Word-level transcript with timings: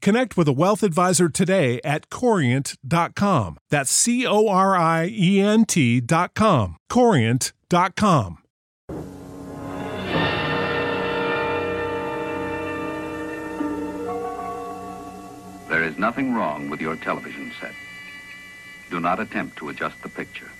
connect 0.00 0.36
with 0.36 0.48
a 0.48 0.52
wealth 0.52 0.82
advisor 0.82 1.28
today 1.28 1.80
at 1.84 2.08
corient.com. 2.08 3.58
That's 3.70 3.90
C 3.90 4.26
O 4.26 4.48
R 4.48 4.76
I 4.76 5.08
E 5.12 5.40
N 5.40 5.64
T.com. 5.64 6.76
Corient.com. 6.88 8.38
There 15.68 15.82
is 15.82 15.98
nothing 15.98 16.32
wrong 16.32 16.70
with 16.70 16.80
your 16.80 16.96
television 16.96 17.52
set. 17.60 17.74
Do 18.88 19.00
not 19.00 19.20
attempt 19.20 19.58
to 19.58 19.68
adjust 19.68 20.00
the 20.02 20.08
picture. 20.08 20.50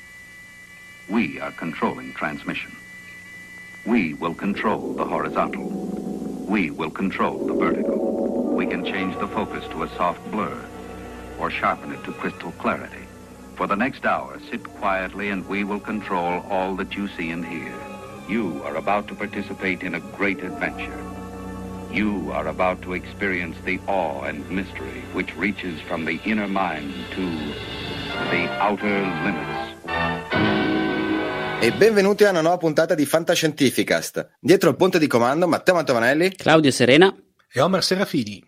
We 1.09 1.41
are 1.41 1.53
controlling 1.53 2.13
transmission. 2.13 2.77
We 3.87 4.15
will 4.15 4.35
control 4.35 4.95
the 4.95 5.05
horizontal. 5.05 5.69
We 6.49 6.71
will 6.71 6.91
control 6.91 7.47
the 7.47 7.55
vertical. 7.55 8.06
We 8.57 8.65
can 8.65 8.87
change 8.87 9.15
the 9.19 9.29
focus 9.29 9.69
to 9.73 9.83
a 9.83 9.89
soft 9.99 10.25
blur 10.31 10.57
or 11.39 11.51
sharpen 11.51 11.93
it 11.93 12.03
to 12.05 12.13
crystal 12.13 12.53
clarity. 12.53 13.05
For 13.55 13.67
the 13.67 13.77
next 13.77 14.07
hour, 14.07 14.41
sit 14.51 14.65
quietly 14.81 15.29
and 15.29 15.47
we 15.47 15.63
will 15.63 15.79
control 15.79 16.43
all 16.49 16.75
that 16.77 16.97
you 16.97 17.07
see 17.07 17.33
and 17.33 17.45
hear. 17.45 17.75
You 18.31 18.63
are 18.65 18.77
about 18.77 19.09
to 19.09 19.15
participate 19.15 19.83
in 19.83 19.95
a 19.95 20.01
great 20.17 20.43
adventure. 20.43 20.97
You 21.93 22.33
are 22.33 22.49
about 22.49 22.81
to 22.85 22.95
experience 22.95 23.59
the 23.67 23.79
awe 23.87 24.23
and 24.23 24.49
mystery 24.49 25.05
which 25.13 25.37
reaches 25.37 25.79
from 25.83 26.07
the 26.07 26.19
inner 26.25 26.49
mind 26.49 26.95
to 27.11 27.29
the 28.31 28.49
outer 28.59 29.05
limits. 29.23 29.75
E 31.61 31.73
benvenuti 31.73 32.25
a 32.25 32.31
una 32.31 32.41
nuova 32.41 32.57
puntata 32.57 32.95
di 32.95 33.05
Fantascientificast. 33.05 34.37
Dietro 34.41 34.71
il 34.71 34.77
ponte 34.77 34.99
di 34.99 35.07
comando 35.07 35.47
Matteo 35.47 35.75
Mantomanelli 35.75 36.35
Claudio 36.35 36.71
Serena 36.71 37.15
e 37.53 37.61
Omer 37.61 37.83
Serafini. 37.83 38.43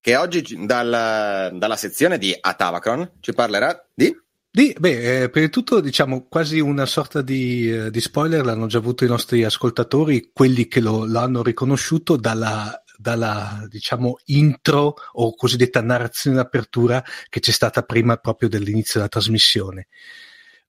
Che 0.00 0.16
oggi 0.16 0.66
dal, 0.66 1.56
dalla 1.56 1.76
sezione 1.76 2.18
di 2.18 2.36
Atavacron 2.38 3.12
ci 3.20 3.32
parlerà 3.32 3.88
di... 3.94 4.14
Di, 4.54 4.72
beh, 4.78 5.22
eh, 5.22 5.30
prima 5.30 5.46
di 5.46 5.52
tutto 5.52 5.80
diciamo 5.80 6.28
quasi 6.28 6.60
una 6.60 6.86
sorta 6.86 7.22
di, 7.22 7.72
eh, 7.72 7.90
di, 7.90 8.00
spoiler, 8.00 8.44
l'hanno 8.44 8.66
già 8.66 8.78
avuto 8.78 9.04
i 9.04 9.08
nostri 9.08 9.42
ascoltatori, 9.42 10.30
quelli 10.32 10.68
che 10.68 10.80
lo, 10.80 11.06
l'hanno 11.06 11.42
riconosciuto 11.42 12.14
dalla, 12.14 12.72
dalla 12.96 13.66
diciamo 13.68 14.18
intro 14.26 14.94
o 15.12 15.34
cosiddetta 15.34 15.82
narrazione 15.82 16.36
d'apertura 16.36 17.02
che 17.28 17.40
c'è 17.40 17.50
stata 17.50 17.82
prima 17.82 18.16
proprio 18.16 18.48
dell'inizio 18.48 18.94
della 18.94 19.08
trasmissione. 19.08 19.88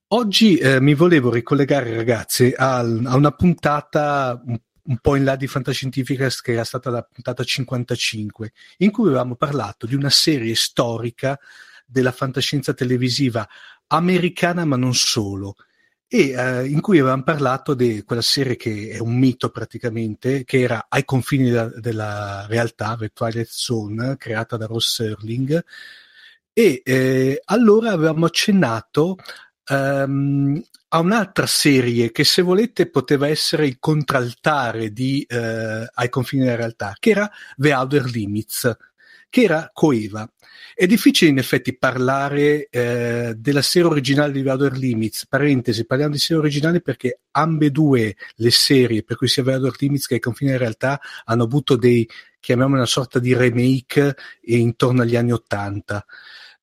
Oggi 0.09 0.57
eh, 0.57 0.80
mi 0.81 0.94
volevo 0.94 1.30
ricollegare 1.30 1.96
ragazzi 1.96 2.53
a, 2.56 2.78
a 2.78 3.16
una 3.16 3.31
puntata 3.31 4.42
un, 4.46 4.57
un, 4.85 4.97
po' 5.00 5.16
in 5.16 5.23
là 5.23 5.35
di 5.35 5.47
Fantascientificast 5.47 6.41
che 6.41 6.53
era 6.53 6.63
stata 6.63 6.90
la 6.90 7.01
puntata 7.01 7.44
55 7.44 8.51
in 8.78 8.91
cui 8.91 9.07
avevamo 9.07 9.35
parlato 9.35 9.85
di 9.85 9.96
una 9.96 10.09
serie 10.09 10.56
storica 10.56 11.40
della 11.85 12.12
fantascienza 12.12 12.73
televisiva 12.73 13.47
americana 13.88 14.66
ma 14.66 14.75
non 14.75 14.94
solo 14.94 15.56
e 16.07 16.29
eh, 16.29 16.68
in 16.68 16.81
cui 16.81 17.00
avevamo 17.00 17.24
parlato 17.24 17.74
di 17.74 18.03
quella 18.03 18.22
serie 18.22 18.56
che 18.56 18.90
è 18.91 19.00
un 19.00 19.18
mito 19.18 19.50
praticamente, 19.50 20.44
che 20.44 20.59
era 20.62 20.85
ai 20.88 21.03
confini 21.03 21.50
della, 21.50 21.72
della 21.79 22.45
realtà, 22.47 22.95
The 22.97 23.09
Twilight 23.09 23.50
Zone, 23.50 24.16
creata 24.18 24.56
da 24.56 24.68
Ross 24.68 24.94
Serling, 24.95 25.63
e 26.53 26.81
eh, 26.85 27.41
allora 27.45 27.91
avevamo 27.91 28.25
accennato 28.28 29.18
um, 29.69 30.61
a 30.89 30.99
un'altra 30.99 31.45
serie 31.45 32.11
che 32.11 32.23
se 32.23 32.41
volete 32.41 32.89
poteva 32.89 33.27
essere 33.27 33.67
il 33.67 33.77
contraltare 33.79 34.91
di 34.91 35.25
eh, 35.27 35.87
Ai 35.93 36.09
confini 36.09 36.43
della 36.43 36.55
realtà, 36.55 36.95
che 36.99 37.09
era 37.09 37.29
The 37.55 37.73
Outer 37.73 38.05
Limits, 38.05 38.77
che 39.29 39.43
era 39.43 39.69
coeva. 39.73 40.29
È 40.73 40.85
difficile 40.85 41.31
in 41.31 41.37
effetti 41.37 41.77
parlare 41.77 42.67
eh, 42.69 43.33
della 43.35 43.61
serie 43.61 43.89
originale 43.89 44.31
di 44.31 44.47
Outer 44.47 44.77
Limits, 44.77 45.27
parentesi, 45.27 45.85
parliamo 45.85 46.13
di 46.13 46.19
serie 46.19 46.41
originale 46.41 46.81
perché 46.81 47.19
ambedue 47.31 48.15
le 48.35 48.51
serie, 48.51 49.03
per 49.03 49.17
cui 49.17 49.27
sia 49.27 49.43
Outer 49.43 49.73
Limits 49.79 50.07
che 50.07 50.15
i 50.15 50.19
confini 50.19 50.51
in 50.51 50.57
realtà, 50.57 50.99
hanno 51.25 51.43
avuto 51.43 51.75
dei, 51.75 52.07
chiamiamolo 52.39 52.77
una 52.77 52.85
sorta 52.85 53.19
di 53.19 53.33
remake 53.33 54.15
intorno 54.43 55.01
agli 55.01 55.15
anni 55.15 55.33
Ottanta. 55.33 56.05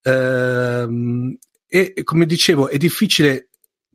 Ehm, 0.02 1.36
e 1.94 2.02
come 2.04 2.26
dicevo, 2.26 2.68
è 2.68 2.76
difficile 2.76 3.48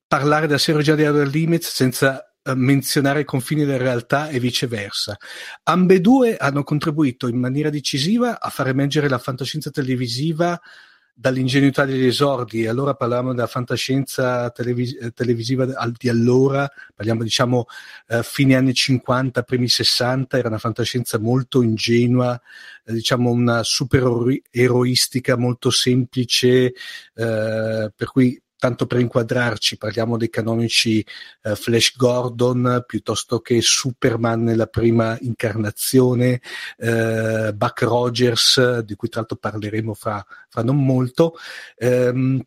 parlare 0.07 0.47
serie 0.57 0.81
originale 0.81 1.03
di 1.03 1.07
Outer 1.07 1.27
Limits 1.27 1.69
senza 1.69 2.27
menzionare 2.55 3.19
i 3.19 3.25
confini 3.25 3.65
della 3.65 3.77
realtà 3.77 4.29
e 4.29 4.39
viceversa. 4.39 5.17
Ambedue 5.63 6.37
hanno 6.37 6.63
contribuito 6.63 7.27
in 7.27 7.37
maniera 7.37 7.69
decisiva 7.69 8.39
a 8.39 8.49
far 8.49 8.69
emergere 8.69 9.09
la 9.09 9.19
fantascienza 9.19 9.69
televisiva 9.69 10.59
dall'ingenuità 11.19 11.83
degli 11.83 12.05
esordi. 12.05 12.67
Allora 12.67 12.93
parlavamo 12.93 13.33
della 13.33 13.47
fantascienza 13.47 14.51
televis- 14.51 15.13
televisiva 15.15 15.65
di 15.97 16.09
allora, 16.09 16.69
parliamo 16.93 17.23
diciamo 17.23 17.65
eh, 18.07 18.21
fine 18.21 18.55
anni 18.55 18.75
50, 18.75 19.41
primi 19.41 19.67
60, 19.67 20.37
era 20.37 20.47
una 20.47 20.59
fantascienza 20.59 21.17
molto 21.17 21.63
ingenua, 21.63 22.39
eh, 22.85 22.93
diciamo 22.93 23.31
una 23.31 23.63
super 23.63 24.03
eroistica 24.51 25.35
molto 25.37 25.71
semplice, 25.71 26.65
eh, 26.67 26.73
per 27.95 28.11
cui 28.11 28.39
tanto 28.57 28.87
per 28.87 28.99
inquadrarci, 28.99 29.77
parliamo 29.77 30.17
dei 30.17 30.29
canonici 30.29 31.05
eh, 31.43 31.55
Flash 31.55 31.95
Gordon 31.95 32.83
piuttosto 32.85 33.39
che 33.39 33.61
Superman 33.61 34.43
nella 34.43 34.67
prima 34.67 35.17
incarnazione, 35.21 36.41
eh, 36.77 37.53
Buck 37.53 37.81
Rogers, 37.83 38.79
di 38.79 38.95
cui 38.95 39.09
tra 39.09 39.19
l'altro 39.19 39.37
parleremo 39.37 39.93
fra, 39.93 40.25
fra 40.49 40.63
non 40.63 40.83
molto. 40.83 41.35
Ehm, 41.77 42.43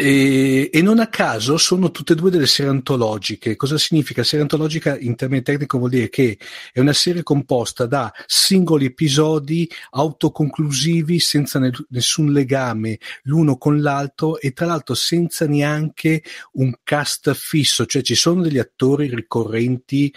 e, 0.00 0.70
e, 0.72 0.82
non 0.82 0.98
a 0.98 1.08
caso 1.08 1.58
sono 1.58 1.90
tutte 1.90 2.14
e 2.14 2.16
due 2.16 2.30
delle 2.30 2.46
serie 2.46 2.70
antologiche. 2.70 3.56
Cosa 3.56 3.76
significa? 3.76 4.24
Serie 4.24 4.42
antologica 4.42 4.98
in 4.98 5.14
termini 5.14 5.42
tecnici 5.42 5.76
vuol 5.76 5.90
dire 5.90 6.08
che 6.08 6.38
è 6.72 6.80
una 6.80 6.94
serie 6.94 7.22
composta 7.22 7.84
da 7.84 8.10
singoli 8.26 8.86
episodi 8.86 9.70
autoconclusivi 9.90 11.18
senza 11.18 11.58
ne- 11.58 11.70
nessun 11.90 12.32
legame 12.32 12.98
l'uno 13.24 13.58
con 13.58 13.82
l'altro 13.82 14.40
e 14.40 14.52
tra 14.52 14.64
l'altro 14.64 14.94
senza 14.94 15.46
neanche 15.46 16.22
un 16.52 16.72
cast 16.82 17.34
fisso, 17.34 17.84
cioè 17.84 18.00
ci 18.00 18.14
sono 18.14 18.40
degli 18.42 18.58
attori 18.58 19.14
ricorrenti 19.14 20.12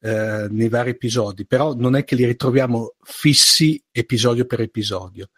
eh, 0.00 0.46
nei 0.50 0.68
vari 0.68 0.90
episodi, 0.90 1.46
però 1.46 1.74
non 1.74 1.94
è 1.94 2.04
che 2.04 2.14
li 2.14 2.24
ritroviamo 2.24 2.94
fissi 3.02 3.82
episodio 3.90 4.46
per 4.46 4.60
episodio. 4.60 5.28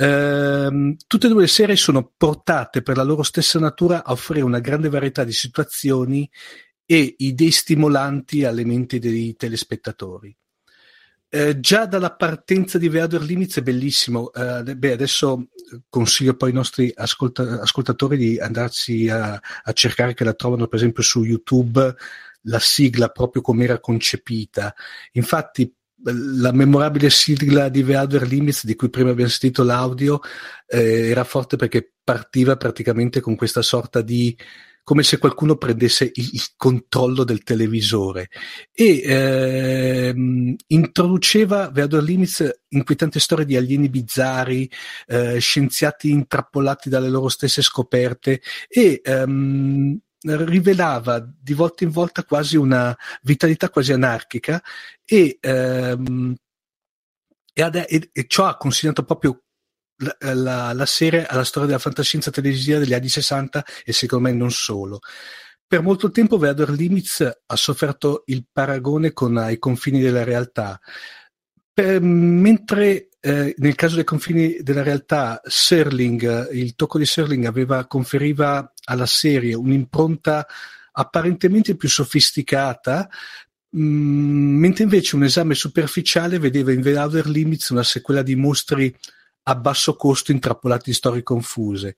Ehm, 0.00 0.96
tutte 1.06 1.26
e 1.26 1.28
due 1.28 1.42
le 1.42 1.46
serie 1.46 1.76
sono 1.76 2.10
portate 2.16 2.80
per 2.80 2.96
la 2.96 3.02
loro 3.02 3.22
stessa 3.22 3.58
natura 3.58 4.02
a 4.02 4.12
offrire 4.12 4.44
una 4.44 4.58
grande 4.58 4.88
varietà 4.88 5.24
di 5.24 5.32
situazioni 5.32 6.28
e 6.86 7.16
idee 7.18 7.50
stimolanti 7.50 8.44
alle 8.44 8.64
menti 8.64 8.98
dei 8.98 9.36
telespettatori. 9.36 10.34
Eh, 11.28 11.60
già 11.60 11.84
dalla 11.84 12.14
partenza 12.14 12.78
di 12.78 12.88
Veader 12.88 13.20
Limits 13.22 13.58
è 13.58 13.62
bellissimo. 13.62 14.32
Eh, 14.32 14.74
beh, 14.74 14.92
adesso 14.92 15.48
consiglio 15.90 16.34
poi 16.34 16.48
ai 16.48 16.54
nostri 16.54 16.90
ascolta- 16.94 17.60
ascoltatori 17.60 18.16
di 18.16 18.38
andarsi 18.38 19.08
a, 19.08 19.34
a, 19.34 19.72
cercare 19.72 20.14
che 20.14 20.24
la 20.24 20.32
trovano 20.32 20.66
per 20.66 20.78
esempio 20.78 21.02
su 21.02 21.22
YouTube 21.24 21.94
la 22.44 22.58
sigla 22.58 23.10
proprio 23.10 23.42
come 23.42 23.64
era 23.64 23.78
concepita. 23.78 24.74
Infatti 25.12 25.72
la 26.04 26.52
memorabile 26.52 27.10
sigla 27.10 27.68
di 27.68 27.82
Veader 27.82 28.26
Limits 28.26 28.64
di 28.64 28.74
cui 28.74 28.88
prima 28.90 29.10
abbiamo 29.10 29.30
sentito 29.30 29.62
l'audio 29.62 30.20
eh, 30.66 31.08
era 31.08 31.24
forte 31.24 31.56
perché 31.56 31.92
partiva 32.02 32.56
praticamente 32.56 33.20
con 33.20 33.36
questa 33.36 33.62
sorta 33.62 34.00
di 34.00 34.36
come 34.82 35.02
se 35.02 35.18
qualcuno 35.18 35.56
prendesse 35.56 36.10
il, 36.12 36.42
controllo 36.56 37.22
del 37.22 37.44
televisore. 37.44 38.28
E 38.72 39.02
ehm, 39.04 40.56
introduceva 40.68 41.70
Veador 41.70 42.02
Limits 42.02 42.62
inquietanti 42.68 43.20
storie 43.20 43.44
di 43.44 43.56
alieni 43.56 43.88
bizzari, 43.88 44.68
eh, 45.06 45.38
scienziati 45.38 46.10
intrappolati 46.10 46.88
dalle 46.88 47.08
loro 47.08 47.28
stesse 47.28 47.62
scoperte 47.62 48.40
e 48.68 49.00
ehm, 49.04 49.96
rivelava 50.22 51.18
di 51.18 51.54
volta 51.54 51.84
in 51.84 51.90
volta 51.90 52.24
quasi 52.24 52.56
una 52.56 52.96
vitalità 53.22 53.70
quasi 53.70 53.92
anarchica 53.92 54.62
e, 55.04 55.38
ehm, 55.40 56.34
e, 57.52 57.62
ad, 57.62 57.76
e, 57.76 58.10
e 58.12 58.26
ciò 58.26 58.46
ha 58.46 58.56
consegnato 58.56 59.04
proprio 59.04 59.42
la, 60.00 60.34
la, 60.34 60.72
la, 60.72 60.86
serie 60.86 61.26
alla 61.26 61.44
storia 61.44 61.68
della 61.68 61.80
fantascienza 61.80 62.30
televisiva 62.30 62.78
degli 62.78 62.94
anni 62.94 63.08
60 63.08 63.64
e 63.84 63.92
secondo 63.92 64.28
me 64.28 64.34
non 64.34 64.50
solo. 64.50 65.00
Per 65.66 65.82
molto 65.82 66.10
tempo 66.10 66.36
Veador 66.36 66.70
Limits 66.70 67.20
ha 67.46 67.56
sofferto 67.56 68.24
il 68.26 68.44
paragone 68.50 69.12
con 69.12 69.46
i 69.50 69.58
confini 69.58 70.00
della 70.00 70.24
realtà, 70.24 70.80
per, 71.72 72.00
mentre 72.00 73.09
eh, 73.20 73.54
nel 73.58 73.74
caso 73.74 73.96
dei 73.96 74.04
confini 74.04 74.58
della 74.62 74.82
realtà 74.82 75.40
Serling, 75.44 76.52
il 76.52 76.74
tocco 76.74 76.98
di 76.98 77.04
Serling 77.04 77.44
aveva, 77.44 77.86
conferiva 77.86 78.72
alla 78.84 79.06
serie 79.06 79.54
un'impronta 79.54 80.46
apparentemente 80.92 81.76
più 81.76 81.88
sofisticata, 81.88 83.08
mh, 83.70 83.82
mm, 83.82 84.58
mentre 84.58 84.84
invece 84.84 85.16
un 85.16 85.24
esame 85.24 85.54
superficiale 85.54 86.38
vedeva 86.38 86.72
in 86.72 86.80
Veador 86.80 87.26
Limits 87.26 87.68
una 87.68 87.82
sequela 87.82 88.22
di 88.22 88.36
mostri 88.36 88.94
a 89.44 89.54
basso 89.54 89.96
costo 89.96 90.32
intrappolati 90.32 90.88
in 90.88 90.94
storie 90.94 91.22
confuse. 91.22 91.96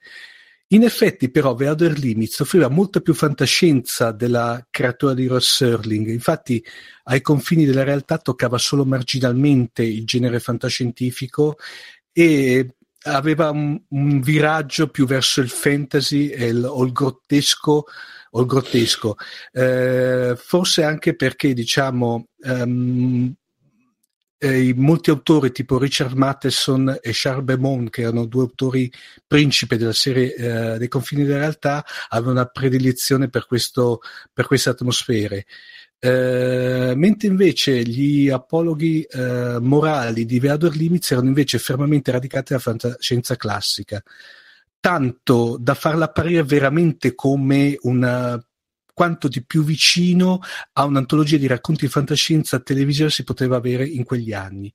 In 0.73 0.85
effetti, 0.85 1.31
però, 1.31 1.55
The 1.55 1.69
Other 1.69 1.99
Limits 1.99 2.41
offriva 2.41 2.69
molta 2.69 3.01
più 3.01 3.13
fantascienza 3.13 4.11
della 4.11 4.67
creatura 4.71 5.13
di 5.13 5.27
Ross 5.27 5.57
Serling. 5.57 6.09
Infatti, 6.09 6.65
ai 7.05 7.21
confini 7.21 7.67
della 7.67 7.85
realtà 7.85 8.17
toccava 8.17 8.57
solo 8.57 8.87
marginalmente 8.87 9.83
il 9.83 10.07
genere 10.07 10.41
fantascientifico 10.41 11.57
e 12.11 12.75
aveva 13.03 13.51
un, 13.51 13.79
un 13.87 14.21
viraggio 14.23 14.89
più 14.89 15.05
verso 15.05 15.43
il 15.43 15.51
fantasy 15.51 16.29
e 16.29 16.47
il, 16.47 16.65
o 16.65 16.83
il 16.85 16.93
grottesco 16.93 17.85
o 18.31 18.41
il 18.41 18.47
grottesco. 18.47 19.17
Eh, 19.53 20.35
forse 20.39 20.85
anche 20.85 21.15
perché, 21.15 21.53
diciamo, 21.53 22.29
um, 22.45 23.35
eh, 24.43 24.75
molti 24.75 25.11
autori 25.11 25.53
tipo 25.53 25.79
Richard 25.79 26.15
Matheson 26.17 26.99
e 27.01 27.11
Charles 27.13 27.45
Beaumont, 27.45 27.91
che 27.91 28.03
erano 28.03 28.25
due 28.27 28.43
autori 28.43 28.93
principe 29.25 29.77
della 29.77 29.93
serie 29.93 30.35
eh, 30.35 30.79
dei 30.79 30.89
confini 30.89 31.23
della 31.23 31.39
realtà, 31.39 31.85
avevano 32.09 32.41
una 32.41 32.47
predilezione 32.47 33.29
per, 33.29 33.47
questo, 33.47 34.01
per 34.33 34.47
queste 34.47 34.71
atmosfere. 34.71 35.47
Eh, 36.01 36.93
mentre 36.97 37.29
invece 37.29 37.85
gli 37.85 38.31
apologhi 38.31 39.03
eh, 39.03 39.59
morali 39.61 40.25
di 40.25 40.41
Veador 40.41 40.75
Limits 40.75 41.13
erano 41.13 41.29
invece 41.29 41.61
fermamente 41.61 42.11
radicati 42.11 42.47
nella 42.51 42.65
fantascienza 42.65 43.37
classica, 43.37 44.03
tanto 44.81 45.57
da 45.61 45.75
farla 45.75 46.07
apparire 46.07 46.43
veramente 46.43 47.15
come 47.15 47.77
una 47.83 48.45
quanto 48.93 49.29
di 49.29 49.45
più 49.45 49.65
vicino 49.65 50.41
a 50.73 50.85
un'antologia 50.85 51.37
di 51.37 51.47
racconti 51.47 51.87
di 51.87 51.91
fantascienza 51.91 52.61
televisiva 52.61 53.09
si 53.09 53.25
poteva 53.25 53.57
avere 53.57 53.87
in 53.87 54.05
quegli 54.05 54.33
anni. 54.33 54.73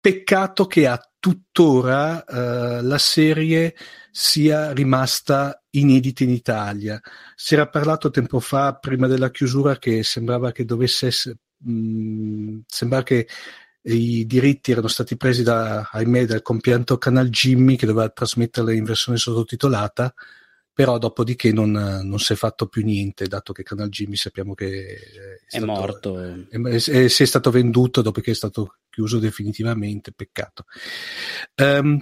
Peccato 0.00 0.66
che 0.66 0.86
a 0.86 1.00
tuttora 1.18 2.24
eh, 2.24 2.82
la 2.82 2.98
serie 2.98 3.74
sia 4.10 4.72
rimasta 4.72 5.62
inedita 5.70 6.22
in 6.22 6.30
Italia. 6.30 7.00
Si 7.34 7.54
era 7.54 7.68
parlato 7.68 8.10
tempo 8.10 8.40
fa, 8.40 8.74
prima 8.74 9.06
della 9.06 9.30
chiusura, 9.30 9.76
che 9.78 10.02
sembrava 10.04 10.52
che 10.52 10.64
dovesse 10.64 11.06
essere, 11.08 11.36
mh, 11.58 11.72
mm, 11.72 12.58
sembrava 12.66 13.02
che 13.02 13.28
i 13.82 14.26
diritti 14.26 14.72
erano 14.72 14.88
stati 14.88 15.16
presi 15.16 15.42
da, 15.42 15.88
ahimè, 15.90 16.26
dal 16.26 16.42
compianto 16.42 16.98
Canal 16.98 17.28
Jimmy 17.28 17.76
che 17.76 17.86
doveva 17.86 18.08
trasmetterla 18.08 18.72
in 18.72 18.84
versione 18.84 19.18
sottotitolata 19.18 20.12
però 20.78 20.96
dopodiché 20.98 21.50
non, 21.50 21.72
non, 21.72 22.20
si 22.20 22.34
è 22.34 22.36
fatto 22.36 22.68
più 22.68 22.84
niente, 22.84 23.26
dato 23.26 23.52
che 23.52 23.64
Canal 23.64 23.88
Jimmy 23.88 24.14
sappiamo 24.14 24.54
che 24.54 24.68
è, 24.68 25.56
è 25.56 25.56
stato, 25.56 25.66
morto. 25.66 26.20
È, 26.20 26.56
è, 26.56 27.08
si 27.08 27.22
è 27.24 27.26
stato 27.26 27.50
venduto 27.50 28.00
dopo 28.00 28.20
che 28.20 28.30
è 28.30 28.34
stato 28.34 28.76
chiuso 28.88 29.18
definitivamente, 29.18 30.12
peccato. 30.12 30.66
Um, 31.56 32.00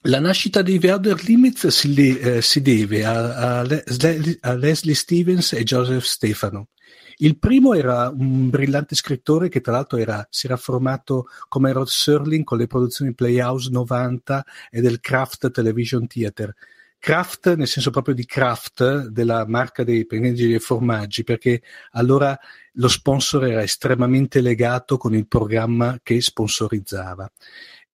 la 0.00 0.18
nascita 0.18 0.62
di 0.62 0.80
The 0.80 0.90
Outer 0.90 1.22
Limits 1.22 1.68
si, 1.68 2.18
eh, 2.18 2.42
si 2.42 2.60
deve 2.60 3.04
a, 3.04 3.60
a, 3.60 3.60
a, 3.60 4.54
Leslie 4.54 4.96
Stevens 4.96 5.52
e 5.52 5.62
Joseph 5.62 6.02
Stefano. 6.02 6.70
Il 7.18 7.38
primo 7.38 7.72
era 7.74 8.08
un 8.08 8.50
brillante 8.50 8.96
scrittore 8.96 9.48
che 9.48 9.60
tra 9.60 9.74
l'altro 9.74 9.96
era, 9.96 10.26
si 10.28 10.46
era 10.46 10.56
formato 10.56 11.26
come 11.46 11.70
Rod 11.70 11.86
Serling 11.86 12.42
con 12.42 12.58
le 12.58 12.66
produzioni 12.66 13.14
Playhouse 13.14 13.70
90 13.70 14.44
e 14.70 14.80
del 14.80 14.98
Kraft 14.98 15.52
Television 15.52 16.08
Theater 16.08 16.52
Kraft 16.98 17.54
nel 17.54 17.66
senso 17.66 17.90
proprio 17.90 18.14
di 18.14 18.26
Kraft, 18.26 19.06
della 19.08 19.46
marca 19.46 19.84
dei 19.84 20.06
pennelli 20.06 20.48
dei 20.48 20.58
formaggi, 20.58 21.22
perché 21.24 21.62
allora 21.92 22.38
lo 22.72 22.88
sponsor 22.88 23.46
era 23.46 23.62
estremamente 23.62 24.40
legato 24.40 24.96
con 24.96 25.14
il 25.14 25.26
programma 25.26 25.98
che 26.02 26.20
sponsorizzava. 26.20 27.30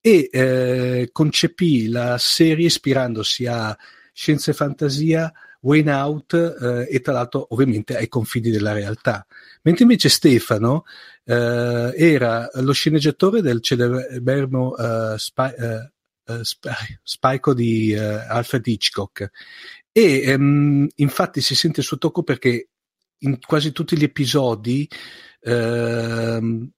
E 0.00 0.28
eh, 0.30 1.08
concepì 1.12 1.88
la 1.88 2.18
serie 2.18 2.66
ispirandosi 2.66 3.46
a 3.46 3.76
Scienza 4.12 4.50
e 4.50 4.54
Fantasia, 4.54 5.32
Wayne 5.60 5.92
Out 5.92 6.34
eh, 6.34 6.94
e 6.94 7.00
tra 7.00 7.14
l'altro 7.14 7.46
ovviamente 7.50 7.96
ai 7.96 8.08
confini 8.08 8.50
della 8.50 8.72
realtà. 8.72 9.26
Mentre 9.62 9.84
invece 9.84 10.08
Stefano 10.10 10.84
eh, 11.24 11.92
era 11.96 12.48
lo 12.54 12.72
sceneggiatore 12.72 13.40
del 13.40 13.62
celeberrimo 13.62 14.74
uh, 14.76 15.16
Spy, 15.16 15.52
uh, 16.26 16.32
uh, 16.32 16.42
Spyco 17.02 17.54
di 17.54 17.92
uh, 17.92 18.22
Alfred 18.28 18.66
Hitchcock 18.66 19.30
e 19.92 20.34
um, 20.34 20.86
infatti 20.96 21.40
si 21.40 21.54
sente 21.54 21.80
il 21.80 21.86
suo 21.86 21.98
tocco 21.98 22.22
perché 22.22 22.70
in 23.18 23.38
quasi 23.40 23.72
tutti 23.72 23.96
gli 23.96 24.02
episodi 24.02 24.88
uh, 25.42 26.70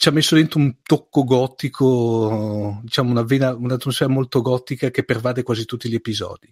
ci 0.00 0.08
ha 0.08 0.12
messo 0.12 0.34
dentro 0.34 0.60
un 0.60 0.76
tocco 0.82 1.24
gotico, 1.24 2.80
diciamo 2.82 3.10
una 3.10 3.22
vena, 3.22 3.54
un'atmosfera 3.54 4.08
molto 4.08 4.40
gotica 4.40 4.90
che 4.90 5.04
pervade 5.04 5.42
quasi 5.42 5.66
tutti 5.66 5.90
gli 5.90 5.94
episodi. 5.94 6.50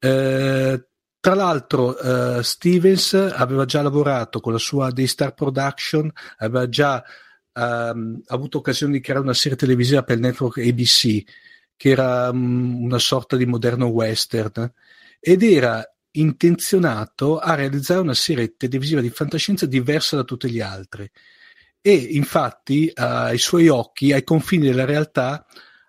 Uh, 0.00 0.82
tra 1.20 1.34
l'altro, 1.34 1.90
uh, 1.90 2.42
Stevens 2.42 3.14
aveva 3.14 3.66
già 3.66 3.82
lavorato 3.82 4.40
con 4.40 4.52
la 4.52 4.58
sua 4.58 4.90
Daystar 4.90 5.34
Production, 5.34 6.10
aveva 6.38 6.68
già 6.68 7.04
um, 7.52 8.20
avuto 8.26 8.58
occasione 8.58 8.94
di 8.94 9.00
creare 9.00 9.22
una 9.22 9.34
serie 9.34 9.56
televisiva 9.56 10.02
per 10.02 10.16
il 10.16 10.22
network 10.22 10.58
ABC 10.58 11.22
che 11.76 11.90
era 11.90 12.30
um, 12.30 12.84
una 12.84 12.98
sorta 12.98 13.36
di 13.36 13.46
moderno 13.46 13.86
western 13.86 14.72
ed 15.20 15.42
era 15.42 15.84
intenzionato 16.12 17.38
a 17.38 17.54
realizzare 17.54 18.00
una 18.00 18.14
serie 18.14 18.56
televisiva 18.56 19.00
di 19.00 19.10
fantascienza 19.10 19.66
diversa 19.66 20.16
da 20.16 20.24
tutte 20.24 20.48
le 20.48 20.62
altre 20.62 21.10
e 21.86 21.94
infatti 21.94 22.90
ai 22.94 23.38
suoi 23.38 23.68
occhi, 23.68 24.12
ai 24.12 24.24
confini 24.24 24.66
della 24.66 24.84
realtà, 24.84 25.46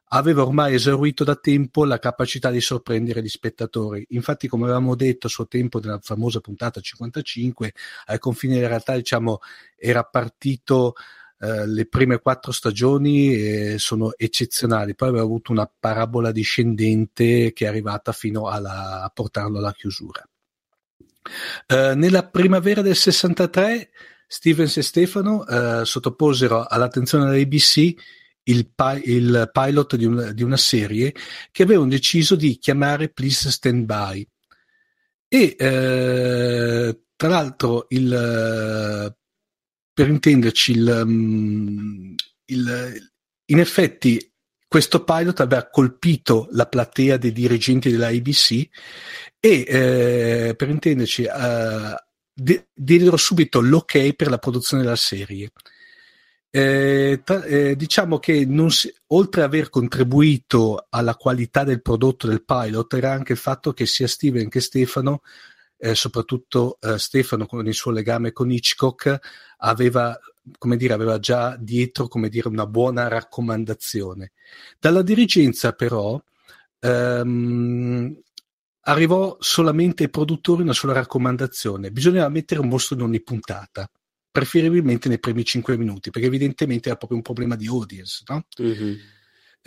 aveva 0.10 0.44
ormai 0.44 0.75
esaurito 0.75 1.24
da 1.24 1.36
tempo 1.36 1.86
la 1.86 1.98
capacità 1.98 2.51
di 2.51 2.62
sorprendere 2.62 3.24
gli 3.24 3.27
spettatori. 3.27 4.06
Infatti, 4.10 4.48
come 4.48 4.65
avevamo 4.65 4.96
detto 4.96 5.25
a 5.25 5.29
suo 5.32 5.48
tempo 5.48 5.79
nella 5.79 6.00
famosa 6.00 6.39
puntata 6.39 6.79
55, 6.79 7.74
ai 8.06 8.20
confini 8.20 8.53
della 8.56 8.67
realtà, 8.67 8.96
diciamo, 8.96 9.39
era 9.75 10.03
partito 10.03 10.94
eh, 11.39 11.67
le 11.67 11.86
prime 11.86 12.20
quattro 12.20 12.51
stagioni 12.51 13.36
eh, 13.36 13.75
sono 13.77 14.13
eccezionali, 14.17 14.96
poi 14.96 15.10
aveva 15.10 15.24
avuto 15.24 15.51
una 15.51 15.72
parabola 15.79 16.32
discendente 16.32 17.53
che 17.53 17.65
è 17.65 17.67
arrivata 17.67 18.12
fino 18.12 18.48
alla, 18.48 19.03
a 19.03 19.10
portarlo 19.10 19.60
alla 19.60 19.74
chiusura. 19.74 20.27
Eh, 21.67 21.94
nella 21.96 22.27
primavera 22.27 22.82
del 22.82 22.96
63 22.96 23.89
Stevens 24.27 24.77
e 24.77 24.82
Stefano 24.82 25.46
eh, 25.46 25.86
sottoposero 25.86 26.65
all'attenzione 26.65 27.29
dell'ABC 27.29 27.94
il, 28.44 28.72
pi- 28.74 29.01
il 29.12 29.50
pilot 29.51 29.96
di, 29.96 30.06
un, 30.06 30.32
di, 30.34 30.44
una 30.44 30.58
serie 30.58 31.13
che 31.51 31.63
avevano 31.63 31.89
deciso 31.89 32.36
di 32.36 32.58
chiamare 32.58 33.10
Please 33.10 33.51
Stand 33.51 33.86
By 33.86 34.27
e 35.27 35.56
eh, 35.60 37.01
tra 37.17 37.29
l'altro, 37.29 37.88
il, 37.89 39.17
per 39.98 40.10
intenderci, 40.10 40.74
il, 40.74 41.04
mm, 41.08 42.13
il, 42.46 43.10
in 43.46 43.60
effetti 43.60 44.32
questo 44.68 45.04
pilot 45.04 45.39
aveva 45.39 45.68
colpito 45.72 46.48
la 46.51 46.68
platea 46.68 47.18
dei 47.18 47.32
dirigenti 47.32 47.89
della 47.89 48.10
ABC 48.10 48.51
e 49.39 49.66
eh, 49.68 50.54
per 50.56 50.70
intenderci 50.70 51.24
eh, 51.24 51.96
diedero 52.75 53.18
subito 53.18 53.60
l'ok 53.60 54.13
per 54.13 54.30
la 54.30 54.38
produzione 54.38 54.84
della 54.84 54.96
serie. 54.96 55.50
Eh, 56.51 57.22
tra, 57.24 57.44
eh, 57.46 57.75
diciamo 57.75 58.20
che 58.20 58.48
si, 58.70 58.94
oltre 59.08 59.42
ad 59.42 59.48
aver 59.48 59.72
contribuito 59.72 60.86
alla 60.92 61.16
qualità 61.16 61.63
del 61.63 61.82
prodotto 61.82 62.27
del 62.27 62.46
pilot 62.46 62.94
era 62.94 63.13
anche 63.13 63.32
il 63.32 63.39
fatto 63.39 63.74
che 63.74 63.88
sia 63.88 64.08
Steven 64.08 64.48
che 64.48 64.62
Stefano 64.62 65.22
eh, 65.78 65.96
soprattutto 65.96 66.78
eh, 66.82 66.98
Stefano 66.98 67.46
con 67.46 67.66
il 67.66 67.74
suo 67.74 67.92
legame 67.92 68.32
con 68.32 68.52
Hitchcock 68.52 69.20
aveva 69.58 70.18
dire, 70.76 70.94
aveva 70.94 71.20
già 71.20 71.58
dietro 71.58 72.10
dire, 72.30 72.48
una 72.48 72.66
buona 72.66 73.08
raccomandazione. 73.08 74.32
Dalla 74.80 75.02
dirigenza 75.02 75.74
però 75.74 76.22
ehm, 76.80 78.22
arrivò 78.82 79.38
solamente 79.40 80.04
ai 80.04 80.10
produttori 80.10 80.62
una 80.62 80.74
sola 80.74 80.94
raccomandazione, 80.94 81.92
bisognava 81.92 82.30
mettere 82.30 82.62
un 82.62 82.70
mostro 82.70 82.96
in 82.96 83.02
ogni 83.02 83.22
puntata, 83.22 83.90
preferibilmente 84.32 85.10
nei 85.10 85.20
primi 85.20 85.44
cinque 85.44 85.78
minuti, 85.78 86.10
perché 86.10 86.28
evidentemente 86.28 86.88
era 86.90 86.98
proprio 86.98 87.18
un 87.18 87.24
problema 87.24 87.56
di 87.56 87.68
audience, 87.68 88.24
no? 88.28 88.46
Mm-hmm. 88.62 88.96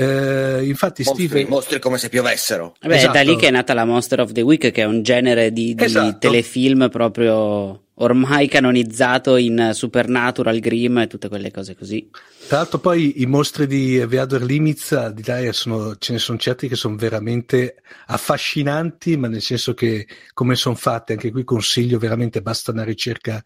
Eh, 0.00 0.64
infatti, 0.64 1.02
mostri, 1.04 1.26
Steve. 1.26 1.47
Mostri 1.47 1.78
come 1.78 1.99
se 1.99 2.09
piovessero. 2.09 2.75
Beh, 2.80 2.95
esatto. 2.95 3.19
è 3.19 3.23
da 3.23 3.30
lì 3.30 3.37
che 3.37 3.49
è 3.49 3.50
nata 3.50 3.75
la 3.75 3.85
Monster 3.85 4.21
of 4.21 4.33
the 4.33 4.40
Week, 4.40 4.71
che 4.71 4.80
è 4.80 4.85
un 4.85 5.02
genere 5.02 5.52
di, 5.52 5.75
di 5.75 5.85
esatto. 5.85 6.16
telefilm 6.19 6.88
proprio 6.88 7.83
ormai 7.97 8.49
canonizzato 8.49 9.37
in 9.37 9.73
Supernatural, 9.75 10.59
Grimm 10.59 11.00
e 11.00 11.07
tutte 11.07 11.28
quelle 11.28 11.50
cose 11.50 11.76
così. 11.76 12.09
Tra 12.49 12.57
l'altro, 12.57 12.78
poi 12.78 13.21
i 13.21 13.26
mostri 13.26 13.66
di 13.66 14.02
Veador 14.09 14.42
Limits 14.42 15.09
di 15.09 15.21
Dyer 15.21 15.54
sono, 15.54 15.95
ce 15.99 16.12
ne 16.12 16.19
sono 16.19 16.38
certi 16.38 16.66
che 16.66 16.76
sono 16.76 16.97
veramente 16.97 17.83
affascinanti, 18.07 19.19
ma 19.19 19.28
nel 19.28 19.42
senso 19.42 19.75
che 19.75 20.07
come 20.33 20.54
sono 20.54 20.76
fatte, 20.76 21.12
anche 21.12 21.30
qui 21.30 21.45
consiglio 21.45 21.99
veramente 21.99 22.40
basta 22.40 22.71
una 22.71 22.85
ricerca 22.85 23.42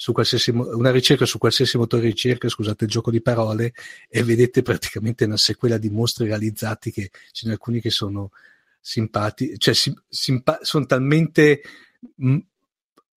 su 0.00 0.12
qualsiasi, 0.12 0.50
una 0.52 0.92
ricerca 0.92 1.26
su 1.26 1.38
qualsiasi 1.38 1.76
motore 1.76 2.02
di 2.02 2.10
ricerca, 2.10 2.48
scusate 2.48 2.84
il 2.84 2.90
gioco 2.90 3.10
di 3.10 3.20
parole, 3.20 3.72
e 4.08 4.22
vedete 4.22 4.62
praticamente 4.62 5.24
una 5.24 5.36
sequela 5.36 5.76
di 5.76 5.90
mostri 5.90 6.26
realizzati 6.26 6.92
che 6.92 7.10
ce 7.32 7.48
ne 7.48 7.54
alcuni 7.54 7.80
che 7.80 7.90
sono 7.90 8.30
simpatici, 8.80 9.58
cioè 9.58 9.74
sim, 9.74 10.00
simpa- 10.08 10.60
sono 10.62 10.86
talmente 10.86 11.62
mh, 12.14 12.38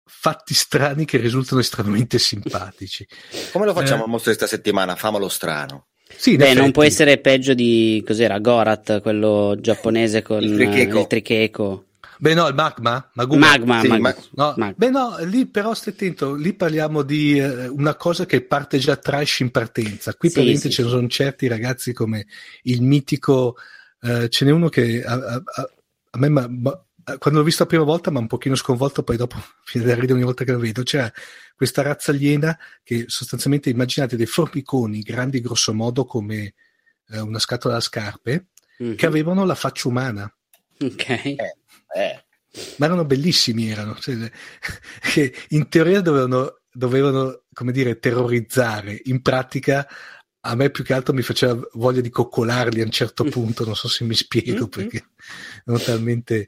fatti 0.06 0.54
strani 0.54 1.04
che 1.04 1.18
risultano 1.18 1.60
estremamente 1.60 2.18
simpatici. 2.18 3.06
Come 3.52 3.66
lo 3.66 3.74
facciamo 3.74 4.04
eh, 4.04 4.06
il 4.06 4.12
mostro 4.12 4.32
di 4.32 4.38
questa 4.38 4.56
settimana? 4.56 4.96
Famolo 4.96 5.28
strano. 5.28 5.88
Sì, 6.16 6.38
Beh, 6.38 6.46
effetti. 6.46 6.60
non 6.62 6.72
può 6.72 6.84
essere 6.84 7.18
peggio 7.18 7.54
di 7.54 8.02
cos'era 8.08 8.40
Gorat, 8.40 9.02
quello 9.02 9.58
giapponese 9.60 10.22
con 10.22 10.42
il 10.42 10.56
tricheco. 10.56 11.00
Il 11.00 11.08
tricheco. 11.08 11.84
Beh 12.22 12.34
no, 12.34 12.48
il 12.50 12.54
magma, 12.54 13.10
maguma. 13.14 13.48
magma, 13.48 13.80
sì, 13.80 13.88
magma. 13.88 14.14
No, 14.32 14.54
magma. 14.58 14.74
Beh 14.76 14.90
no, 14.90 15.18
lì 15.24 15.46
però 15.46 15.74
stai 15.74 15.94
attento, 15.94 16.36
lì 16.36 16.54
parliamo 16.54 17.02
di 17.02 17.40
eh, 17.40 17.68
una 17.68 17.96
cosa 17.96 18.26
che 18.26 18.42
parte 18.42 18.78
già 18.78 18.98
trash 18.98 19.40
in 19.40 19.52
partenza. 19.52 20.14
Qui 20.16 20.28
sì, 20.28 20.34
praticamente 20.36 20.70
sì, 20.70 20.76
ce 20.76 20.84
ne 20.84 20.90
sono 20.90 21.08
certi 21.08 21.48
ragazzi 21.48 21.94
come 21.94 22.28
il 22.64 22.82
mitico, 22.82 23.56
eh, 24.02 24.28
ce 24.28 24.44
n'è 24.44 24.52
uno 24.52 24.68
che 24.68 25.02
a, 25.02 25.14
a, 25.14 25.44
a, 25.46 25.70
a 26.12 26.18
me 26.18 26.28
ma, 26.28 26.48
ma, 26.50 26.86
quando 27.20 27.40
l'ho 27.40 27.46
visto 27.46 27.64
la 27.64 27.70
prima 27.70 27.86
volta 27.86 28.12
mi 28.12 28.18
ha 28.18 28.20
un 28.20 28.28
pochino 28.28 28.56
sconvolto, 28.56 29.02
poi 29.02 29.16
dopo 29.16 29.38
fino 29.64 29.86
da 29.86 29.96
ridere 29.96 30.14
ogni 30.16 30.24
volta 30.24 30.44
che 30.44 30.52
lo 30.52 30.60
vedo. 30.60 30.84
C'era 30.84 31.10
questa 31.56 31.82
razza 31.84 32.12
aliena 32.12 32.58
che 32.84 33.06
sostanzialmente 33.08 33.70
immaginate 33.70 34.18
dei 34.18 34.26
formiconi 34.26 35.04
grandi 35.04 35.40
grosso 35.40 35.74
modo 35.74 36.04
come 36.04 36.54
eh, 37.12 37.20
una 37.22 37.40
scatola 37.40 37.76
da 37.76 37.80
scarpe 37.80 38.48
mm-hmm. 38.84 38.96
che 38.96 39.06
avevano 39.06 39.46
la 39.46 39.56
faccia 39.56 39.88
umana. 39.88 40.30
Ok. 40.82 41.10
Eh 41.10 41.59
eh. 41.96 42.24
Ma 42.78 42.86
erano 42.86 43.06
bellissimi, 43.06 43.70
erano. 43.70 43.96
Cioè, 44.00 44.16
che 45.14 45.34
in 45.50 45.70
teoria 45.70 46.02
dovevano, 46.02 46.62
dovevano, 46.72 47.44
come 47.54 47.72
dire, 47.72 48.00
terrorizzare. 48.00 49.00
In 49.06 49.22
pratica, 49.22 49.88
a 50.42 50.56
me 50.56 50.70
più 50.70 50.84
che 50.84 50.94
altro 50.94 51.14
mi 51.14 51.22
faceva 51.22 51.60
voglia 51.74 52.02
di 52.02 52.10
coccolarli 52.10 52.82
a 52.82 52.86
un 52.86 52.92
certo 52.92 53.24
punto. 53.26 53.66
Non 53.66 53.76
so 53.76 53.88
se 53.88 54.04
mi 54.04 54.16
spiego 54.16 54.52
mm-hmm. 54.52 54.66
perché 54.66 55.06
erano 55.66 55.84
talmente. 55.84 56.48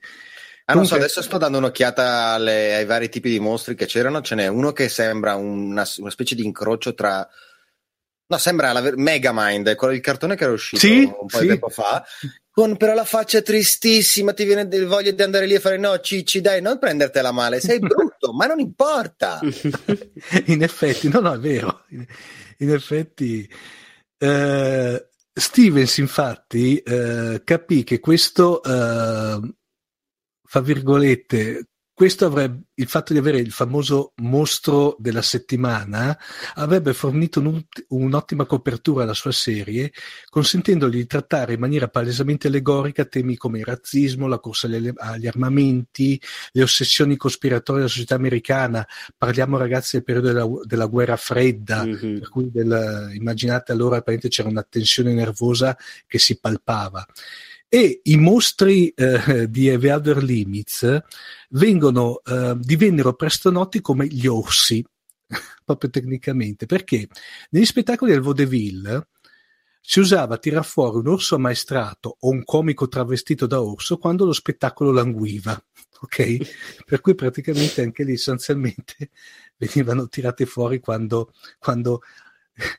Ah, 0.65 0.74
non 0.74 0.86
so, 0.86 0.95
adesso 0.95 1.21
sto 1.21 1.38
dando 1.38 1.57
un'occhiata 1.57 2.33
alle, 2.33 2.75
ai 2.75 2.86
vari 2.86 3.10
tipi 3.10 3.29
di 3.29 3.39
mostri 3.39 3.75
che 3.75 3.86
c'erano. 3.86 4.21
Ce 4.21 4.36
n'è 4.36 4.48
uno 4.48 4.71
che 4.71 4.89
sembra 4.89 5.36
una, 5.36 5.86
una 5.98 6.10
specie 6.10 6.36
di 6.36 6.45
incrocio 6.45 6.93
tra. 6.93 7.27
No, 8.27 8.38
sembra 8.38 8.71
la 8.71 8.93
Megamind, 8.95 9.75
quello 9.75 9.91
del 9.91 10.01
cartone 10.01 10.38
che 10.38 10.45
era 10.45 10.53
uscito 10.53 10.79
sì, 10.79 11.03
un 11.03 11.27
po' 11.27 11.36
sì. 11.36 11.41
di 11.41 11.48
tempo 11.48 11.67
fa, 11.67 12.01
con 12.51 12.75
però 12.75 12.93
la 12.93 13.05
faccia 13.05 13.41
tristissima, 13.41 14.34
ti 14.34 14.43
viene 14.43 14.65
voglia 14.86 15.12
di 15.12 15.22
andare 15.22 15.46
lì 15.46 15.55
a 15.55 15.60
fare 15.62 15.77
no, 15.77 15.98
Cicci, 16.00 16.41
dai, 16.41 16.62
non 16.62 16.79
prendertela 16.79 17.31
male, 17.31 17.62
sei 17.62 17.79
brutto, 17.81 18.34
ma 18.34 18.46
non 18.46 18.60
importa. 18.60 19.39
in 20.48 20.62
effetti, 20.62 21.08
no, 21.08 21.22
no, 21.22 21.34
è 21.34 21.39
vero. 21.39 21.86
In, 22.58 22.70
effetti, 22.70 23.50
eh, 24.17 25.10
Stevens, 25.34 25.98
infatti, 25.98 26.77
eh, 26.79 27.41
capì 27.43 27.84
che 27.86 28.00
questo, 28.01 28.62
eh, 28.62 29.53
fra 30.43 30.60
virgolette, 30.60 31.70
avrebbe, 32.25 32.63
il 32.75 32.88
fatto 32.88 33.13
di 33.13 33.20
avere 33.20 33.39
il 33.39 33.51
famoso 33.51 34.13
mostro 34.17 34.96
della 35.00 35.22
settimana 35.22 36.17
avrebbe 36.55 36.93
fornito 36.93 37.39
un, 37.39 37.62
un'ottima 37.89 38.46
copertura 38.46 39.03
alla 39.03 39.13
sua 39.13 39.31
serie, 39.31 39.91
consentendogli 40.29 40.96
di 40.96 41.05
trattare 41.05 41.53
in 41.53 41.60
maniera 41.60 41.88
palesemente 41.88 42.48
allegorica 42.48 43.05
temi 43.05 43.38
come 43.38 43.60
il 43.60 43.65
razzismo, 43.65 44.27
la 44.27 44.39
corsa 44.39 44.67
agli, 44.67 44.91
agli 44.96 45.27
armamenti, 45.27 46.20
le 46.51 46.63
ossessioni 46.63 47.17
cospiratorie 47.17 47.81
della 47.81 47.93
società 47.93 48.15
americana. 48.15 48.88
Parliamo 49.17 49.58
ragazzi 49.58 49.98
del 49.98 50.03
periodo 50.03 50.27
della, 50.27 50.48
della 50.63 50.86
guerra 50.86 51.17
fredda, 51.17 51.86
mm-hmm. 51.86 52.20
per 52.20 52.29
cui 52.29 52.50
del, 52.51 53.12
immaginate 53.13 53.72
allora 53.72 54.01
c'era 54.01 54.50
una 54.50 54.65
tensione 54.67 55.13
nervosa 55.13 55.77
che 56.08 56.20
si 56.20 56.39
palpava 56.39 57.05
e 57.73 58.01
i 58.03 58.17
mostri 58.17 58.89
eh, 58.89 59.49
di 59.49 59.69
Evader 59.69 60.21
Limits 60.21 61.03
vengono, 61.51 62.21
eh, 62.21 62.53
divennero 62.59 63.13
presto 63.13 63.49
noti 63.49 63.79
come 63.79 64.07
gli 64.07 64.27
orsi, 64.27 64.85
proprio 65.63 65.89
tecnicamente, 65.89 66.65
perché 66.65 67.07
negli 67.51 67.63
spettacoli 67.63 68.11
del 68.11 68.19
vaudeville 68.19 69.07
si 69.79 70.01
usava 70.01 70.37
tirar 70.37 70.65
fuori 70.65 70.97
un 70.97 71.07
orso 71.07 71.35
ammaestrato 71.35 72.17
o 72.19 72.29
un 72.29 72.43
comico 72.43 72.89
travestito 72.89 73.47
da 73.47 73.61
orso 73.61 73.97
quando 73.97 74.25
lo 74.25 74.33
spettacolo 74.33 74.91
languiva, 74.91 75.53
ok? 76.01 76.83
per 76.83 76.99
cui 76.99 77.15
praticamente 77.15 77.81
anche 77.81 78.03
lì 78.03 78.17
sostanzialmente 78.17 79.11
venivano 79.55 80.09
tirate 80.09 80.45
fuori 80.45 80.81
quando, 80.81 81.31
quando 81.57 82.01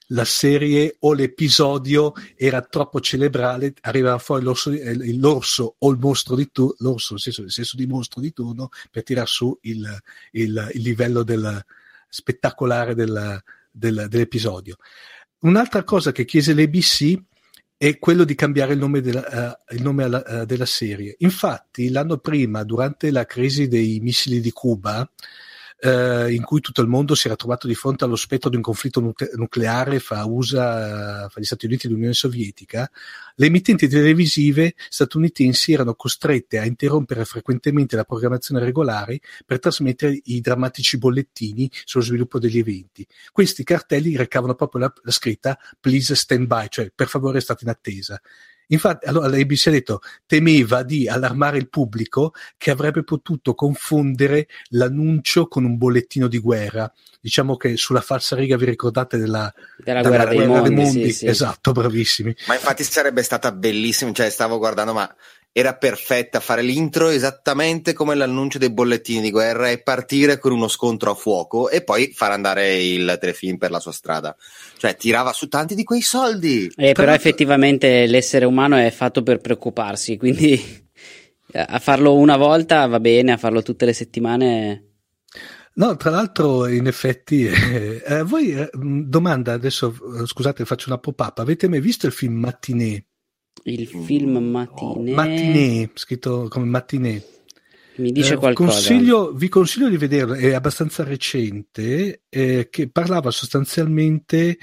la 0.09 0.25
serie 0.25 0.97
o 1.01 1.13
l'episodio 1.13 2.13
era 2.37 2.63
troppo 2.63 3.01
celebrale, 3.01 3.75
arrivava 3.81 4.19
fuori 4.19 4.45
l'orso, 4.45 4.71
eh, 4.71 5.17
l'orso 5.17 5.77
o 5.79 5.91
il 5.91 5.99
mostro 5.99 6.37
di 6.37 6.51
turno, 6.51 6.75
l'orso 6.79 7.15
nel 7.15 7.23
senso, 7.23 7.41
nel 7.43 7.51
senso, 7.51 7.77
di 7.77 7.87
mostro 7.87 8.21
di 8.21 8.33
turno, 8.33 8.69
per 8.91 9.03
tirar 9.03 9.29
su 9.29 9.57
il, 9.63 9.87
il, 10.33 10.71
il 10.73 10.83
livello 10.83 11.23
del, 11.23 11.65
spettacolare 12.09 12.95
del, 12.95 13.43
del, 13.71 14.07
dell'episodio. 14.09 14.77
Un'altra 15.41 15.83
cosa 15.83 16.13
che 16.13 16.25
chiese 16.25 16.55
l'ABC 16.55 17.21
è 17.77 17.99
quello 17.99 18.23
di 18.23 18.37
cambiare 18.37 18.75
il 18.75 18.79
nome 18.79 19.01
della, 19.01 19.57
uh, 19.69 19.75
il 19.75 19.83
nome 19.83 20.05
alla, 20.05 20.23
uh, 20.25 20.45
della 20.45 20.67
serie. 20.67 21.17
Infatti, 21.19 21.89
l'anno 21.89 22.19
prima, 22.19 22.63
durante 22.63 23.11
la 23.11 23.25
crisi 23.25 23.67
dei 23.67 23.99
missili 23.99 24.41
di 24.41 24.53
Cuba, 24.53 25.11
eh, 25.85 26.33
in 26.33 26.45
cui 26.45 26.61
tutto 26.61 26.81
il 26.81 26.87
mondo 26.87 27.17
si 27.17 27.27
era 27.27 27.35
trovato 27.35 27.67
di 27.67 27.75
fronte 27.75 28.05
allo 28.05 28.15
spettro 28.15 28.49
di 28.49 28.55
un 28.55 28.63
conflitto 28.63 29.01
nucle- 29.01 29.31
nucleare 29.35 29.99
fra 29.99 30.25
USA, 30.25 31.27
fra 31.29 31.41
gli 31.41 31.45
Stati 31.45 31.67
Uniti 31.67 31.87
e 31.87 31.91
l'Unione 31.91 32.13
Sovietica, 32.13 32.89
le 33.35 33.47
emittenti 33.47 33.89
televisive 33.89 34.75
statunitensi 34.89 35.73
erano 35.73 35.95
costrette 35.95 36.61
a 36.61 36.65
interrompere 36.65 37.25
frequentemente 37.25 37.97
la 37.97 38.05
programmazione 38.05 38.65
regolare 38.65 39.19
per 39.45 39.59
trasmettere 39.59 40.21
i 40.23 40.41
drammatici 40.41 40.99
bollettini 40.99 41.69
sullo 41.85 42.05
sviluppo 42.05 42.39
degli 42.39 42.59
eventi. 42.59 43.05
Questi 43.33 43.65
cartelli 43.65 44.17
recavano 44.17 44.55
proprio 44.55 44.83
la, 44.83 44.93
la 45.03 45.11
scritta 45.11 45.59
Please 45.81 46.15
stand 46.15 46.47
by, 46.47 46.67
cioè 46.69 46.93
per 46.95 47.09
favore 47.09 47.41
state 47.41 47.65
in 47.65 47.71
attesa. 47.71 48.21
Infatti, 48.69 49.07
allora 49.07 49.29
l'ABC 49.29 49.67
ha 49.67 49.71
detto 49.71 50.01
temeva 50.27 50.83
di 50.83 51.09
allarmare 51.09 51.59
il 51.59 51.69
pubblico 51.69 52.33
che 52.57 52.71
avrebbe 52.71 53.03
potuto 53.05 53.55
confondere 53.55 54.49
l'annuncio 54.71 55.47
con 55.47 55.65
un 55.65 55.77
bollettino 55.77 56.29
di 56.29 56.39
guerra. 56.39 56.91
Diciamo 57.21 57.57
che 57.57 57.77
sulla 57.77 58.01
falsa 58.01 58.35
riga 58.35 58.57
vi 58.57 58.65
ricordate 58.65 59.17
della, 59.17 59.53
della, 59.77 60.01
della 60.01 60.17
guerra, 60.17 60.29
dei, 60.31 60.37
guerra 60.37 60.53
mondi, 60.53 60.75
dei 60.75 60.85
mondi? 60.85 61.05
Sì, 61.05 61.13
sì. 61.13 61.27
Esatto, 61.27 61.73
bravissimi. 61.73 62.35
Ma 62.47 62.55
infatti 62.55 62.83
sarebbe 62.83 63.23
stata 63.23 63.53
bellissima, 63.53 64.13
cioè 64.13 64.31
stavo 64.31 64.59
guardando, 64.59 64.93
ma 64.93 65.15
era 65.53 65.77
perfetta, 65.77 66.41
fare 66.41 66.63
l'intro 66.63 67.09
esattamente 67.09 67.93
come 67.93 68.15
l'annuncio 68.15 68.57
dei 68.57 68.71
bollettini 68.71 69.21
di 69.21 69.31
guerra 69.31 69.69
e 69.69 69.83
partire 69.83 70.39
con 70.39 70.53
uno 70.53 70.67
scontro 70.67 71.11
a 71.11 71.15
fuoco 71.15 71.69
e 71.69 71.83
poi 71.83 72.11
far 72.15 72.31
andare 72.31 72.83
il 72.83 73.19
telefilm 73.21 73.59
per 73.59 73.71
la 73.71 73.79
sua 73.79 73.93
strada. 73.93 74.35
Cioè 74.79 74.97
tirava 74.97 75.35
su 75.35 75.49
tanti 75.49 75.75
di 75.75 75.85
quei 75.85 76.01
soldi. 76.01 76.65
Eh, 76.69 76.93
però, 76.93 76.93
però 76.93 77.13
effettivamente 77.13 78.07
l'essere 78.07 78.47
umano 78.47 78.77
è 78.77 78.91
fatto 78.91 79.23
per 79.23 79.41
preoccuparsi, 79.41 80.17
quindi 80.17 80.59
a 81.53 81.79
farlo 81.79 82.17
una 82.17 82.39
volta 82.39 82.87
va 82.87 82.99
bene, 82.99 83.33
a 83.33 83.37
farlo 83.37 83.63
tutte 83.63 83.85
le 83.85 83.93
settimane... 83.93 84.87
No, 85.75 85.97
tra 85.97 86.11
l'altro, 86.11 86.67
in 86.67 86.87
effetti, 86.87 87.47
eh, 87.47 88.03
eh, 88.05 88.23
voi, 88.23 88.53
eh, 88.53 88.71
domanda 88.75 89.53
adesso, 89.53 89.95
eh, 90.21 90.27
scusate, 90.27 90.67
faccio 90.67 90.89
una 90.89 90.99
pop-up. 90.99 91.39
Avete 91.39 91.69
mai 91.69 91.81
visto 91.81 92.07
il 92.07 92.13
film 92.13 92.35
Matinee? 92.35 93.07
Il 93.65 93.87
film 93.87 94.39
Matinee. 94.39 95.15
Matinee, 95.15 95.91
scritto 95.95 96.49
come 96.49 96.67
Matinee. 96.67 97.25
Mi 97.97 98.11
dice 98.11 98.35
eh, 98.35 98.37
qualcosa. 98.37 98.73
Consiglio, 98.73 99.33
vi 99.33 99.49
consiglio 99.49 99.89
di 99.89 99.97
vederlo, 99.97 100.35
è 100.35 100.53
abbastanza 100.53 101.05
recente, 101.05 102.23
eh, 102.29 102.69
che 102.71 102.91
parlava 102.91 103.31
sostanzialmente 103.31 104.59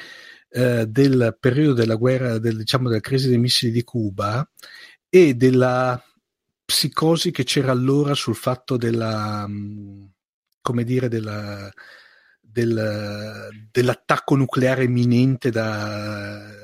eh, 0.50 0.86
del 0.88 1.38
periodo 1.39 1.74
della 1.74 1.96
guerra, 1.96 2.39
del, 2.39 2.58
diciamo 2.58 2.89
della 2.89 3.01
crisi 3.01 3.29
dei 3.29 3.38
missili 3.38 3.72
di 3.72 3.84
Cuba 3.84 4.48
e 5.08 5.36
della 5.36 6.01
psicosi 6.65 7.31
che 7.31 7.43
c'era 7.43 7.72
allora 7.72 8.13
sul 8.13 8.36
fatto 8.36 8.77
della, 8.77 9.46
mm, 9.48 10.03
come 10.62 10.84
dire, 10.84 11.08
della, 11.08 11.72
del, 12.41 13.50
dell'attacco 13.72 14.36
nucleare 14.36 14.84
imminente 14.84 15.51
da 15.51 16.59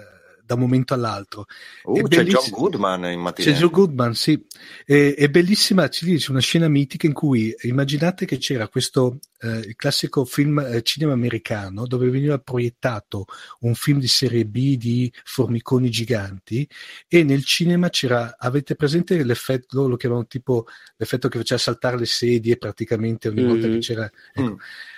da 0.45 0.53
un 0.53 0.59
momento 0.59 0.93
all'altro. 0.93 1.45
Uh, 1.83 2.07
c'è 2.07 2.23
John 2.23 2.49
Goodman 2.49 3.05
in 3.05 3.19
mattina. 3.19 3.51
C'è 3.51 3.57
John 3.57 3.71
Goodman, 3.71 4.13
sì. 4.13 4.39
È, 4.85 5.15
è 5.15 5.29
bellissima, 5.29 5.87
ci 5.89 6.05
dice 6.05 6.31
una 6.31 6.39
scena 6.39 6.67
mitica 6.67 7.07
in 7.07 7.13
cui 7.13 7.53
immaginate 7.63 8.25
che 8.25 8.37
c'era 8.37 8.67
questo 8.67 9.17
eh, 9.39 9.73
classico 9.75 10.23
film 10.23 10.59
eh, 10.59 10.81
cinema 10.83 11.13
americano 11.13 11.87
dove 11.87 12.09
veniva 12.09 12.37
proiettato 12.37 13.25
un 13.61 13.73
film 13.73 13.99
di 13.99 14.07
serie 14.07 14.45
B 14.45 14.77
di 14.77 15.11
formiconi 15.23 15.89
giganti 15.89 16.67
e 17.07 17.23
nel 17.23 17.43
cinema 17.43 17.89
c'era, 17.89 18.35
avete 18.37 18.75
presente 18.75 19.21
l'effetto, 19.23 19.87
lo 19.87 19.97
chiamavano 19.97 20.27
tipo 20.27 20.65
l'effetto 20.97 21.27
che 21.27 21.39
faceva 21.39 21.59
saltare 21.59 21.97
le 21.97 22.05
sedie 22.05 22.57
praticamente 22.57 23.29
ogni 23.29 23.43
mm. 23.43 23.47
volta 23.47 23.67
che 23.67 23.75
mm. 23.75 23.79
c'era... 23.79 24.11
Ecco. 24.33 24.41
Mm 24.41 24.55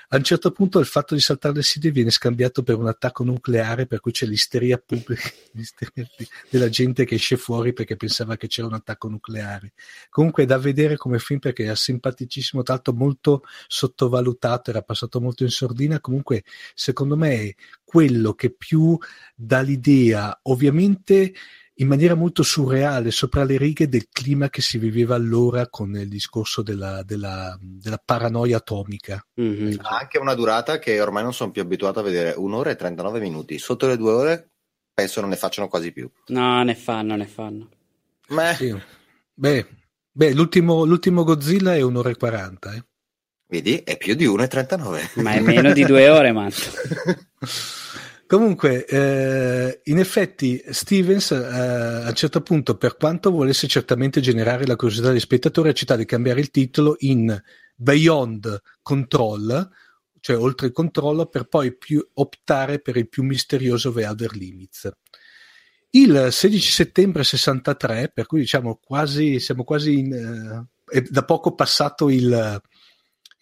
a 0.09 0.15
un 0.15 0.23
certo 0.23 0.51
punto 0.51 0.79
il 0.79 0.85
fatto 0.85 1.15
di 1.15 1.19
saltare 1.19 1.55
le 1.55 1.63
sedie 1.63 1.91
viene 1.91 2.11
scambiato 2.11 2.63
per 2.63 2.77
un 2.77 2.87
attacco 2.87 3.25
nucleare, 3.25 3.87
per 3.87 3.99
cui 3.99 4.13
c'è 4.13 4.25
l'isteria 4.25 4.77
pubblica 4.77 5.29
l'isteria 5.51 6.07
della 6.49 6.69
gente 6.69 7.03
che 7.03 7.15
esce 7.15 7.35
fuori 7.35 7.73
perché 7.73 7.97
pensava 7.97 8.37
che 8.37 8.47
c'era 8.47 8.67
un 8.67 8.73
attacco 8.73 9.09
nucleare. 9.09 9.73
Comunque 10.09 10.43
è 10.43 10.45
da 10.45 10.57
vedere 10.57 10.95
come 10.95 11.19
film 11.19 11.39
perché 11.39 11.69
è 11.69 11.75
simpaticissimo, 11.75 12.63
tra 12.63 12.75
l'altro 12.75 12.93
molto 12.93 13.43
sottovalutato, 13.67 14.69
era 14.69 14.81
passato 14.81 15.19
molto 15.19 15.43
in 15.43 15.49
sordina. 15.49 15.99
Comunque, 15.99 16.43
secondo 16.73 17.17
me, 17.17 17.41
è 17.41 17.55
quello 17.83 18.33
che 18.33 18.51
più 18.51 18.97
dà 19.35 19.59
l'idea, 19.59 20.39
ovviamente 20.43 21.33
in 21.79 21.87
maniera 21.87 22.15
molto 22.15 22.41
surreale, 22.43 23.11
sopra 23.11 23.43
le 23.43 23.57
righe 23.57 23.87
del 23.87 24.07
clima 24.09 24.49
che 24.49 24.61
si 24.61 24.77
viveva 24.77 25.15
allora 25.15 25.67
con 25.67 25.95
il 25.95 26.07
discorso 26.07 26.61
della, 26.63 27.03
della, 27.03 27.57
della 27.61 28.01
paranoia 28.03 28.57
atomica. 28.57 29.23
Mm-hmm. 29.39 29.77
Ha 29.81 29.97
anche 29.97 30.17
una 30.17 30.33
durata 30.33 30.79
che 30.79 30.99
ormai 30.99 31.23
non 31.23 31.33
sono 31.33 31.51
più 31.51 31.61
abituato 31.61 31.99
a 31.99 32.03
vedere, 32.03 32.33
un'ora 32.35 32.71
e 32.71 32.75
39 32.75 33.19
minuti. 33.19 33.59
Sotto 33.59 33.87
le 33.87 33.97
due 33.97 34.11
ore 34.11 34.49
penso 34.91 35.21
non 35.21 35.29
ne 35.29 35.35
facciano 35.35 35.67
quasi 35.67 35.91
più. 35.91 36.09
No, 36.27 36.63
ne 36.63 36.73
fanno, 36.73 37.15
ne 37.15 37.27
fanno. 37.27 37.69
Sì. 38.55 38.75
Beh, 39.33 39.67
beh 40.11 40.33
l'ultimo, 40.33 40.83
l'ultimo, 40.83 41.23
Godzilla 41.23 41.75
è 41.75 41.81
un'ora 41.81 42.09
e 42.09 42.17
40. 42.17 42.73
Eh. 42.73 42.83
Vedi, 43.49 43.83
è 43.83 43.97
più 43.97 44.15
di 44.15 44.25
1,39. 44.25 45.21
Ma 45.21 45.33
è 45.33 45.39
meno 45.39 45.71
di 45.73 45.85
due 45.85 46.09
ore, 46.09 46.31
Matto. 46.31 46.55
Comunque, 48.27 48.85
eh, 48.85 49.79
in 49.85 49.99
effetti, 49.99 50.61
Stevens 50.69 51.31
eh, 51.31 51.35
a 51.37 52.09
un 52.09 52.13
certo 52.13 52.41
punto, 52.41 52.75
per 52.75 52.97
quanto 52.97 53.31
volesse 53.31 53.67
certamente 53.67 54.19
generare 54.19 54.65
la 54.65 54.75
curiosità 54.75 55.09
degli 55.09 55.21
spettatori, 55.21 55.69
ha 55.69 55.71
accettato 55.71 56.01
di 56.01 56.05
cambiare 56.05 56.41
il 56.41 56.51
titolo 56.51 56.97
in 56.99 57.41
Beyond 57.73 58.61
Control, 58.81 59.69
cioè 60.19 60.37
oltre 60.37 60.67
il 60.67 60.73
controllo, 60.73 61.27
per 61.27 61.45
poi 61.45 61.73
optare 62.15 62.79
per 62.79 62.97
il 62.97 63.07
più 63.07 63.23
misterioso 63.23 63.93
The 63.93 64.05
Other 64.05 64.35
Limits. 64.35 64.91
Il 65.91 66.27
16 66.29 66.71
settembre 66.71 67.23
63, 67.23 68.11
per 68.13 68.25
cui 68.25 68.41
diciamo 68.41 68.77
quasi, 68.83 69.39
siamo 69.39 69.63
quasi 69.63 69.99
in, 69.99 70.11
eh, 70.13 70.99
è 70.99 71.01
da 71.01 71.23
poco 71.23 71.55
passato 71.55 72.09
il, 72.09 72.61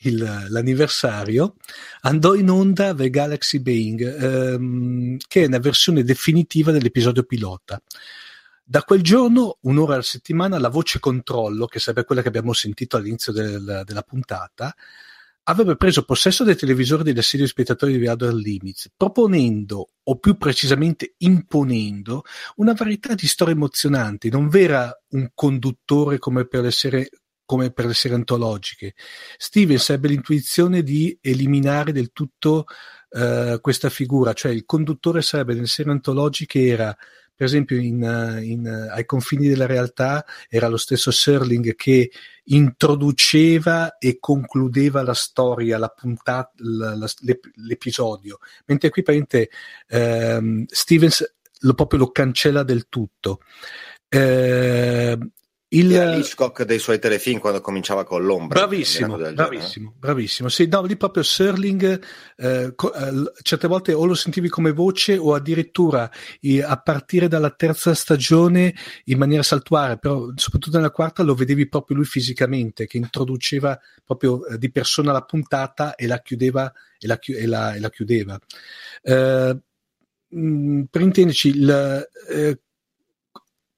il, 0.08 0.48
l'anniversario, 0.50 1.56
andò 2.02 2.34
in 2.34 2.50
onda 2.50 2.94
The 2.94 3.10
Galaxy 3.10 3.60
Being, 3.60 4.02
ehm, 4.02 5.18
che 5.28 5.44
è 5.44 5.48
una 5.48 5.60
versione 5.60 6.04
definitiva 6.04 6.72
dell'episodio 6.72 7.24
pilota. 7.24 7.82
Da 8.64 8.82
quel 8.82 9.02
giorno, 9.02 9.58
un'ora 9.62 9.94
alla 9.94 10.02
settimana, 10.02 10.58
la 10.58 10.70
voce 10.70 11.00
controllo, 11.00 11.68
che 11.68 11.80
sarebbe 11.80 12.06
quella 12.06 12.22
che 12.22 12.30
abbiamo 12.30 12.54
sentito 12.54 12.98
all'inizio 12.98 13.32
del, 13.32 13.84
della 13.86 14.02
puntata, 14.02 14.76
avrebbe 15.48 15.76
preso 15.76 16.04
possesso 16.04 16.44
dei 16.44 16.56
televisori 16.56 17.04
degli 17.04 17.18
assidui 17.18 17.48
spettatori 17.48 17.94
di 17.94 18.00
The 18.00 18.10
Outer 18.10 18.34
Limits, 18.34 18.92
proponendo, 18.96 19.90
o 20.04 20.18
più 20.18 20.38
precisamente 20.38 21.14
imponendo, 21.20 22.24
una 22.56 22.74
varietà 22.74 23.14
di 23.14 23.28
storie 23.28 23.54
emozionanti. 23.54 24.30
Non 24.30 24.50
vera 24.50 24.92
un 25.10 25.30
conduttore 25.34 26.18
come 26.18 26.48
per 26.48 26.64
le 26.64 26.72
serie 26.72 27.10
come 27.46 27.72
per 27.72 27.86
le 27.86 27.94
serie 27.94 28.18
antologiche. 28.18 28.94
Stevens 29.38 29.90
ebbe 29.90 30.08
l'intuizione 30.10 30.84
di 30.84 31.18
eliminare 31.22 31.92
del 31.92 32.12
tutto 32.12 32.66
uh, 33.10 33.60
questa 33.62 33.90
figura, 33.90 34.34
cioè 34.34 34.52
il 34.52 34.66
conduttore 34.66 35.22
sarebbe 35.22 35.54
nelle 35.54 35.68
serie 35.68 35.92
antologiche 35.92 36.66
era 36.66 36.96
per 37.36 37.48
esempio 37.48 37.78
in, 37.78 38.40
in, 38.44 38.66
ai 38.66 39.06
confini 39.06 39.50
della 39.50 39.66
realtà 39.66 40.26
era 40.48 40.70
lo 40.70 40.78
stesso 40.78 41.12
Serling 41.12 41.76
che 41.76 42.10
introduceva 42.46 43.98
e 43.98 44.20
concludeva 44.22 45.04
la 45.04 45.14
storia, 45.14 45.78
la 45.78 45.90
puntata, 45.90 46.54
la, 46.58 46.96
la, 46.96 47.08
l'episodio, 47.56 48.40
mentre 48.68 48.90
qui 48.90 49.04
praticamente 49.04 49.50
ehm, 49.88 50.64
Stevens 50.68 51.36
lo, 51.60 51.74
proprio 51.74 52.00
lo 52.00 52.12
cancella 52.12 52.64
del 52.64 52.88
tutto. 52.88 53.42
Eh, 54.08 55.18
il 55.78 55.92
Hitchcock 56.20 56.64
dei 56.64 56.80
suoi 56.80 57.00
telefilm 57.00 57.40
quando 57.40 57.62
cominciava 57.62 58.04
con 58.04 58.24
l'ombra. 58.24 58.60
Bravissimo, 58.60 59.18
bravissimo, 59.18 59.64
genere. 59.74 59.94
bravissimo. 59.98 60.50
Sì, 60.50 60.68
no, 60.68 60.84
lì 60.84 60.96
proprio 60.96 61.24
Serling, 61.24 62.04
eh, 62.38 62.74
co- 62.76 62.94
eh, 62.94 63.32
certe 63.42 63.68
volte 63.68 63.94
o 63.94 64.06
lo 64.06 64.14
sentivi 64.14 64.50
come 64.50 64.72
voce 64.72 65.18
o 65.18 65.34
addirittura 65.34 66.10
eh, 66.42 66.62
a 66.62 66.78
partire 66.78 67.28
dalla 67.28 67.52
terza 67.52 67.94
stagione 67.94 68.74
in 69.06 69.18
maniera 69.18 69.44
saltuare, 69.44 69.98
però 69.98 70.32
soprattutto 70.36 70.78
nella 70.78 70.92
quarta 70.92 71.24
lo 71.24 71.36
vedevi 71.36 71.68
proprio 71.68 71.98
lui 71.98 72.06
fisicamente, 72.06 72.86
che 72.88 72.98
introduceva 72.98 73.80
proprio 74.04 74.46
eh, 74.46 74.58
di 74.58 74.72
persona 74.72 75.12
la 75.12 75.24
puntata 75.24 75.96
e 75.96 76.08
la 76.08 76.22
chiudeva 76.22 76.72
e 76.98 77.08
la, 77.08 77.18
chi- 77.18 77.34
e 77.34 77.46
la, 77.46 77.74
e 77.74 77.80
la 77.80 77.90
chiudeva. 77.90 78.40
Eh, 79.02 79.58
mh, 80.28 80.84
per 80.90 81.02
intenderci, 81.02 81.50
il, 81.50 82.08
eh, 82.30 82.60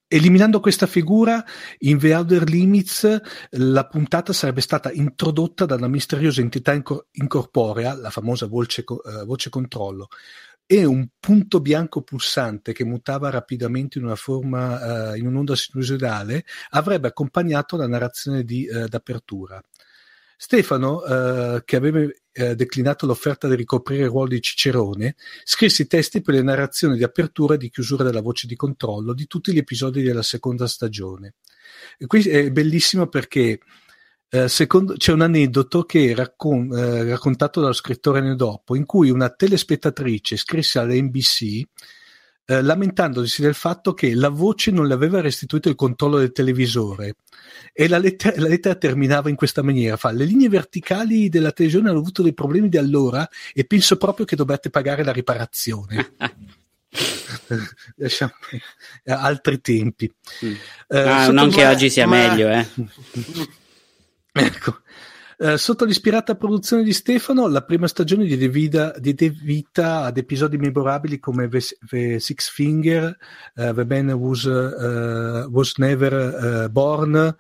Eliminando 0.09 0.61
questa 0.61 0.87
figura, 0.87 1.43
in 1.79 1.97
The 1.97 2.15
Outer 2.15 2.49
Limits 2.49 3.21
la 3.51 3.85
puntata 3.87 4.31
sarebbe 4.31 4.61
stata 4.61 4.89
introdotta 4.89 5.65
da 5.65 5.75
una 5.75 5.89
misteriosa 5.89 6.39
entità 6.39 6.71
incor- 6.71 7.07
incorporea, 7.11 7.93
la 7.93 8.09
famosa 8.09 8.45
voce, 8.47 8.85
uh, 8.87 9.25
voce, 9.25 9.49
controllo, 9.49 10.07
e 10.65 10.85
un 10.85 11.09
punto 11.19 11.59
bianco 11.59 12.03
pulsante 12.03 12.71
che 12.71 12.85
mutava 12.85 13.29
rapidamente 13.29 13.97
in 13.97 14.05
una 14.05 14.15
forma, 14.15 15.11
uh, 15.11 15.15
in 15.17 15.27
un'onda 15.27 15.57
sinusoidale, 15.57 16.45
avrebbe 16.69 17.09
accompagnato 17.09 17.75
la 17.75 17.87
narrazione 17.87 18.43
di, 18.43 18.65
uh, 18.65 18.87
d'apertura. 18.87 19.61
Stefano, 20.39 21.03
eh, 21.03 21.63
che 21.65 21.75
aveva 21.75 22.07
eh, 22.31 22.55
declinato 22.55 23.07
l'offerta 23.07 23.47
di 23.47 23.55
ricoprire 23.55 24.03
il 24.03 24.09
ruolo 24.09 24.29
di 24.29 24.41
Cicerone, 24.41 25.15
scrisse 25.43 25.81
i 25.81 25.87
testi 25.87 26.21
per 26.21 26.35
le 26.35 26.43
narrazioni 26.43 26.95
di 26.95 27.03
apertura 27.03 27.55
e 27.55 27.57
di 27.57 27.71
chiusura 27.71 28.03
della 28.03 28.21
voce 28.21 28.45
di 28.45 28.55
controllo 28.55 29.13
di 29.13 29.25
tutti 29.25 29.51
gli 29.51 29.57
episodi 29.57 30.03
della 30.03 30.21
seconda 30.21 30.67
stagione. 30.67 31.33
E 31.97 32.05
qui 32.05 32.21
è 32.29 32.51
bellissimo 32.51 33.07
perché 33.07 33.59
eh, 34.29 34.47
secondo, 34.47 34.93
c'è 34.93 35.11
un 35.11 35.21
aneddoto 35.21 35.83
che 35.83 36.13
raccon- 36.13 36.71
eh, 36.71 37.09
raccontato 37.09 37.59
dallo 37.59 37.73
scrittore 37.73 38.19
anni 38.19 38.35
dopo, 38.35 38.75
in 38.75 38.85
cui 38.85 39.09
una 39.09 39.29
telespettatrice 39.29 40.37
scrisse 40.37 40.77
alle 40.77 41.01
NBC 41.01 41.63
eh, 42.49 42.61
lamentandosi 42.61 43.41
del 43.41 43.53
fatto 43.53 43.93
che 43.93 44.15
la 44.15 44.29
voce 44.29 44.71
non 44.71 44.87
le 44.87 44.93
aveva 44.93 45.19
restituito 45.19 45.67
il 45.67 45.75
controllo 45.75 46.17
del 46.17 46.31
televisore 46.31 47.15
e 47.73 47.89
la 47.89 47.97
lettera, 47.97 48.39
la 48.39 48.47
lettera 48.47 48.75
terminava 48.75 49.29
in 49.29 49.35
questa 49.35 49.61
maniera 49.61 49.97
fa 49.97 50.11
le 50.11 50.23
linee 50.23 50.47
verticali 50.47 51.27
della 51.27 51.51
televisione 51.51 51.89
hanno 51.89 51.99
avuto 51.99 52.21
dei 52.21 52.33
problemi 52.33 52.69
di 52.69 52.77
allora 52.77 53.27
e 53.53 53.65
penso 53.65 53.97
proprio 53.97 54.25
che 54.25 54.37
dobbiate 54.37 54.69
pagare 54.69 55.03
la 55.03 55.11
riparazione 55.11 56.13
lasciamo 57.95 58.31
altri 59.05 59.61
tempi. 59.61 60.11
Mm. 60.45 60.51
Uh, 60.87 60.97
ah, 60.97 61.31
non 61.31 61.49
che 61.49 61.65
oggi 61.65 61.89
sia 61.89 62.07
ma... 62.07 62.27
meglio, 62.27 62.49
eh. 62.49 62.65
ecco. 64.31 64.81
Uh, 65.37 65.55
sotto 65.55 65.85
l'ispirata 65.85 66.33
produzione 66.33 66.81
di 66.81 66.93
Stefano, 66.93 67.47
la 67.47 67.63
prima 67.63 67.87
stagione 67.87 68.25
diede 68.25 68.49
vita, 68.49 68.91
diede 68.97 69.29
vita 69.29 70.05
ad 70.05 70.17
episodi 70.17 70.57
memorabili 70.57 71.19
come 71.19 71.47
The, 71.47 71.59
The 71.87 72.19
Six 72.19 72.49
Finger, 72.49 73.15
uh, 73.55 73.71
The 73.71 73.85
Man 73.85 74.11
Was, 74.13 74.43
uh, 74.45 75.47
was 75.51 75.77
Never 75.77 76.69
Born 76.71 77.35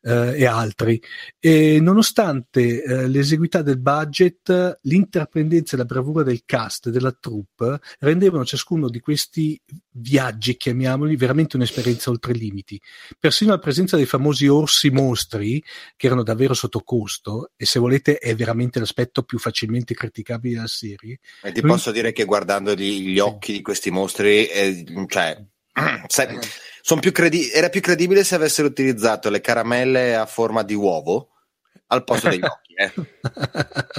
e 0.00 0.46
altri. 0.46 1.02
E 1.38 1.80
nonostante 1.80 3.06
l'eseguità 3.08 3.62
del 3.62 3.78
budget, 3.78 4.78
l'intraprendenza 4.82 5.74
e 5.74 5.78
la 5.78 5.84
bravura 5.84 6.22
del 6.22 6.42
cast 6.46 6.86
e 6.86 6.90
della 6.90 7.12
troupe 7.12 7.80
rendevano 7.98 8.44
ciascuno 8.44 8.88
di 8.88 9.00
questi 9.00 9.60
viaggi, 9.90 10.56
chiamiamoli, 10.56 11.16
veramente 11.16 11.56
un'esperienza 11.56 12.10
oltre 12.10 12.32
i 12.32 12.38
limiti. 12.38 12.80
Persino 13.18 13.50
la 13.50 13.58
presenza 13.58 13.96
dei 13.96 14.06
famosi 14.06 14.46
orsi 14.46 14.90
mostri, 14.90 15.62
che 15.96 16.06
erano 16.06 16.22
davvero 16.22 16.54
sotto 16.54 16.80
costo, 16.80 17.37
e 17.56 17.66
se 17.66 17.78
volete 17.78 18.18
è 18.18 18.34
veramente 18.34 18.78
l'aspetto 18.78 19.22
più 19.22 19.38
facilmente 19.38 19.94
criticabile 19.94 20.54
della 20.54 20.66
serie. 20.66 21.18
E 21.42 21.52
ti 21.52 21.60
posso 21.60 21.90
dire 21.90 22.12
che 22.12 22.24
guardando 22.24 22.74
gli, 22.74 23.12
gli 23.12 23.18
occhi 23.18 23.52
di 23.52 23.62
questi 23.62 23.90
mostri, 23.90 24.46
eh, 24.48 24.84
cioè, 25.06 25.44
se, 26.06 26.98
più 27.00 27.12
credi- 27.12 27.50
era 27.50 27.68
più 27.68 27.80
credibile 27.80 28.24
se 28.24 28.34
avessero 28.34 28.68
utilizzato 28.68 29.30
le 29.30 29.40
caramelle 29.40 30.16
a 30.16 30.26
forma 30.26 30.62
di 30.62 30.74
uovo 30.74 31.30
al 31.88 32.04
posto 32.04 32.28
degli 32.28 32.42
occhi. 32.44 32.74
Eh. 32.74 32.92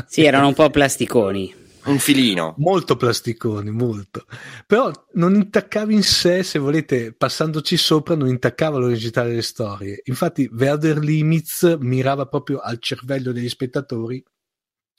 sì, 0.08 0.23
erano 0.23 0.47
un 0.47 0.54
po' 0.54 0.69
plasticoni 0.69 1.67
un 1.91 1.99
filino. 1.99 2.56
Molto 2.58 2.95
plasticoni, 2.95 3.71
molto. 3.71 4.25
Però 4.65 4.91
non 5.13 5.36
intaccava 5.36 5.91
in 5.91 6.04
sé, 6.04 6.43
se 6.43 6.60
volete, 6.60 7.13
passandoci 7.13 7.78
sopra, 7.78 8.15
non 8.15 8.28
intaccava 8.28 8.78
l'originalità 8.78 9.23
delle 9.23 9.41
storie. 9.41 10.02
Infatti, 10.06 10.49
Verder 10.52 10.97
Limits 10.99 11.78
mirava 11.80 12.28
proprio 12.28 12.60
al 12.60 12.80
cervello 12.80 13.32
degli 13.32 13.49
spettatori 13.49 14.23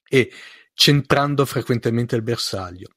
e 0.08 0.30
centrando 0.74 1.44
frequentemente 1.44 2.16
il 2.16 2.22
bersaglio. 2.22 2.88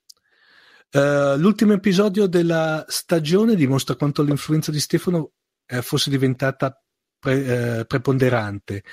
Uh, 0.91 1.35
l'ultimo 1.37 1.73
episodio 1.73 2.27
della 2.27 2.85
stagione 2.87 3.55
dimostra 3.55 3.95
quanto 3.95 4.21
l'influenza 4.21 4.71
di 4.71 4.79
Stefano 4.79 5.31
eh, 5.65 5.81
fosse 5.81 6.09
diventata 6.09 6.79
pre- 7.17 7.79
eh, 7.79 7.85
preponderante. 7.85 8.83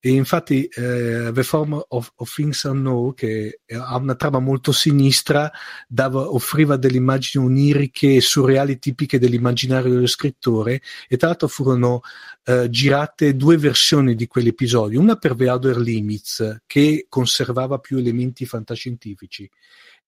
E 0.00 0.10
infatti 0.10 0.64
eh, 0.66 1.30
The 1.32 1.42
Form 1.42 1.84
of, 1.88 2.12
of 2.14 2.32
Things 2.32 2.62
Unknown, 2.62 3.14
che 3.14 3.62
ha 3.72 3.96
una 3.96 4.14
trama 4.14 4.38
molto 4.38 4.70
sinistra, 4.70 5.50
dava, 5.88 6.32
offriva 6.32 6.76
delle 6.76 6.98
immagini 6.98 7.44
oniriche 7.44 8.14
e 8.14 8.20
surreali 8.20 8.78
tipiche 8.78 9.18
dell'immaginario 9.18 9.92
dello 9.92 10.06
scrittore 10.06 10.80
e 11.08 11.16
tra 11.16 11.28
l'altro 11.28 11.48
furono 11.48 12.02
eh, 12.44 12.70
girate 12.70 13.34
due 13.34 13.56
versioni 13.56 14.14
di 14.14 14.28
quell'episodio, 14.28 15.00
una 15.00 15.16
per 15.16 15.34
The 15.34 15.50
Outer 15.50 15.78
Limits 15.78 16.62
che 16.66 17.06
conservava 17.08 17.78
più 17.78 17.98
elementi 17.98 18.46
fantascientifici 18.46 19.50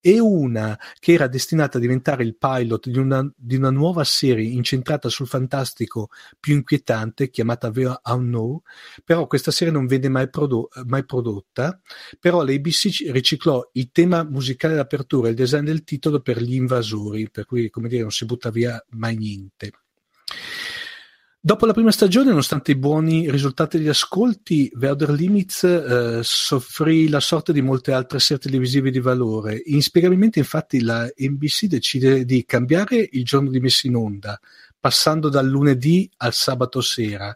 e 0.01 0.19
una 0.19 0.79
che 0.99 1.13
era 1.13 1.27
destinata 1.27 1.79
a 1.79 1.81
diventare 1.81 2.25
il 2.25 2.37
pilot 2.37 2.89
di 2.89 2.99
una, 2.99 3.31
di 3.37 3.57
una 3.57 3.71
nuova 3.71 4.05
serie 4.05 4.49
incentrata 4.49 5.09
sul 5.09 5.27
fantastico 5.27 6.09
più 6.39 6.55
inquietante 6.55 7.31
chiamata 7.31 7.71
The 7.71 8.01
Unknown, 8.05 8.61
però 9.05 9.27
questa 9.27 9.51
serie 9.51 9.73
non 9.73 9.87
venne 9.87 10.09
mai, 10.09 10.29
prodo- 10.31 10.69
mai 10.87 11.05
prodotta, 11.05 11.81
però 12.19 12.43
l'ABC 12.43 13.11
riciclò 13.11 13.69
il 13.73 13.91
tema 13.93 14.25
musicale 14.25 14.75
d'apertura 14.75 15.29
e 15.29 15.31
il 15.31 15.37
design 15.37 15.65
del 15.65 15.85
titolo 15.85 16.21
per 16.21 16.43
gli 16.43 16.55
invasori, 16.55 17.31
per 17.31 17.45
cui 17.45 17.69
come 17.71 17.89
dire 17.89 18.03
non 18.03 18.11
si 18.11 18.25
butta 18.25 18.51
via 18.51 18.83
mai 18.91 19.17
niente. 19.17 19.73
Dopo 21.43 21.65
la 21.65 21.73
prima 21.73 21.91
stagione, 21.91 22.29
nonostante 22.29 22.73
i 22.73 22.77
buoni 22.77 23.31
risultati 23.31 23.79
degli 23.79 23.89
ascolti, 23.89 24.71
Outer 24.79 25.09
Limits 25.09 25.65
eh, 25.65 26.21
soffrì 26.23 27.09
la 27.09 27.21
sorte 27.21 27.55
di 27.55 27.63
molte 27.63 27.93
altre 27.93 28.19
serie 28.19 28.43
televisive 28.43 28.91
di 28.91 29.01
valore. 29.01 29.63
Inspiegabilmente, 29.65 30.39
infatti, 30.39 30.83
la 30.83 31.11
NBC 31.17 31.65
decide 31.65 32.27
di 32.27 32.45
cambiare 32.45 33.09
il 33.13 33.25
giorno 33.25 33.49
di 33.49 33.59
messa 33.59 33.87
in 33.87 33.97
onda, 33.97 34.39
passando 34.79 35.31
dal 35.31 35.47
lunedì 35.47 36.11
al 36.19 36.35
sabato 36.35 36.83
sera, 36.83 37.35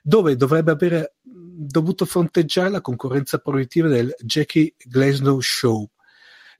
dove 0.00 0.36
dovrebbe 0.36 0.70
aver 0.70 1.14
dovuto 1.20 2.04
fronteggiare 2.04 2.70
la 2.70 2.80
concorrenza 2.80 3.38
proiettiva 3.38 3.88
del 3.88 4.14
Jackie 4.20 4.74
Glasnow 4.78 5.40
Show 5.40 5.90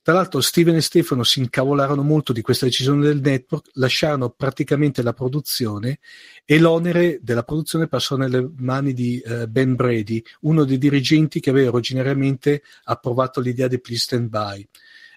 tra 0.03 0.15
l'altro 0.15 0.41
Steven 0.41 0.77
e 0.77 0.81
Stefano 0.81 1.23
si 1.25 1.41
incavolarono 1.41 2.03
molto 2.03 2.33
di 2.33 2.41
questa 2.41 2.65
decisione 2.65 3.07
del 3.07 3.21
network, 3.21 3.71
lasciarono 3.75 4.31
praticamente 4.31 5.03
la 5.03 5.13
produzione 5.13 5.99
e 6.45 6.59
l'onere 6.59 7.19
della 7.23 7.43
produzione 7.43 7.87
passò 7.87 8.17
nelle 8.17 8.51
mani 8.57 8.93
di 8.95 9.23
uh, 9.25 9.47
Ben 9.47 9.75
Brady, 9.75 10.23
uno 10.41 10.65
dei 10.65 10.79
dirigenti 10.79 11.41
che 11.41 11.51
aveva 11.51 11.73
originariamente 11.73 12.63
approvato 12.85 13.41
l'idea 13.41 13.69
di 13.69 13.81
Please 13.81 14.03
Stand 14.05 14.29
By. 14.29 14.67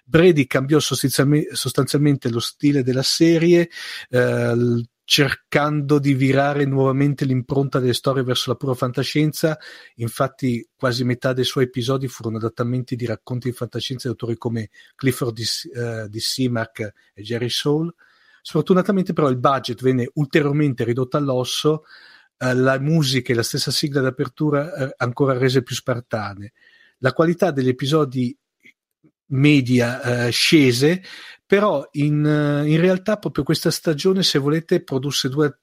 Brady 0.04 0.46
cambiò 0.46 0.78
sostanzialmente 0.80 2.28
lo 2.28 2.40
stile 2.40 2.82
della 2.82 3.02
serie, 3.02 3.70
eh, 4.10 4.84
cercando 5.04 5.98
di 5.98 6.14
virare 6.14 6.64
nuovamente 6.64 7.26
l'impronta 7.26 7.78
delle 7.78 7.92
storie 7.92 8.22
verso 8.22 8.50
la 8.50 8.56
pura 8.56 8.74
fantascienza. 8.74 9.58
Infatti, 9.96 10.66
quasi 10.74 11.04
metà 11.04 11.32
dei 11.34 11.44
suoi 11.44 11.64
episodi 11.64 12.08
furono 12.08 12.38
adattamenti 12.38 12.96
di 12.96 13.04
racconti 13.04 13.50
di 13.50 13.54
fantascienza 13.54 14.08
di 14.08 14.14
autori 14.14 14.36
come 14.38 14.70
Clifford 14.94 15.34
di, 15.34 15.44
uh, 15.74 16.08
di 16.08 16.20
Seamark 16.20 16.92
e 17.12 17.22
Jerry 17.22 17.50
Soule. 17.50 17.92
Sfortunatamente, 18.40 19.12
però, 19.12 19.28
il 19.28 19.38
budget 19.38 19.82
venne 19.82 20.10
ulteriormente 20.14 20.84
ridotto 20.84 21.18
all'osso, 21.18 21.84
uh, 22.38 22.54
la 22.54 22.78
musica 22.80 23.32
e 23.32 23.36
la 23.36 23.42
stessa 23.42 23.70
sigla 23.70 24.00
d'apertura 24.00 24.86
uh, 24.86 24.90
ancora 24.96 25.36
rese 25.36 25.62
più 25.62 25.74
spartane. 25.74 26.52
La 26.98 27.12
qualità 27.12 27.50
degli 27.50 27.68
episodi 27.68 28.36
media 29.26 30.30
scese 30.30 31.02
però 31.46 31.86
in, 31.92 32.24
eh, 32.24 32.68
in 32.68 32.80
realtà 32.80 33.16
proprio 33.18 33.44
questa 33.44 33.70
stagione, 33.70 34.22
se 34.22 34.38
volete, 34.38 34.82
produsse 34.82 35.28
due 35.28 35.58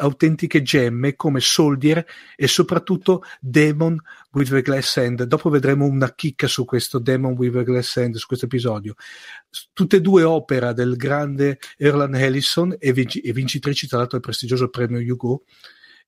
autentiche 0.00 0.62
gemme 0.62 1.14
come 1.14 1.40
Soldier 1.40 2.04
e 2.36 2.46
soprattutto 2.46 3.22
Demon 3.40 3.98
with 4.32 4.50
the 4.50 4.62
Glass 4.62 4.96
End. 4.98 5.22
Dopo 5.22 5.48
vedremo 5.48 5.86
una 5.86 6.14
chicca 6.14 6.46
su 6.46 6.64
questo 6.64 6.98
Demon 6.98 7.32
with 7.32 7.54
the 7.54 7.64
Glass 7.64 7.96
End, 7.96 8.16
su 8.16 8.26
questo 8.26 8.46
episodio. 8.46 8.94
Tutte 9.72 9.96
e 9.96 10.00
due 10.00 10.22
opera 10.24 10.72
del 10.72 10.96
grande 10.96 11.58
Erland 11.76 12.14
Ellison 12.14 12.76
e, 12.78 12.92
vinc- 12.92 13.20
e 13.22 13.32
vincitrici 13.32 13.86
tra 13.86 13.98
l'altro 13.98 14.18
del 14.18 14.26
prestigioso 14.26 14.68
premio 14.68 15.00
Hugo. 15.00 15.44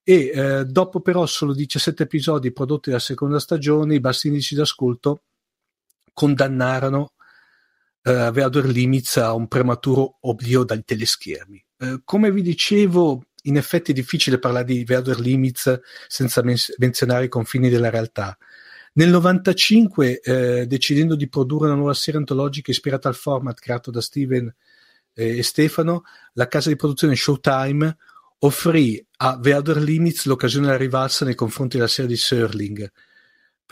E 0.02 0.30
eh, 0.34 0.64
dopo 0.66 1.00
però 1.00 1.24
solo 1.24 1.54
17 1.54 2.02
episodi 2.02 2.52
prodotti 2.52 2.90
dalla 2.90 3.00
seconda 3.00 3.38
stagione, 3.38 3.94
i 3.94 4.00
bassi 4.00 4.26
indici 4.26 4.54
d'ascolto 4.54 5.22
condannarono 6.12 7.12
eh, 8.04 8.30
Veador 8.30 8.66
Limits 8.66 9.16
a 9.16 9.32
un 9.32 9.48
prematuro 9.48 10.18
oblio 10.20 10.62
dai 10.62 10.84
teleschermi. 10.84 11.64
Uh, 11.76 12.02
come 12.04 12.30
vi 12.30 12.42
dicevo, 12.42 13.24
in 13.44 13.56
effetti 13.56 13.90
è 13.90 13.94
difficile 13.94 14.38
parlare 14.38 14.66
di 14.66 14.84
Veador 14.84 15.18
Limits 15.18 15.80
senza 16.06 16.42
men- 16.42 16.56
menzionare 16.76 17.24
i 17.24 17.28
confini 17.28 17.68
della 17.68 17.90
realtà. 17.90 18.36
Nel 18.96 19.10
95, 19.10 20.20
eh, 20.20 20.66
decidendo 20.66 21.16
di 21.16 21.28
produrre 21.28 21.66
una 21.66 21.74
nuova 21.74 21.94
serie 21.94 22.20
antologica 22.20 22.70
ispirata 22.70 23.08
al 23.08 23.16
format 23.16 23.58
creato 23.58 23.90
da 23.90 24.00
Steven 24.00 24.54
eh, 25.14 25.38
e 25.38 25.42
Stefano, 25.42 26.04
la 26.34 26.46
casa 26.46 26.68
di 26.68 26.76
produzione 26.76 27.16
Showtime 27.16 27.96
offrì 28.40 29.04
a 29.16 29.38
The 29.40 29.54
Other 29.54 29.78
Limits 29.78 30.26
l'occasione 30.26 30.66
della 30.66 30.78
rivalsa 30.78 31.24
nei 31.24 31.34
confronti 31.34 31.76
della 31.76 31.88
serie 31.88 32.10
di 32.10 32.16
Serling, 32.16 32.92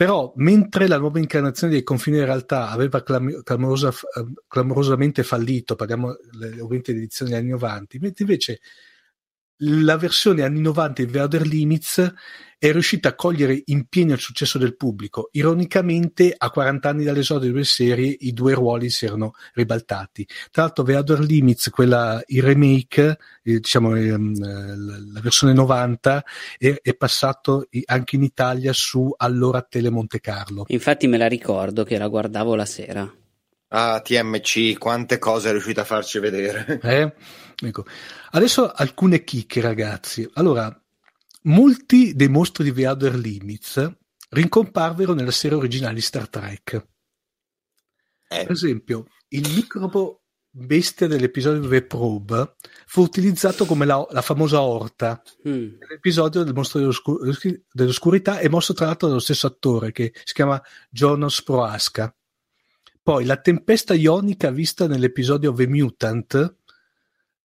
però, 0.03 0.33
mentre 0.35 0.89
la 0.89 0.97
nuova 0.97 1.17
incarnazione 1.17 1.71
dei 1.71 1.83
confini 1.83 2.17
della 2.17 2.33
realtà 2.33 2.67
aveva 2.71 3.01
clam- 3.03 3.41
clamorosa, 3.41 3.87
eh, 3.87 4.25
clamorosamente 4.49 5.23
fallito, 5.23 5.77
parliamo 5.77 6.09
ovviamente 6.59 6.91
di 6.91 6.97
edizioni 6.99 7.31
degli 7.31 7.39
anni 7.39 7.51
90, 7.51 7.97
mentre 8.01 8.25
invece 8.25 8.59
la 9.57 9.97
versione 9.97 10.43
anni 10.43 10.61
90 10.61 11.03
di 11.03 11.11
The 11.11 11.19
Other 11.19 11.45
Limits 11.45 12.13
è 12.63 12.71
riuscita 12.71 13.09
a 13.09 13.15
cogliere 13.15 13.61
in 13.65 13.87
pieno 13.87 14.13
il 14.13 14.19
successo 14.19 14.57
del 14.57 14.77
pubblico. 14.77 15.27
Ironicamente, 15.33 16.33
a 16.35 16.49
40 16.49 16.87
anni 16.87 17.03
dall'esodio 17.03 17.41
delle 17.41 17.53
due 17.55 17.65
serie, 17.65 18.15
i 18.19 18.31
due 18.31 18.53
ruoli 18.53 18.89
si 18.89 19.05
erano 19.05 19.33
ribaltati. 19.53 20.25
Tra 20.49 20.63
l'altro, 20.63 20.85
The 20.85 20.95
Other 20.95 21.19
Limits, 21.19 21.69
quella, 21.71 22.23
il 22.27 22.41
remake, 22.41 23.17
eh, 23.43 23.59
diciamo 23.59 23.95
ehm, 23.95 25.11
la 25.11 25.19
versione 25.19 25.51
90, 25.51 26.23
è, 26.57 26.73
è, 26.81 26.95
passato 26.95 27.67
anche 27.83 28.15
in 28.15 28.23
Italia 28.23 28.71
su 28.71 29.13
allora 29.17 29.61
Tele 29.61 29.89
Monte 29.89 30.21
Carlo. 30.21 30.63
Infatti 30.69 31.07
me 31.07 31.17
la 31.17 31.27
ricordo 31.27 31.83
che 31.83 31.97
la 31.97 32.07
guardavo 32.07 32.55
la 32.55 32.65
sera. 32.65 33.13
Ah, 33.75 33.99
TMC, 33.99 34.77
quante 34.77 35.17
cose 35.17 35.49
è 35.49 35.51
riuscita 35.51 35.81
a 35.81 35.85
farci 35.85 36.19
vedere. 36.19 36.79
Eh? 36.81 37.13
Ecco. 37.67 37.83
Adesso 38.35 38.71
alcune 38.71 39.23
chicche, 39.23 39.61
ragazzi. 39.61 40.27
Allora, 40.33 40.75
molti 41.43 42.15
dei 42.15 42.29
mostri 42.29 42.63
di 42.63 42.73
The 42.73 42.87
Other 42.87 43.15
Limits 43.15 43.91
rincomparvero 44.29 45.13
nella 45.13 45.31
serie 45.31 45.57
originale 45.57 45.93
di 45.93 46.01
Star 46.01 46.27
Trek. 46.27 46.87
Eh. 48.27 48.43
Per 48.43 48.51
esempio, 48.51 49.05
il 49.29 49.47
microbo 49.53 50.23
bestia 50.49 51.05
dell'episodio 51.05 51.67
The 51.69 51.83
Probe 51.83 52.55
fu 52.87 53.01
utilizzato 53.01 53.65
come 53.65 53.85
la, 53.85 54.03
la 54.09 54.21
famosa 54.21 54.61
orta 54.61 55.21
mm. 55.47 55.77
nell'episodio 55.79 56.43
del 56.43 56.53
mostro 56.53 56.79
dell'oscur- 56.79 57.63
dell'oscurità 57.71 58.39
è 58.39 58.47
mosso 58.49 58.73
tra 58.73 58.87
l'altro 58.87 59.07
dallo 59.07 59.19
stesso 59.19 59.45
attore 59.45 59.91
che 59.91 60.11
si 60.23 60.33
chiama 60.33 60.59
Jonas 60.89 61.43
Proaska. 61.43 62.15
Poi 63.03 63.25
la 63.25 63.37
tempesta 63.37 63.93
ionica 63.93 64.49
vista 64.49 64.87
nell'episodio 64.87 65.53
The 65.53 65.67
Mutant 65.67 66.55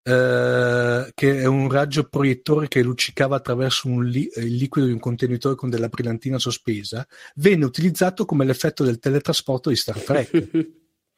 eh, 0.08 1.12
che 1.14 1.42
è 1.42 1.46
un 1.46 1.70
raggio 1.70 2.06
proiettore 2.06 2.70
che 2.70 2.82
luccicava 2.82 3.36
attraverso 3.36 4.00
li- 4.00 4.32
il 4.38 4.56
liquido 4.56 4.88
di 4.88 4.94
un 4.94 5.00
contenitore 5.00 5.56
con 5.56 5.70
della 5.70 5.90
brillantina 5.90 6.40
sospesa, 6.40 7.06
venne 7.36 7.66
utilizzato 7.66 8.24
come 8.24 8.46
l'effetto 8.46 8.86
del 8.86 9.00
teletrasporto 9.00 9.68
di 9.68 9.76
Star 9.76 10.00
Trek. 10.00 10.70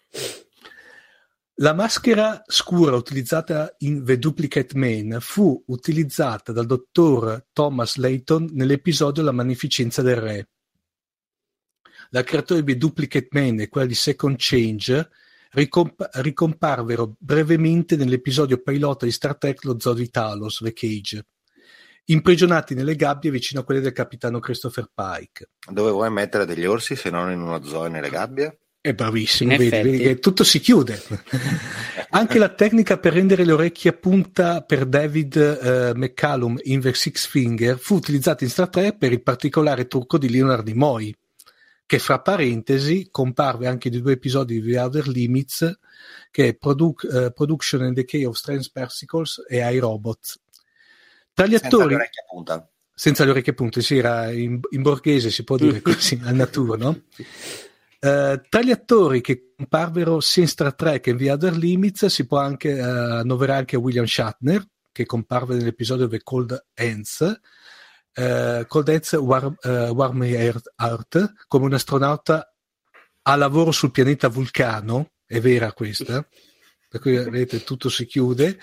La 1.61 1.73
maschera 1.73 2.41
scura 2.47 2.95
utilizzata 2.95 3.75
in 3.79 4.03
The 4.03 4.17
Duplicate 4.17 4.75
Man 4.75 5.17
fu 5.19 5.61
utilizzata 5.67 6.51
dal 6.51 6.65
dottor 6.65 7.45
Thomas 7.53 7.97
Layton 7.97 8.49
nell'episodio 8.53 9.21
La 9.21 9.33
magnificenza 9.33 10.01
del 10.01 10.15
re. 10.15 10.49
La 12.09 12.23
creatura 12.23 12.61
di 12.61 12.71
The 12.73 12.77
Duplicate 12.79 13.27
Man 13.33 13.59
e 13.59 13.67
quella 13.67 13.85
di 13.85 13.93
Second 13.93 14.37
Change 14.39 15.09
ricomp- 15.51 16.09
ricomparvero 16.13 17.15
brevemente 17.17 17.95
nell'episodio 17.95 18.61
pilota 18.61 19.05
di 19.05 19.11
Star 19.11 19.37
Trek 19.37 19.63
Lo 19.63 19.79
Zoo 19.79 19.93
di 19.93 20.09
Talos, 20.09 20.59
The 20.63 20.73
Cage, 20.73 21.25
imprigionati 22.05 22.73
nelle 22.73 22.95
gabbie 22.95 23.31
vicino 23.31 23.61
a 23.61 23.63
quelle 23.63 23.81
del 23.81 23.93
capitano 23.93 24.39
Christopher 24.39 24.89
Pike. 24.93 25.49
Dove 25.69 25.91
vuoi 25.91 26.11
mettere 26.11 26.45
degli 26.45 26.65
orsi 26.65 26.95
se 26.95 27.09
non 27.09 27.31
in 27.31 27.41
uno 27.41 27.63
zoo 27.63 27.85
e 27.85 27.89
nelle 27.89 28.09
gabbie? 28.09 28.59
È 28.81 28.93
bravissimo, 28.93 29.57
vedi, 29.57 29.69
vedi, 29.69 29.97
che 29.97 30.19
tutto 30.19 30.45
si 30.45 30.61
chiude. 30.61 31.01
Anche 32.11 32.39
la 32.39 32.47
tecnica 32.47 32.97
per 32.97 33.11
rendere 33.11 33.43
le 33.43 33.51
orecchie 33.51 33.89
a 33.89 33.93
punta 33.93 34.61
per 34.61 34.85
David 34.85 35.35
uh, 35.35 35.97
McCallum 35.97 36.57
in 36.63 36.79
The 36.79 36.93
Six 36.93 37.27
Finger 37.27 37.77
fu 37.77 37.95
utilizzata 37.95 38.45
in 38.45 38.49
Star 38.49 38.69
Trek 38.69 38.97
per 38.97 39.11
il 39.11 39.21
particolare 39.21 39.87
trucco 39.87 40.17
di 40.17 40.29
Leonard 40.29 40.65
Nimoy, 40.65 41.13
che 41.89 41.97
fra 41.97 42.21
parentesi 42.21 43.07
comparve 43.09 43.65
anche 43.65 43.89
di 43.89 43.99
due 43.99 44.11
episodi 44.11 44.61
di 44.61 44.73
The 44.73 44.79
Outer 44.79 45.07
Limits, 45.07 45.79
che 46.29 46.49
è 46.49 46.53
Produ- 46.53 47.01
uh, 47.01 47.33
Production 47.33 47.81
and 47.81 47.95
Decay 47.95 48.25
of 48.25 48.35
Strange 48.35 48.69
Persicles 48.71 49.43
e 49.47 49.57
iRobot. 49.73 50.39
Tra 51.33 51.47
gli 51.47 51.57
Senza 51.57 51.65
attori... 51.65 51.89
le 51.89 51.95
orecchie 51.95 52.21
a 52.21 52.25
punta. 52.29 52.69
Senza 52.93 53.23
le 53.23 53.31
orecchie 53.31 53.53
a 53.53 53.55
punta, 53.55 53.81
sì, 53.81 53.97
era 53.97 54.29
in, 54.29 54.59
in 54.69 54.81
borghese, 54.83 55.31
si 55.31 55.43
può 55.43 55.57
dire 55.57 55.81
così, 55.81 56.21
al 56.23 56.35
natura, 56.35 56.77
no? 56.77 56.89
Uh, 58.01 58.39
tra 58.47 58.61
gli 58.61 58.69
attori 58.69 59.19
che 59.21 59.53
comparvero 59.57 60.19
sia 60.19 60.43
in 60.43 60.47
Star 60.47 60.75
Trek 60.75 61.01
che 61.01 61.09
in 61.09 61.17
The 61.17 61.31
Other 61.31 61.57
Limits 61.57 62.05
si 62.05 62.27
può 62.27 62.37
anche 62.37 62.71
uh, 62.71 62.83
annoverare 62.83 63.61
anche 63.61 63.77
William 63.77 64.05
Shatner 64.05 64.63
che 64.91 65.07
comparve 65.07 65.55
nell'episodio 65.55 66.07
The 66.07 66.21
Cold 66.21 66.67
Ends 66.75 67.39
uh, 68.15 68.65
Cold 68.67 68.89
Ends 68.89 69.11
War, 69.13 69.53
Warm 69.91 70.23
Earth 70.23 71.33
come 71.47 71.65
un 71.65 71.73
astronauta 71.73 72.53
a 73.23 73.35
lavoro 73.35 73.71
sul 73.71 73.91
pianeta 73.91 74.27
Vulcano. 74.27 75.11
È 75.25 75.39
vera 75.39 75.73
questa? 75.73 76.27
Per 76.89 76.99
cui 76.99 77.15
vedete 77.15 77.63
tutto 77.63 77.89
si 77.89 78.05
chiude 78.05 78.59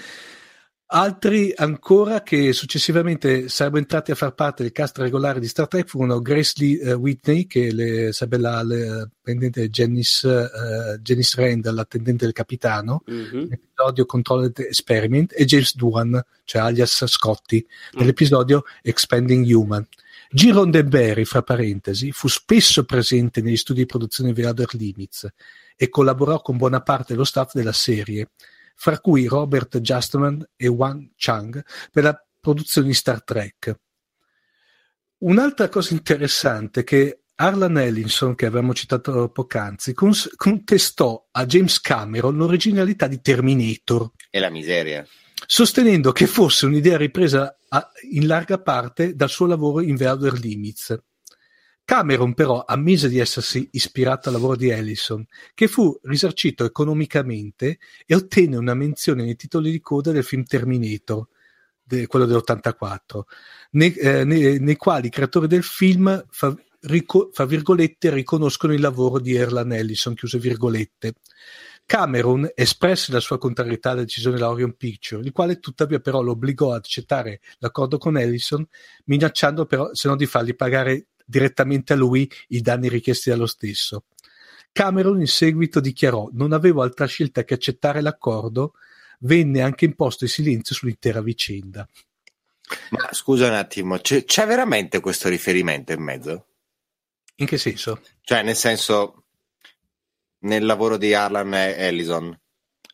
Altri 0.89 1.53
ancora 1.57 2.23
che 2.23 2.53
successivamente 2.53 3.49
sarebbero 3.49 3.83
entrati 3.83 4.13
a 4.13 4.15
far 4.15 4.35
parte 4.35 4.63
del 4.63 4.71
cast 4.71 4.97
regolare 4.99 5.41
di 5.41 5.49
Star 5.49 5.67
Trek 5.67 5.89
furono 5.89 6.21
Grace 6.21 6.53
Lee 6.59 6.93
uh, 6.93 6.97
Whitney, 6.97 7.49
che 7.49 7.73
le, 7.73 8.13
sarebbe 8.13 8.39
la, 8.39 8.63
la 8.63 9.09
pendente 9.21 9.69
Janice, 9.69 10.29
uh, 10.29 10.97
Janice 10.99 11.41
Rand, 11.41 11.69
l'attendente 11.73 12.25
del 12.25 12.33
capitano, 12.33 13.03
mm-hmm. 13.11 13.33
nell'episodio 13.33 14.07
Controlled 14.07 14.59
Experiment, 14.61 15.33
e 15.37 15.45
James 15.45 15.75
Doohan, 15.75 16.25
cioè 16.45 16.63
alias 16.63 17.05
Scotty, 17.05 17.67
mm. 17.67 17.99
nell'episodio 17.99 18.63
Expanding 18.83 19.45
Human. 19.53 19.85
G. 20.31 20.53
Roddenberry, 20.53 21.25
fra 21.25 21.43
parentesi, 21.43 22.13
fu 22.13 22.29
spesso 22.29 22.85
presente 22.85 23.41
negli 23.41 23.57
studi 23.57 23.81
di 23.81 23.87
produzione 23.87 24.33
di 24.33 24.45
Other 24.45 24.73
Limits 24.75 25.27
e 25.77 25.89
collaborò 25.89 26.41
con 26.41 26.57
buona 26.57 26.81
parte 26.81 27.13
dello 27.13 27.25
staff 27.25 27.55
della 27.55 27.73
serie 27.73 28.31
fra 28.77 29.01
cui 29.01 29.27
Robert 29.27 29.81
Justman 29.81 30.47
e 30.55 30.69
Wang 30.69 31.11
Chang 31.17 31.65
per 31.91 32.05
la 32.05 32.27
produzione 32.41 32.89
di 32.89 32.95
Star 32.95 33.25
Trek. 33.25 33.75
Un'altra 35.19 35.69
cosa 35.69 35.95
interessante 35.95 36.81
è 36.81 36.85
che 36.85 37.23
Arlan 37.37 37.79
Ellison, 37.79 38.35
che 38.35 38.47
avevamo 38.47 38.73
citato 38.73 39.29
poc'anzi, 39.31 39.93
contestò 39.93 41.29
a 41.33 41.45
James 41.45 41.81
Cameron 41.81 42.37
l'originalità 42.37 43.07
di 43.07 43.21
Terminator. 43.21 44.11
E 44.31 44.39
la 44.39 44.51
miseria. 44.51 45.07
Sostenendo 45.47 46.13
che 46.13 46.27
fosse 46.27 46.67
un'idea 46.67 46.97
ripresa 46.97 47.59
a, 47.69 47.91
in 48.11 48.27
larga 48.27 48.61
parte 48.61 49.15
dal 49.15 49.29
suo 49.29 49.47
lavoro 49.47 49.83
in 49.83 49.97
The 49.97 50.07
Outer 50.07 50.39
Limits. 50.39 50.99
Cameron 51.87 52.35
però 52.35 52.65
ammise 52.67 53.09
di 53.09 53.21
essersi 53.21 53.69
ispirato 53.71 54.29
al 54.29 54.35
lavoro 54.35 54.57
di 54.57 54.71
Ellison, 54.71 55.25
che 55.55 55.69
fu 55.69 55.97
risarcito 56.03 56.65
economicamente 56.65 57.79
e 58.05 58.15
ottenne 58.17 58.57
una 58.57 58.75
menzione 58.75 59.23
nei 59.23 59.37
titoli 59.37 59.71
di 59.71 59.81
coda 59.81 60.11
del 60.11 60.25
film 60.25 60.43
Terminator, 60.43 61.25
de, 61.85 62.09
quello 62.09 62.25
dell'84, 62.25 63.21
nei, 63.71 63.95
eh, 63.95 64.25
nei, 64.25 64.59
nei, 64.59 64.75
quali 64.75 65.07
i 65.07 65.11
creatori 65.11 65.47
del 65.47 65.63
film 65.63 66.27
fa, 66.29 66.53
rico, 66.81 67.31
fa 67.33 67.45
virgolette, 67.45 68.11
riconoscono 68.11 68.73
il 68.73 68.81
lavoro 68.81 69.21
di 69.21 69.37
Erlan 69.37 69.71
Ellison, 69.71 70.15
chiuse 70.15 70.41
virgolette. 70.41 71.15
Cameron 71.87 72.51
espresse 72.57 73.13
la 73.13 73.21
sua 73.21 73.39
contrarietà 73.39 73.91
alla 73.91 74.01
decisione 74.01 74.35
della 74.35 74.51
Orion 74.51 74.75
Picture, 74.77 75.23
il 75.23 75.31
quale 75.31 75.61
tuttavia 75.61 76.01
però 76.01 76.21
lo 76.21 76.33
obbligò 76.33 76.71
ad 76.73 76.79
accettare 76.79 77.39
l'accordo 77.59 77.97
con 77.97 78.19
Ellison, 78.19 78.67
minacciando 79.05 79.67
però 79.67 79.91
se 79.93 80.09
no 80.09 80.17
di 80.17 80.27
fargli 80.27 80.57
pagare 80.57 81.07
direttamente 81.27 81.93
a 81.93 81.97
lui 81.97 82.31
i 82.49 82.61
danni 82.61 82.89
richiesti 82.89 83.29
dallo 83.29 83.47
stesso. 83.47 84.05
Cameron 84.73 85.21
in 85.21 85.27
seguito 85.27 85.81
dichiarò 85.81 86.29
non 86.33 86.53
avevo 86.53 86.83
altra 86.83 87.07
scelta 87.07 87.45
che 87.45 87.55
accettare 87.55 88.01
l'accordo, 88.01 88.75
venne 89.21 89.63
anche 89.63 89.85
imposto 89.85 90.25
il 90.25 90.31
silenzio 90.31 90.75
sull'intera 90.75 91.21
vicenda. 91.21 91.87
Ma 92.91 93.09
scusa 93.13 93.47
un 93.47 93.55
attimo, 93.55 93.99
c'è, 93.99 94.25
c'è 94.25 94.47
veramente 94.47 95.01
questo 95.01 95.29
riferimento 95.29 95.93
in 95.93 96.03
mezzo? 96.03 96.47
In 97.37 97.47
che 97.47 97.59
senso? 97.59 98.01
Cioè, 98.23 98.43
nel 98.43 98.57
senso, 98.57 99.25
nel 100.41 100.65
lavoro 100.65 100.97
di 100.97 101.15
Arlan 101.15 101.55
Ellison. 101.55 102.39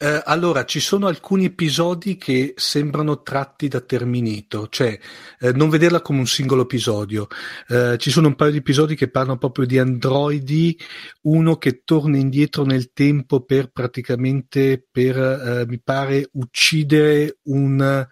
Eh, 0.03 0.21
allora, 0.25 0.65
ci 0.65 0.81
sono 0.81 1.07
alcuni 1.07 1.45
episodi 1.45 2.17
che 2.17 2.55
sembrano 2.57 3.23
tratti 3.23 3.69
da 3.69 3.81
Terminator, 3.81 4.69
cioè 4.69 4.99
eh, 5.38 5.53
non 5.53 5.69
vederla 5.69 6.01
come 6.01 6.19
un 6.19 6.27
singolo 6.27 6.62
episodio. 6.62 7.29
Eh, 7.69 7.99
ci 7.99 8.11
sono 8.11 8.27
un 8.27 8.35
paio 8.35 8.51
di 8.51 8.57
episodi 8.57 8.97
che 8.97 9.09
parlano 9.09 9.38
proprio 9.38 9.65
di 9.65 9.79
androidi, 9.79 10.77
uno 11.21 11.57
che 11.57 11.85
torna 11.85 12.17
indietro 12.17 12.65
nel 12.65 12.93
tempo 12.93 13.45
per 13.45 13.71
praticamente, 13.71 14.85
per, 14.91 15.17
eh, 15.17 15.67
mi 15.69 15.81
pare, 15.81 16.31
uccidere 16.33 17.38
un, 17.45 18.05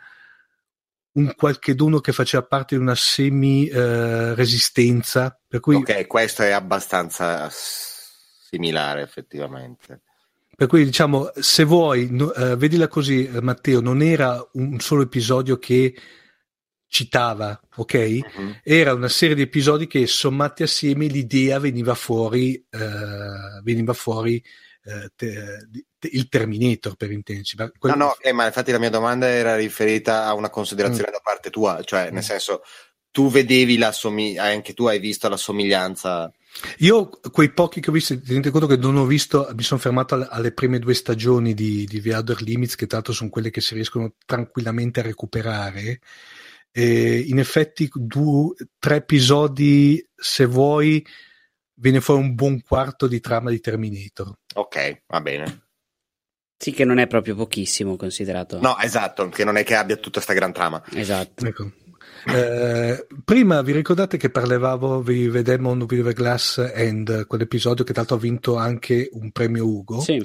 un 1.12 1.35
qualcheduno 1.35 1.98
che 1.98 2.12
faceva 2.12 2.44
parte 2.44 2.76
di 2.76 2.83
una 2.83 2.94
semi-resistenza. 2.94 5.40
Eh, 5.48 5.59
cui... 5.59 5.74
Ok, 5.74 6.07
questo 6.07 6.44
è 6.44 6.53
abbastanza 6.53 7.48
similare 7.50 9.03
effettivamente. 9.03 10.03
Per 10.61 10.68
cui 10.68 10.85
diciamo, 10.85 11.31
se 11.40 11.64
vuoi, 11.64 12.09
no, 12.11 12.27
uh, 12.37 12.55
vedila 12.55 12.87
così, 12.87 13.27
eh, 13.27 13.40
Matteo, 13.40 13.81
non 13.81 14.03
era 14.03 14.46
un 14.53 14.79
solo 14.79 15.01
episodio 15.01 15.59
che 15.59 15.94
citava, 16.87 17.59
ok? 17.77 18.18
Uh-huh. 18.37 18.57
Era 18.62 18.92
una 18.92 19.09
serie 19.09 19.35
di 19.35 19.40
episodi 19.40 19.87
che 19.87 20.07
sommati 20.07 20.62
assieme 20.62 21.07
l'idea 21.07 21.59
veniva 21.59 21.94
fuori, 21.94 22.62
uh, 22.73 23.62
veniva 23.62 23.94
fuori 23.94 24.44
uh, 24.83 25.09
te, 25.16 25.66
te, 25.99 26.09
il 26.12 26.29
Terminator 26.29 26.94
per 26.94 27.11
intenderci. 27.11 27.57
Ma 27.57 27.73
quello... 27.79 27.96
No, 27.96 28.05
no, 28.05 28.16
eh, 28.20 28.33
ma 28.33 28.44
infatti 28.44 28.70
la 28.70 28.79
mia 28.79 28.90
domanda 28.90 29.29
era 29.29 29.57
riferita 29.57 30.27
a 30.27 30.35
una 30.35 30.51
considerazione 30.51 31.09
mm. 31.09 31.12
da 31.12 31.20
parte 31.23 31.49
tua, 31.49 31.83
cioè 31.83 32.11
mm. 32.11 32.12
nel 32.12 32.23
senso 32.23 32.61
tu 33.11 33.31
vedevi 33.31 33.79
la 33.79 33.92
somiglianza, 33.92 34.53
anche 34.53 34.75
tu 34.75 34.85
hai 34.85 34.99
visto 34.99 35.27
la 35.31 35.38
somiglianza 35.38 36.31
io 36.78 37.08
quei 37.08 37.52
pochi 37.52 37.80
che 37.80 37.90
ho 37.90 37.92
visto, 37.92 38.18
tenete 38.20 38.50
conto 38.50 38.66
che 38.66 38.76
non 38.76 38.96
ho 38.96 39.06
visto, 39.06 39.50
mi 39.54 39.62
sono 39.62 39.80
fermato 39.80 40.14
alle, 40.14 40.26
alle 40.30 40.52
prime 40.52 40.78
due 40.78 40.94
stagioni 40.94 41.54
di, 41.54 41.84
di 41.84 42.00
The 42.00 42.14
Other 42.14 42.42
Limits, 42.42 42.74
che 42.74 42.86
tra 42.86 42.96
l'altro 42.96 43.14
sono 43.14 43.30
quelle 43.30 43.50
che 43.50 43.60
si 43.60 43.74
riescono 43.74 44.14
tranquillamente 44.24 45.00
a 45.00 45.04
recuperare. 45.04 46.00
E 46.72 47.18
in 47.26 47.38
effetti, 47.38 47.90
due, 47.92 48.54
tre 48.78 48.96
episodi, 48.96 50.04
se 50.14 50.44
vuoi, 50.44 51.04
viene 51.74 52.00
fuori 52.00 52.22
un 52.22 52.34
buon 52.34 52.62
quarto 52.62 53.06
di 53.06 53.20
trama 53.20 53.50
di 53.50 53.60
Terminator. 53.60 54.32
Ok, 54.54 55.02
va 55.06 55.20
bene. 55.20 55.68
Sì, 56.62 56.72
che 56.72 56.84
non 56.84 56.98
è 56.98 57.06
proprio 57.06 57.34
pochissimo 57.34 57.96
considerato. 57.96 58.60
No, 58.60 58.78
esatto, 58.78 59.30
che 59.30 59.44
non 59.44 59.56
è 59.56 59.64
che 59.64 59.74
abbia 59.74 59.96
tutta 59.96 60.20
questa 60.22 60.34
gran 60.34 60.52
trama. 60.52 60.84
Esatto. 60.92 61.46
Ecco. 61.46 61.72
Eh, 62.26 63.06
prima 63.24 63.62
vi 63.62 63.72
ricordate 63.72 64.16
che 64.16 64.30
parlavamo 64.30 65.02
di 65.02 65.30
The 65.30 65.42
Demon 65.42 65.87
with 65.88 66.04
the 66.04 66.12
Glass 66.12 66.59
End, 66.74 67.26
quell'episodio 67.26 67.85
che 67.85 67.92
tra 67.92 68.02
l'altro 68.02 68.16
ha 68.16 68.20
vinto 68.20 68.56
anche 68.56 69.09
un 69.12 69.30
premio 69.30 69.66
Ugo? 69.66 70.00
Sì. 70.00 70.22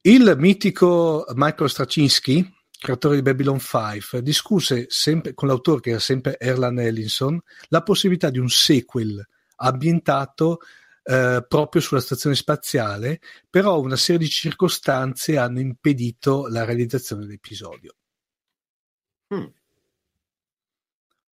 Il 0.00 0.34
mitico 0.36 1.24
Michael 1.34 1.70
Straczynski, 1.70 2.46
creatore 2.78 3.16
di 3.16 3.22
Babylon 3.22 3.58
5, 3.58 4.22
discusse 4.22 4.86
sempre, 4.88 5.34
con 5.34 5.48
l'autore 5.48 5.80
che 5.80 5.90
era 5.90 5.98
sempre 5.98 6.38
Erland 6.38 6.78
Ellison 6.78 7.40
la 7.68 7.82
possibilità 7.82 8.30
di 8.30 8.38
un 8.38 8.48
sequel 8.48 9.26
ambientato 9.56 10.58
eh, 11.04 11.44
proprio 11.46 11.82
sulla 11.82 12.00
stazione 12.00 12.34
spaziale, 12.34 13.20
però 13.48 13.80
una 13.80 13.96
serie 13.96 14.20
di 14.20 14.28
circostanze 14.28 15.36
hanno 15.38 15.60
impedito 15.60 16.46
la 16.48 16.64
realizzazione 16.64 17.24
dell'episodio. 17.24 17.94
Hmm. 19.34 19.46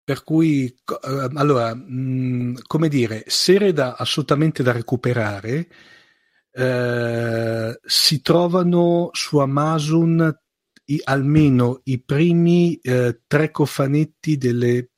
Per 0.08 0.24
cui, 0.24 0.64
eh, 0.64 1.28
allora, 1.34 1.74
mh, 1.74 1.82
mm, 1.90 2.54
come 2.66 2.88
dire, 2.88 3.24
serie 3.26 3.74
da, 3.74 3.94
assolutamente 3.94 4.62
da 4.62 4.72
recuperare, 4.72 5.68
eh, 6.50 7.78
si 7.84 8.22
trovano 8.22 9.10
su 9.12 9.36
Amazon 9.36 10.34
i, 10.86 10.98
almeno 11.04 11.82
i 11.84 12.02
primi 12.02 12.76
eh, 12.76 13.20
tre 13.26 13.50
cofanetti 13.50 14.38
delle 14.38 14.92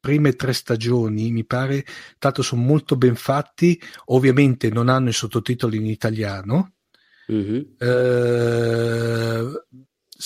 prime 0.00 0.32
tre 0.32 0.54
stagioni, 0.54 1.30
mi 1.30 1.44
pare, 1.44 1.84
tanto 2.18 2.40
sono 2.40 2.62
molto 2.62 2.96
ben 2.96 3.16
fatti, 3.16 3.78
ovviamente 4.06 4.70
non 4.70 4.88
hanno 4.88 5.10
i 5.10 5.12
sottotitoli 5.12 5.76
in 5.76 5.84
italiano. 5.84 6.72
Mm-hmm. 7.30 7.60
Eh, 7.78 9.23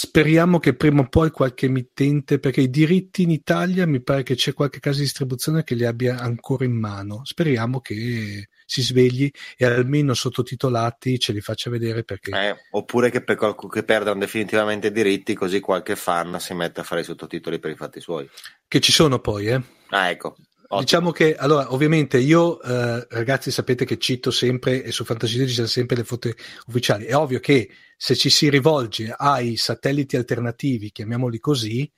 speriamo 0.00 0.61
che 0.61 0.76
prima 0.76 1.00
o 1.00 1.08
poi 1.08 1.32
qualche 1.32 1.66
emittente, 1.66 2.38
perché 2.38 2.61
i 2.61 2.70
diritti 2.70 3.22
in 3.22 3.30
Italia 3.30 3.84
mi 3.84 4.00
pare 4.00 4.22
che 4.22 4.37
c'è 4.37 4.52
qualche 4.52 4.78
casa 4.78 4.98
di 4.98 5.02
distribuzione 5.02 5.64
che 5.64 5.74
li 5.74 5.84
abbia 5.84 6.20
ancora 6.20 6.64
in 6.64 6.78
mano. 6.78 7.22
Speriamo 7.24 7.80
che 7.80 8.48
si 8.64 8.80
svegli 8.80 9.28
e 9.56 9.64
almeno 9.64 10.14
sottotitolati 10.14 11.18
ce 11.18 11.32
li 11.32 11.40
faccia 11.40 11.68
vedere 11.68 12.04
perché. 12.04 12.30
Eh, 12.30 12.56
oppure 12.70 13.11
che 13.11 13.24
per 13.24 13.34
qualcuno 13.34 13.72
che 13.72 13.82
perdano 13.82 14.20
definitivamente 14.20 14.87
i 14.87 14.92
diritti, 14.92 15.34
così 15.34 15.58
qualche 15.58 15.96
fan 15.96 16.38
si 16.38 16.54
mette 16.54 16.78
a 16.78 16.84
fare 16.84 17.00
i 17.00 17.04
sottotitoli 17.04 17.58
per 17.58 17.72
i 17.72 17.76
fatti 17.76 17.98
suoi. 17.98 18.28
Che 18.68 18.78
ci 18.78 18.92
sono 18.92 19.18
poi, 19.18 19.48
eh? 19.48 19.61
Ah, 19.88 20.11
ecco. 20.11 20.37
Ottimo. 20.70 20.81
Diciamo 20.81 21.11
che, 21.12 21.35
allora, 21.35 21.72
ovviamente 21.72 22.18
io, 22.18 22.61
eh, 22.61 23.07
ragazzi, 23.09 23.50
sapete 23.50 23.87
che 23.87 23.96
cito 23.96 24.31
sempre 24.31 24.83
e 24.83 24.92
su 24.92 25.02
Fantasy 25.02 25.46
ci 25.46 25.54
sono 25.54 25.66
sempre 25.66 25.96
le 25.96 26.04
foto 26.04 26.31
ufficiali. 26.66 27.07
È 27.07 27.16
ovvio 27.16 27.40
che 27.40 27.70
se 27.96 28.14
ci 28.14 28.28
si 28.28 28.50
rivolge 28.50 29.14
ai 29.16 29.57
satelliti 29.57 30.16
alternativi, 30.16 30.90
chiamiamoli 30.90 31.38
così, 31.38 31.90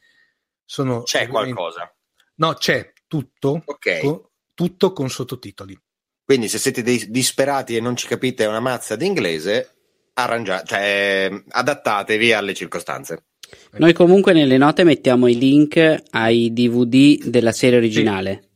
sono... 0.64 1.02
C'è 1.02 1.26
qualcosa? 1.26 1.92
No, 2.37 2.54
c'è 2.54 2.92
tutto, 3.09 3.61
okay. 3.64 4.02
con, 4.02 4.22
tutto 4.54 4.92
con 4.92 5.11
sottotitoli. 5.11 5.76
Quindi 6.24 6.48
se 6.48 6.59
siete 6.59 6.83
dei 6.83 7.11
disperati 7.11 7.74
e 7.74 7.80
non 7.80 7.96
ci 7.96 8.06
capite 8.06 8.46
una 8.46 8.61
mazza 8.61 8.94
di 8.94 9.04
inglese, 9.04 9.74
arrangiate, 10.14 10.66
cioè, 10.66 11.42
adattatevi 11.48 12.33
alle 12.33 12.54
circostanze. 12.54 13.24
Noi 13.78 13.92
comunque 13.92 14.33
nelle 14.33 14.59
note 14.59 14.85
mettiamo 14.85 15.26
i 15.26 15.37
link 15.37 16.02
ai 16.11 16.52
DVD 16.52 17.24
della 17.24 17.50
serie 17.50 17.78
originale. 17.78 18.38
Sì. 18.42 18.48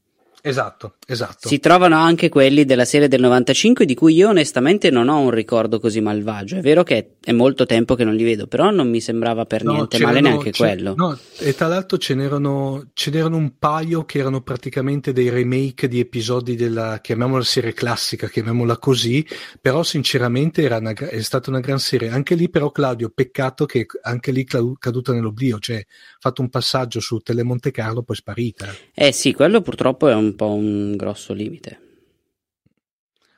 Esatto, 0.47 0.97
esatto. 1.07 1.49
Si 1.49 1.59
trovano 1.59 1.97
anche 1.97 2.29
quelli 2.29 2.67
della 2.67 2.85
serie 2.85 3.09
del 3.09 3.23
95 3.23 3.87
di 3.87 3.95
cui 3.95 4.13
io 4.13 4.29
onestamente 4.29 4.91
non 4.91 5.09
ho 5.09 5.19
un 5.21 5.31
ricordo 5.31 5.81
così 5.81 6.03
malvagio. 6.03 6.57
È 6.57 6.61
vero 6.61 6.83
che 6.83 7.13
è 7.25 7.33
molto 7.33 7.65
tempo 7.65 7.95
che 7.95 8.05
non 8.05 8.15
li 8.15 8.25
vedo, 8.25 8.47
però 8.47 8.71
non 8.71 8.91
mi 8.91 9.01
sembrava 9.01 9.47
per 9.47 9.65
no, 9.65 9.73
niente 9.73 9.99
male 10.01 10.21
neanche 10.21 10.53
quello. 10.53 10.93
No, 10.99 11.19
e 11.39 11.55
tra 11.55 11.67
l'altro 11.67 11.97
ce 11.97 12.15
n'erano, 12.15 12.91
ce 12.93 13.11
n'erano 13.11 13.39
un 13.39 13.57
paio 13.59 14.05
che 14.05 14.19
erano 14.19 14.43
praticamente 14.43 15.15
dei 15.15 15.31
remake 15.31 15.89
di 15.89 15.99
episodi 15.99 16.57
della, 16.57 17.01
chiamiamola 17.01 17.43
serie 17.43 17.73
classica, 17.73 18.29
chiamiamola 18.29 18.77
così, 18.77 19.27
però 19.63 19.83
sinceramente 19.83 20.61
era 20.61 20.77
una, 20.77 20.93
è 20.93 21.23
stata 21.23 21.49
una 21.49 21.61
gran 21.61 21.79
serie. 21.79 22.11
Anche 22.11 22.35
lì 22.35 22.51
però 22.51 22.71
Claudio, 22.71 23.09
peccato 23.09 23.65
che 23.65 23.87
anche 24.03 24.31
lì 24.31 24.45
caduta 24.45 25.15
nell'oblio, 25.15 25.59
cioè 25.59 25.83
fatto 26.19 26.43
un 26.43 26.51
passaggio 26.51 27.01
su 27.01 27.17
Telemonte 27.21 27.71
Carlo 27.71 28.03
poi 28.03 28.17
sparita. 28.17 28.67
Eh 28.93 29.11
sì, 29.13 29.33
quello 29.33 29.63
purtroppo 29.63 30.09
è 30.09 30.15
un 30.15 30.33
un 30.35 30.37
po' 30.37 30.53
un 30.53 30.97
grosso 30.97 31.33
limite. 31.33 31.81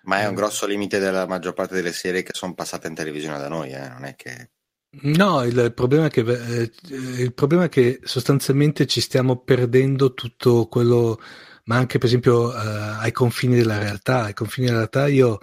Ma 0.05 0.21
è 0.21 0.27
un 0.27 0.35
grosso 0.35 0.67
limite 0.67 0.99
della 0.99 1.27
maggior 1.27 1.53
parte 1.53 1.75
delle 1.75 1.93
serie 1.93 2.23
che 2.23 2.33
sono 2.33 2.55
passate 2.55 2.89
in 2.89 2.95
televisione 2.95 3.39
da 3.39 3.49
noi, 3.49 3.73
eh? 3.73 3.89
non 3.89 4.05
è 4.05 4.15
che... 4.15 4.51
No, 5.03 5.43
il 5.43 5.73
problema, 5.75 6.07
è 6.07 6.11
che, 6.11 6.21
eh, 6.21 6.73
il 7.19 7.35
problema 7.35 7.65
è 7.65 7.69
che 7.69 8.01
sostanzialmente 8.03 8.87
ci 8.87 9.01
stiamo 9.01 9.37
perdendo 9.43 10.15
tutto 10.15 10.69
quello, 10.69 11.21
ma 11.65 11.77
anche 11.77 11.99
per 11.99 12.07
esempio 12.07 12.55
eh, 12.55 12.57
ai 13.01 13.13
confini 13.13 13.57
della 13.57 13.79
realtà. 13.79 14.23
Ai 14.23 14.33
confini 14.33 14.67
della 14.67 14.79
realtà 14.79 15.07
io, 15.09 15.41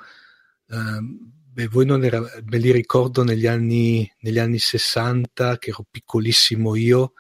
ehm, 0.70 1.20
beh, 1.52 1.68
voi 1.68 1.86
non 1.86 2.04
era, 2.04 2.20
me 2.20 2.58
li 2.58 2.72
ricordo 2.72 3.24
negli 3.24 3.46
anni, 3.46 4.12
negli 4.22 4.40
anni 4.40 4.58
60, 4.58 5.58
che 5.60 5.70
ero 5.70 5.86
piccolissimo 5.92 6.74
io, 6.76 7.14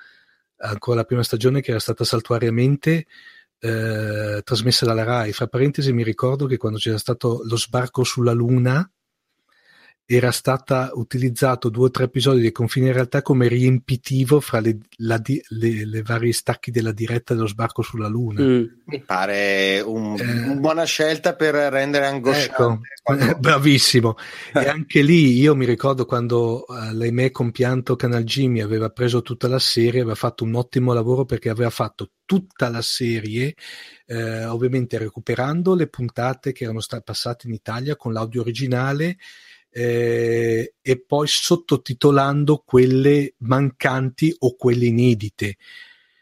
ancora 0.58 0.98
la 0.98 1.04
prima 1.04 1.24
stagione 1.24 1.62
che 1.62 1.72
era 1.72 1.80
stata 1.80 2.04
saltuariamente 2.04 3.06
eh, 3.64 4.42
trasmessa 4.44 4.86
dalla 4.86 5.04
RAI. 5.04 5.32
Fra 5.32 5.48
parentesi, 5.48 5.94
mi 5.94 6.04
ricordo 6.04 6.46
che 6.46 6.58
quando 6.58 6.78
c'era 6.78 6.98
stato 6.98 7.42
lo 7.46 7.56
sbarco 7.56 8.04
sulla 8.04 8.34
Luna, 8.34 8.90
era 10.06 10.32
stata 10.32 10.92
utilizzato 10.94 11.70
due 11.70 11.86
o 11.86 11.90
tre 11.90 12.06
episodi 12.06 12.42
dei 12.42 12.52
confini 12.52 12.88
in 12.88 12.94
realtà 12.94 13.22
come 13.22 13.48
riempitivo 13.48 14.42
fra 14.42 14.60
le, 14.60 14.78
la, 14.98 15.22
le, 15.24 15.86
le 15.86 16.02
varie 16.02 16.34
stacchi 16.34 16.72
della 16.72 16.92
diretta 16.92 17.34
dello 17.34 17.48
sbarco 17.48 17.82
sulla 17.82 18.08
Luna. 18.08 18.42
Mm. 18.42 18.64
Mi 18.86 19.02
pare 19.02 19.82
un, 19.86 20.18
eh, 20.20 20.44
una 20.50 20.56
buona 20.56 20.84
scelta 20.84 21.36
per 21.36 21.56
rendere 21.56 22.08
angosciante. 22.08 22.52
Ecco, 22.52 22.80
quando... 23.02 23.36
bravissimo. 23.40 24.16
e 24.54 24.68
anche 24.68 25.02
lì 25.02 25.40
io 25.40 25.56
mi 25.56 25.66
ricordo 25.66 26.06
quando 26.06 26.66
uh, 26.68 26.92
l'ahimè 26.92 27.32
compianto 27.32 27.96
Canal 27.96 28.24
Jimmy 28.24 28.60
aveva 28.60 28.90
preso 28.90 29.22
tutta 29.22 29.48
la 29.48 29.60
serie, 29.60 30.02
aveva 30.02 30.16
fatto 30.16 30.44
un 30.44 30.56
ottimo 30.56 30.92
lavoro 30.92 31.24
perché 31.24 31.50
aveva 31.50 31.70
fatto 31.70 32.12
tutta 32.26 32.70
la 32.70 32.82
serie 32.82 33.56
eh, 34.06 34.46
ovviamente 34.46 34.98
recuperando 34.98 35.76
le 35.76 35.88
puntate 35.88 36.52
che 36.52 36.66
erano 36.66 36.80
state 36.80 37.04
passate 37.04 37.48
in 37.48 37.54
Italia 37.54 37.96
con 37.96 38.14
l'audio 38.14 38.42
originale 38.42 39.18
eh, 39.74 40.76
e 40.80 41.02
poi 41.02 41.28
sottotitolando 41.28 42.62
quelle 42.64 43.34
mancanti 43.40 44.34
o 44.40 44.56
quelle 44.56 44.86
inedite. 44.86 45.58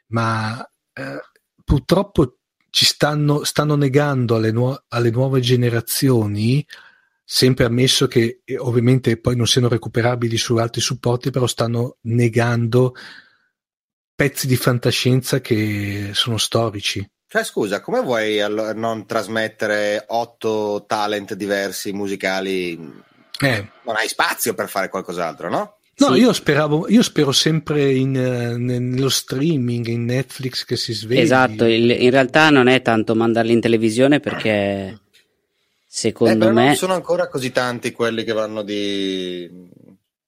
Ma 0.08 0.66
eh, 0.94 1.20
purtroppo 1.64 2.38
ci 2.70 2.86
stanno, 2.86 3.44
stanno 3.44 3.76
negando 3.76 4.36
alle, 4.36 4.52
nu- 4.52 4.76
alle, 4.88 5.10
nuove 5.10 5.42
generazioni, 5.42 6.66
sempre 7.24 7.66
ammesso 7.66 8.08
che 8.08 8.42
eh, 8.46 8.58
ovviamente 8.58 9.20
poi 9.20 9.36
non 9.36 9.48
siano 9.48 9.68
recuperabili 9.68 10.38
su 10.38 10.56
altri 10.56 10.80
supporti, 10.80 11.30
però 11.30 11.46
stanno 11.46 11.98
negando 12.02 12.96
pezzi 14.16 14.48
di 14.48 14.56
fantascienza 14.56 15.42
che 15.42 16.12
sono 16.14 16.38
storici. 16.38 17.06
Cioè, 17.28 17.44
scusa, 17.44 17.82
come 17.82 18.02
vuoi 18.02 18.40
allo- 18.40 18.74
non 18.74 19.06
trasmettere 19.06 20.06
otto 20.08 20.86
talent 20.88 21.34
diversi 21.34 21.92
musicali 21.92 23.10
eh. 23.42 23.68
non 23.84 23.96
hai 23.96 24.08
spazio 24.08 24.54
per 24.54 24.70
fare 24.70 24.90
qualcos'altro, 24.90 25.50
no? 25.50 25.76
No, 26.02 26.14
sì. 26.14 26.22
io 26.22 26.34
speravo, 26.34 26.90
io 26.90 27.04
spero 27.04 27.32
sempre 27.32 27.92
in, 27.92 28.16
uh, 28.16 28.58
nello 28.58 29.10
streaming, 29.10 29.86
in 29.88 30.06
Netflix 30.06 30.66
che 30.66 30.76
si 30.76 30.94
svegli. 30.94 31.20
Esatto, 31.20 31.66
il, 31.66 31.92
in 31.92 32.10
realtà 32.10 32.50
non 32.50 32.68
è 32.68 32.82
tanto 32.82 33.14
mandarli 33.14 33.52
in 33.52 33.62
televisione 33.62 34.20
perché 34.20 35.00
secondo 35.86 36.48
eh, 36.48 36.52
me... 36.52 36.66
Non 36.68 36.76
sono 36.76 36.94
ancora 36.94 37.28
così 37.28 37.52
tanti 37.52 37.92
quelli 37.92 38.24
che 38.24 38.34
vanno 38.34 38.64
di, 38.64 39.48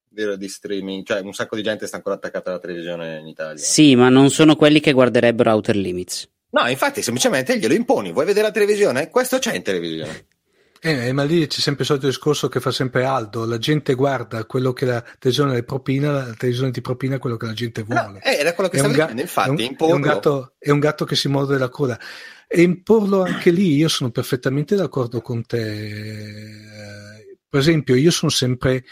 di, 0.07 0.37
di, 0.37 0.47
streaming, 0.47 1.03
cioè 1.05 1.21
un 1.21 1.33
sacco 1.33 1.55
di 1.55 1.63
gente 1.63 1.87
sta 1.87 1.95
ancora 1.95 2.15
attaccata 2.15 2.51
alla 2.51 2.59
televisione 2.59 3.17
in 3.17 3.27
Italia. 3.27 3.63
Sì, 3.63 3.95
ma 3.95 4.09
non 4.09 4.29
sono 4.29 4.55
quelli 4.55 4.79
che 4.79 4.91
guarderebbero 4.91 5.51
Outer 5.51 5.75
Limits. 5.75 6.29
No, 6.51 6.67
infatti 6.67 7.01
semplicemente 7.01 7.57
glielo 7.57 7.73
imponi, 7.73 8.11
vuoi 8.11 8.25
vedere 8.25 8.45
la 8.45 8.53
televisione? 8.53 9.09
Questo 9.09 9.39
c'è 9.39 9.55
in 9.55 9.63
televisione. 9.63 10.25
Eh, 10.85 11.13
ma 11.13 11.23
lì 11.23 11.47
c'è 11.47 11.61
sempre 11.61 11.83
il 11.83 11.87
solito 11.87 12.07
discorso 12.07 12.49
che 12.49 12.59
fa 12.59 12.69
sempre 12.69 13.05
Aldo, 13.05 13.45
la 13.45 13.57
gente 13.57 13.93
guarda 13.93 14.43
quello 14.43 14.73
che 14.73 14.83
la 14.83 15.01
televisione 15.01 15.63
propina, 15.63 16.11
la 16.11 16.33
televisione 16.33 16.71
ti 16.71 16.81
propina 16.81 17.19
quello 17.19 17.37
che 17.37 17.45
la 17.45 17.53
gente 17.53 17.83
vuole. 17.83 18.11
No, 18.11 18.21
eh, 18.21 18.39
era 18.39 18.53
quello 18.53 18.69
che 18.69 18.79
stava 18.79 18.91
dicendo, 18.91 19.21
infatti, 19.21 19.63
è 19.63 19.69
un, 19.69 19.75
è, 19.77 19.91
un 19.93 20.01
gatto, 20.01 20.55
è 20.59 20.71
un 20.71 20.79
gatto 20.79 21.05
che 21.05 21.15
si 21.15 21.29
morde 21.29 21.57
la 21.57 21.69
coda. 21.69 21.97
E 22.45 22.63
imporlo 22.63 23.23
anche 23.23 23.49
lì, 23.51 23.75
io 23.75 23.87
sono 23.87 24.11
perfettamente 24.11 24.75
d'accordo 24.75 25.21
con 25.21 25.45
te. 25.45 25.61
Per 27.47 27.59
esempio, 27.61 27.95
io 27.95 28.11
sono 28.11 28.29
sempre, 28.29 28.83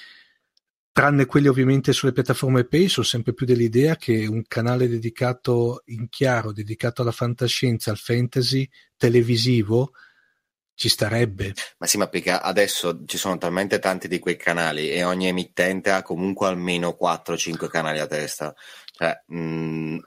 tranne 0.93 1.25
quelli 1.25 1.49
ovviamente 1.49 1.91
sulle 1.91 2.13
piattaforme 2.13 2.63
pay, 2.63 2.87
sono 2.87 3.05
sempre 3.05 3.33
più 3.33 3.45
dell'idea 3.45 3.97
che 3.97 4.25
un 4.27 4.43
canale 4.47 4.87
dedicato 4.87 5.81
in 5.87 6.07
chiaro, 6.07 6.53
dedicato 6.53 7.01
alla 7.01 7.11
fantascienza, 7.11 7.91
al 7.91 7.97
fantasy 7.97 8.65
televisivo, 8.95 9.91
ci 10.81 10.89
starebbe. 10.89 11.53
Ma 11.77 11.85
sì, 11.85 11.99
ma 11.99 12.07
perché 12.07 12.31
adesso 12.31 13.01
ci 13.05 13.19
sono 13.19 13.37
talmente 13.37 13.77
tanti 13.77 14.07
di 14.07 14.17
quei 14.17 14.35
canali 14.35 14.89
e 14.89 15.03
ogni 15.03 15.27
emittente 15.27 15.91
ha 15.91 16.01
comunque 16.01 16.47
almeno 16.47 16.97
4-5 16.99 17.67
canali 17.67 17.99
a 17.99 18.07
testa. 18.07 18.51
Cioè, 18.91 19.21
mh, 19.27 19.37
mm, 19.37 19.97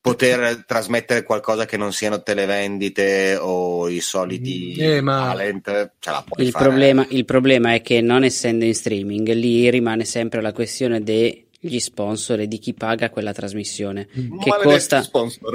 poter 0.00 0.64
trasmettere 0.66 1.24
qualcosa 1.24 1.64
che 1.64 1.76
non 1.76 1.92
siano 1.92 2.22
televendite 2.22 3.36
o 3.40 3.88
i 3.88 3.98
soliti 3.98 4.74
eh, 4.74 5.00
ma... 5.00 5.30
talent, 5.32 5.94
ce 5.98 6.10
la 6.10 6.24
puoi 6.24 6.46
il 6.46 6.52
fare. 6.52 6.68
Problema, 6.68 7.04
il 7.08 7.24
problema 7.24 7.74
è 7.74 7.82
che 7.82 8.00
non 8.00 8.22
essendo 8.22 8.64
in 8.64 8.74
streaming, 8.74 9.32
lì 9.32 9.68
rimane 9.68 10.04
sempre 10.04 10.40
la 10.40 10.52
questione 10.52 11.02
degli 11.02 11.80
sponsor 11.80 12.38
e 12.38 12.46
di 12.46 12.60
chi 12.60 12.72
paga 12.72 13.10
quella 13.10 13.32
trasmissione, 13.32 14.06
Mm. 14.16 14.38
che 14.38 14.50
costa, 14.62 15.04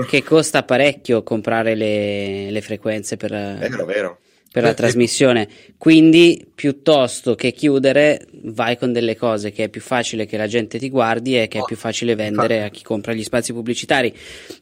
che 0.05 0.22
costa 0.22 0.64
parecchio 0.64 1.24
comprare 1.24 1.76
le, 1.76 2.51
le 2.51 2.62
frequenze 2.62 3.16
per, 3.16 3.32
Vero, 3.32 3.86
vero. 3.86 4.20
Per 4.51 4.63
la 4.63 4.69
Eh, 4.71 4.73
trasmissione. 4.73 5.47
Quindi, 5.77 6.45
piuttosto 6.53 7.35
che 7.35 7.51
chiudere, 7.51 8.25
vai 8.45 8.77
con 8.77 8.91
delle 8.91 9.15
cose 9.15 9.51
che 9.51 9.65
è 9.65 9.69
più 9.69 9.81
facile 9.81 10.25
che 10.25 10.37
la 10.37 10.47
gente 10.47 10.79
ti 10.79 10.89
guardi 10.89 11.39
e 11.39 11.47
che 11.47 11.59
è 11.59 11.61
Oh, 11.61 11.65
più 11.65 11.75
facile 11.75 12.15
vendere 12.15 12.63
a 12.63 12.69
chi 12.69 12.83
compra 12.83 13.13
gli 13.13 13.23
spazi 13.23 13.53
pubblicitari. 13.53 14.13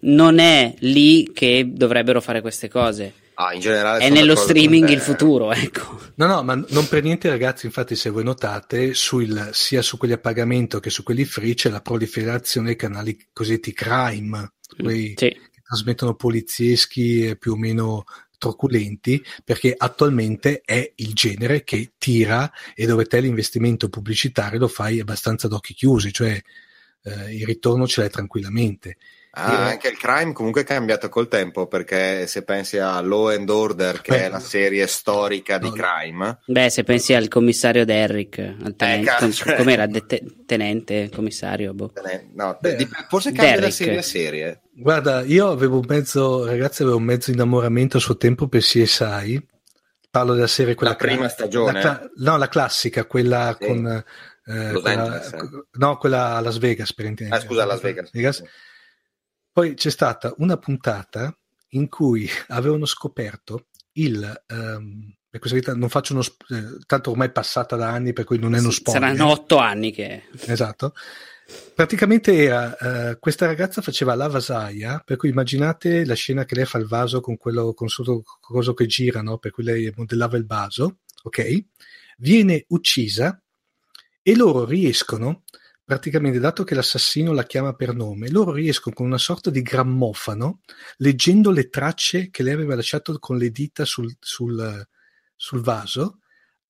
Non 0.01 0.39
è 0.39 0.73
lì 0.79 1.31
che 1.33 1.69
dovrebbero 1.71 2.21
fare 2.21 2.41
queste 2.41 2.67
cose. 2.69 3.13
Ah, 3.39 3.53
in 3.53 3.59
generale 3.59 4.03
È 4.03 4.09
nello 4.09 4.35
streaming 4.35 4.89
il 4.89 4.99
futuro, 4.99 5.51
ecco. 5.53 5.99
No, 6.15 6.25
no, 6.25 6.41
ma 6.41 6.55
non 6.69 6.87
per 6.87 7.03
niente, 7.03 7.29
ragazzi. 7.29 7.67
Infatti, 7.67 7.95
se 7.95 8.09
voi 8.09 8.23
notate, 8.23 8.95
sul- 8.95 9.49
sia 9.53 9.83
su 9.83 9.97
quelli 9.97 10.13
a 10.15 10.17
pagamento 10.17 10.79
che 10.79 10.89
su 10.89 11.03
quelli 11.03 11.23
free 11.23 11.53
c'è 11.53 11.69
la 11.69 11.81
proliferazione 11.81 12.67
dei 12.67 12.75
canali 12.75 13.15
cosiddetti 13.31 13.73
crime, 13.73 14.53
quei 14.81 15.13
Sì. 15.15 15.29
che 15.29 15.61
trasmettono 15.63 16.15
polizieschi 16.15 17.27
e 17.27 17.35
più 17.37 17.51
o 17.53 17.57
meno 17.57 18.05
truculenti, 18.37 19.23
perché 19.43 19.73
attualmente 19.75 20.61
è 20.63 20.91
il 20.95 21.13
genere 21.13 21.63
che 21.63 21.93
tira 21.97 22.51
e 22.75 22.85
dove 22.85 23.05
te 23.05 23.19
l'investimento 23.19 23.89
pubblicitario 23.89 24.59
lo 24.59 24.67
fai 24.67 24.99
abbastanza 24.99 25.47
ad 25.47 25.53
occhi 25.53 25.73
chiusi, 25.73 26.11
cioè 26.11 26.39
eh, 27.03 27.35
il 27.35 27.45
ritorno 27.45 27.87
ce 27.87 28.01
l'hai 28.01 28.09
tranquillamente. 28.09 28.97
Ah, 29.39 29.67
anche 29.67 29.89
il 29.89 29.97
crime 29.97 30.33
comunque 30.33 30.61
è 30.61 30.63
cambiato 30.63 31.09
col 31.09 31.27
tempo 31.27 31.67
perché 31.67 32.25
se 32.25 32.43
pensi 32.43 32.79
a 32.79 32.99
Law 33.01 33.27
and 33.27 33.47
Order 33.47 34.01
che 34.01 34.09
Beh, 34.11 34.23
è 34.25 34.29
la 34.29 34.39
serie 34.39 34.87
storica 34.87 35.59
di 35.59 35.67
no. 35.67 35.73
crime 35.73 36.39
Beh, 36.47 36.71
se 36.71 36.83
pensi 36.83 37.13
al 37.13 37.27
commissario 37.27 37.85
Derrick, 37.85 38.39
al 38.39 38.75
tenente, 38.75 39.05
cazzo, 39.05 39.31
cioè- 39.31 39.57
com'era? 39.57 39.85
De- 39.85 40.05
tenente, 40.47 41.11
commissario, 41.13 41.75
boh. 41.75 41.93
no, 42.33 42.57
Beh, 42.59 42.87
forse 43.09 43.31
cambia 43.31 43.53
da 43.55 43.59
Derrick. 43.59 43.73
serie 43.75 43.97
a 43.99 44.01
serie 44.01 44.61
Guarda, 44.79 45.21
io 45.23 45.49
avevo 45.49 45.79
un 45.79 45.85
mezzo, 45.87 46.45
ragazzi, 46.45 46.83
avevo 46.83 46.97
un 46.97 47.03
mezzo 47.03 47.31
innamoramento 47.31 47.97
a 47.97 47.99
suo 47.99 48.15
tempo 48.15 48.47
per 48.47 48.61
CSI. 48.61 49.43
Parlo 50.09 50.33
della 50.35 50.45
serie 50.47 50.75
quella 50.75 50.91
La 50.91 50.97
prima 50.97 51.27
stagione? 51.27 51.71
la 51.73 51.79
cla- 51.79 52.09
no, 52.17 52.37
la 52.37 52.47
classica, 52.47 53.05
quella 53.05 53.57
Sì. 53.59 53.65
con 53.67 53.87
eh, 54.45 54.71
quella- 54.81 55.23
eh. 55.23 55.39
no, 55.73 55.97
quella 55.97 56.35
a 56.35 56.39
Las 56.41 56.59
Vegas 56.59 56.93
per 56.93 57.05
intendere. 57.05 57.39
ah 57.41 57.43
scusa 57.45 57.65
Las 57.65 57.81
Vegas 57.81 58.43
Poi 59.51 59.73
c'è 59.73 59.89
stata 59.89 60.33
una 60.37 60.57
puntata 60.57 61.35
in 61.69 61.89
cui 61.89 62.29
avevano 62.49 62.85
scoperto 62.85 63.67
il 63.93 64.23
ehm, 64.47 65.15
per 65.29 65.39
questa 65.41 65.57
verità 65.59 65.75
non 65.77 65.89
faccio 65.89 66.13
uno 66.13 66.21
sp- 66.21 66.49
eh, 66.51 66.77
tanto 66.85 67.09
ormai 67.11 67.27
è 67.27 67.31
passata 67.31 67.75
da 67.75 67.89
anni 67.89 68.13
per 68.13 68.23
cui 68.25 68.37
non 68.39 68.55
è 68.55 68.59
uno 68.59 68.69
spoiler. 68.71 69.01
Saranno 69.15 69.29
otto 69.31 69.57
anni 69.57 69.91
che... 69.91 70.23
Esatto. 70.45 70.93
Praticamente 71.73 72.35
era 72.35 73.11
eh, 73.11 73.19
questa 73.19 73.45
ragazza 73.45 73.81
faceva 73.81 74.15
la 74.15 74.27
vasaia, 74.27 75.01
per 75.05 75.15
cui 75.15 75.29
immaginate 75.29 76.05
la 76.05 76.13
scena 76.13 76.43
che 76.43 76.55
lei 76.55 76.65
fa 76.65 76.77
il 76.77 76.87
vaso 76.87 77.21
con 77.21 77.37
quello 77.37 77.73
con 77.73 77.87
sotto 77.87 78.23
coso 78.41 78.73
che 78.73 78.85
gira, 78.85 79.21
no? 79.21 79.37
per 79.37 79.51
cui 79.51 79.63
lei 79.63 79.91
modellava 79.95 80.35
il 80.35 80.45
vaso, 80.45 80.99
ok? 81.23 81.65
Viene 82.17 82.65
uccisa 82.69 83.41
e 84.21 84.35
loro 84.35 84.65
riescono, 84.65 85.43
praticamente 85.85 86.39
dato 86.39 86.65
che 86.65 86.75
l'assassino 86.75 87.31
la 87.31 87.45
chiama 87.45 87.73
per 87.75 87.95
nome, 87.95 88.29
loro 88.29 88.51
riescono 88.51 88.93
con 88.93 89.05
una 89.05 89.17
sorta 89.17 89.49
di 89.49 89.61
grammofano, 89.61 90.59
leggendo 90.97 91.49
le 91.51 91.69
tracce 91.69 92.29
che 92.29 92.43
lei 92.43 92.53
aveva 92.53 92.75
lasciato 92.75 93.17
con 93.19 93.37
le 93.37 93.51
dita 93.51 93.85
sul, 93.85 94.13
sul, 94.19 94.85
sul 95.33 95.61
vaso, 95.61 96.19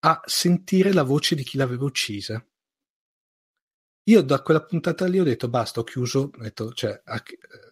a 0.01 0.21
sentire 0.25 0.93
la 0.93 1.01
voce 1.01 1.33
di 1.33 1.43
chi 1.43 1.57
l'aveva 1.57 1.85
uccisa. 1.85 2.45
Io 4.07 4.21
da 4.21 4.41
quella 4.41 4.63
puntata 4.63 5.05
lì 5.05 5.19
ho 5.19 5.23
detto 5.23 5.47
basta, 5.49 5.79
ho 5.81 5.83
chiuso, 5.83 6.31
ho 6.33 6.41
detto, 6.41 6.71
cioè, 6.73 6.99
a- 7.05 7.23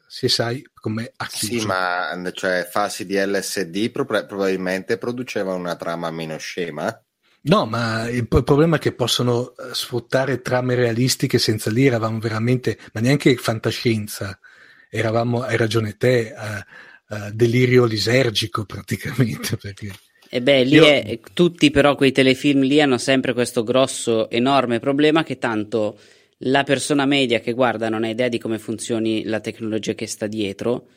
se 0.07 0.29
sai 0.29 0.65
come 0.73 1.11
ha 1.15 1.25
chiuso. 1.27 1.61
sì 1.61 1.65
ma 1.65 2.31
cioè 2.33 2.67
fasi 2.69 3.05
di 3.05 3.15
LSD 3.15 3.89
pro- 3.89 4.05
probabilmente 4.05 4.97
produceva 4.97 5.53
una 5.53 5.75
trama 5.75 6.11
meno 6.11 6.37
scema 6.37 6.97
No, 7.47 7.65
ma 7.67 8.09
il, 8.09 8.27
il 8.29 8.43
problema 8.43 8.77
è 8.77 8.79
che 8.79 8.93
possono 8.93 9.55
eh, 9.55 9.73
sfruttare 9.73 10.41
trame 10.41 10.73
realistiche 10.75 11.37
senza 11.37 11.69
lì 11.69 11.85
eravamo 11.85 12.17
veramente, 12.19 12.77
ma 12.93 13.01
neanche 13.01 13.35
fantascienza, 13.35 14.39
eravamo, 14.89 15.43
hai 15.43 15.55
ragione 15.55 15.95
te, 15.95 16.33
a, 16.33 16.65
a 17.07 17.31
delirio 17.31 17.85
lisergico 17.85 18.65
praticamente. 18.65 19.57
Perché... 19.61 19.91
E 20.27 20.41
beh, 20.41 20.63
lì 20.63 20.75
Io- 20.75 20.85
è, 20.85 21.19
tutti 21.33 21.69
però 21.69 21.93
quei 21.95 22.11
telefilm 22.11 22.61
lì 22.61 22.81
hanno 22.81 22.97
sempre 22.97 23.33
questo 23.33 23.63
grosso, 23.63 24.27
enorme 24.31 24.79
problema 24.79 25.23
che 25.23 25.37
tanto 25.37 25.99
la 26.39 26.63
persona 26.63 27.05
media 27.05 27.39
che 27.39 27.53
guarda 27.53 27.89
non 27.89 28.03
ha 28.03 28.09
idea 28.09 28.27
di 28.27 28.37
come 28.37 28.59
funzioni 28.59 29.23
la 29.23 29.39
tecnologia 29.39 29.93
che 29.93 30.07
sta 30.07 30.27
dietro. 30.27 30.87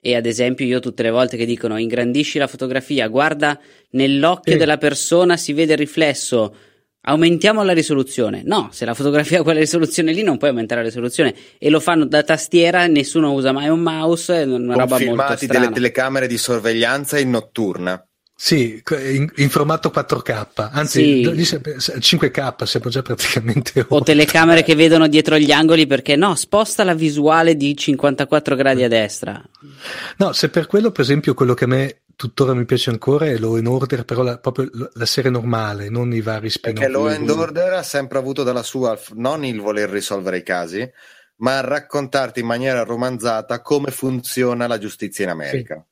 E 0.00 0.14
ad 0.14 0.26
esempio, 0.26 0.66
io 0.66 0.80
tutte 0.80 1.02
le 1.02 1.10
volte 1.10 1.36
che 1.36 1.46
dicono 1.46 1.78
ingrandisci 1.78 2.38
la 2.38 2.46
fotografia, 2.46 3.08
guarda 3.08 3.58
nell'occhio 3.90 4.52
Sì. 4.52 4.58
della 4.58 4.76
persona, 4.76 5.36
si 5.38 5.54
vede 5.54 5.72
il 5.72 5.78
riflesso, 5.78 6.54
aumentiamo 7.00 7.62
la 7.62 7.72
risoluzione. 7.72 8.42
No, 8.44 8.68
se 8.70 8.84
la 8.84 8.92
fotografia 8.92 9.40
ha 9.40 9.42
quella 9.42 9.60
risoluzione 9.60 10.12
lì, 10.12 10.22
non 10.22 10.36
puoi 10.36 10.50
aumentare 10.50 10.82
la 10.82 10.88
risoluzione. 10.88 11.34
E 11.58 11.70
lo 11.70 11.80
fanno 11.80 12.04
da 12.04 12.22
tastiera, 12.22 12.86
nessuno 12.86 13.32
usa 13.32 13.52
mai 13.52 13.68
un 13.68 13.80
mouse, 13.80 14.42
è 14.42 14.44
una 14.44 14.56
con 14.56 14.66
roba 14.66 14.84
molto 14.84 14.96
filmati 14.96 15.44
strana. 15.46 15.60
delle 15.60 15.72
telecamere 15.74 16.26
di 16.26 16.36
sorveglianza 16.36 17.18
in 17.18 17.30
notturna 17.30 18.06
Sì, 18.36 18.82
in, 19.12 19.30
in 19.36 19.48
formato 19.48 19.90
4K, 19.94 20.70
anzi 20.72 21.22
Sì. 21.22 21.30
lì 21.34 21.44
sempre- 21.44 21.76
5K 21.78 22.64
siamo 22.64 22.90
già 22.90 23.00
praticamente 23.00 23.80
O 23.88 23.96
oltre. 23.96 24.12
telecamere 24.12 24.62
che 24.64 24.74
vedono 24.74 25.06
dietro 25.06 25.38
gli 25.38 25.52
angoli 25.52 25.86
perché 25.86 26.16
no, 26.16 26.34
sposta 26.34 26.82
la 26.84 26.94
visuale 26.94 27.56
di 27.56 27.76
54 27.76 28.56
gradi 28.56 28.82
a 28.82 28.88
destra. 28.88 29.40
No, 30.18 30.32
se 30.32 30.48
per 30.50 30.66
quello, 30.66 30.90
per 30.90 31.02
esempio, 31.02 31.32
quello 31.34 31.54
che 31.54 31.64
a 31.64 31.68
me 31.68 32.02
tuttora 32.16 32.54
mi 32.54 32.64
piace 32.64 32.90
ancora 32.90 33.26
è 33.26 33.36
Law 33.38 33.54
and 33.54 33.66
Order, 33.68 34.04
però 34.04 34.22
la, 34.22 34.38
proprio 34.38 34.68
la- 34.92 35.06
serie 35.06 35.30
normale, 35.30 35.88
non 35.88 36.12
i 36.12 36.20
vari 36.20 36.50
spin-off. 36.50 36.80
perché 36.80 36.92
Law 36.92 37.06
and 37.06 37.30
Order 37.30 37.72
ha 37.74 37.82
sempre 37.84 38.18
avuto 38.18 38.42
dalla 38.42 38.62
sua 38.64 38.98
non 39.14 39.44
il 39.44 39.60
voler 39.60 39.88
risolvere 39.88 40.38
i 40.38 40.42
casi 40.42 40.88
ma 41.36 41.60
raccontarti 41.60 42.40
in 42.40 42.46
maniera 42.46 42.82
romanzata 42.84 43.60
come 43.62 43.90
funziona 43.90 44.66
la 44.68 44.78
giustizia 44.78 45.24
in 45.24 45.30
America 45.30 45.84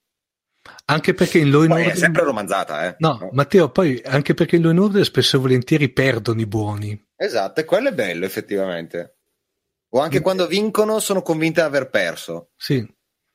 Anche 0.86 1.14
perché 1.14 1.38
in 1.38 1.50
Law 1.50 1.60
and 1.62 1.70
poi 1.70 1.80
è 1.82 1.84
Order... 1.86 1.98
sempre 1.98 2.22
romanzata 2.24 2.86
eh 2.86 2.96
No, 2.98 3.28
Matteo, 3.32 3.70
poi 3.70 4.00
anche 4.04 4.34
perché 4.34 4.56
in 4.56 4.62
Law 4.62 4.70
and 4.70 4.78
Order 4.80 5.04
spesso 5.04 5.36
e 5.36 5.40
volentieri 5.40 5.88
perdono 5.90 6.40
i 6.40 6.46
buoni. 6.46 7.06
esatto 7.16 7.60
e 7.60 7.64
quello 7.64 7.88
è 7.88 7.92
bello 7.94 8.24
effettivamente 8.24 9.16
o 9.94 10.00
anche 10.00 10.20
Mm. 10.20 10.22
quando 10.22 10.46
vincono 10.46 10.98
sono 11.00 11.22
convinti 11.22 11.60
di 11.60 11.66
aver 11.66 11.88
perso 11.90 12.50
Sì. 12.56 12.86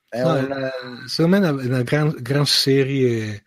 è 0.10 0.22
No, 0.22 0.34
un... 0.34 0.72
secondo 1.08 1.38
me 1.40 1.46
è 1.48 1.50
una, 1.52 1.64
una 1.64 1.82
gran, 1.84 2.16
gran 2.20 2.46
serie. 2.46 3.44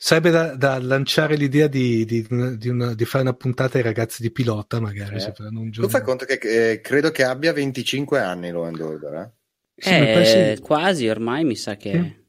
Sarebbe 0.00 0.30
da, 0.30 0.54
da 0.54 0.78
lanciare 0.78 1.34
l'idea 1.36 1.66
di, 1.66 2.04
di, 2.04 2.24
di 2.56 2.68
una- 2.68 2.94
di 2.94 3.04
fare 3.04 3.24
una 3.24 3.34
puntata 3.34 3.78
ai 3.78 3.82
ragazzi 3.84 4.22
di 4.22 4.30
pilota, 4.30 4.80
magari. 4.80 5.16
Eh. 5.16 5.20
se 5.20 5.34
un 5.38 5.70
tu 5.72 5.88
fai 5.88 6.02
conto 6.02 6.24
che 6.24 6.38
eh, 6.70 6.80
credo 6.80 7.10
che 7.10 7.24
abbia 7.24 7.52
25 7.52 8.20
anni 8.20 8.50
Law 8.50 8.62
and 8.64 8.80
Order 8.80 9.12
eh? 9.14 9.32
Sì, 9.76 9.90
Eh, 9.90 10.58
quasi 10.62 11.08
ormai 11.08 11.44
mi 11.44 11.56
sa 11.56 11.76
che... 11.76 11.90
Sì. 11.92 12.26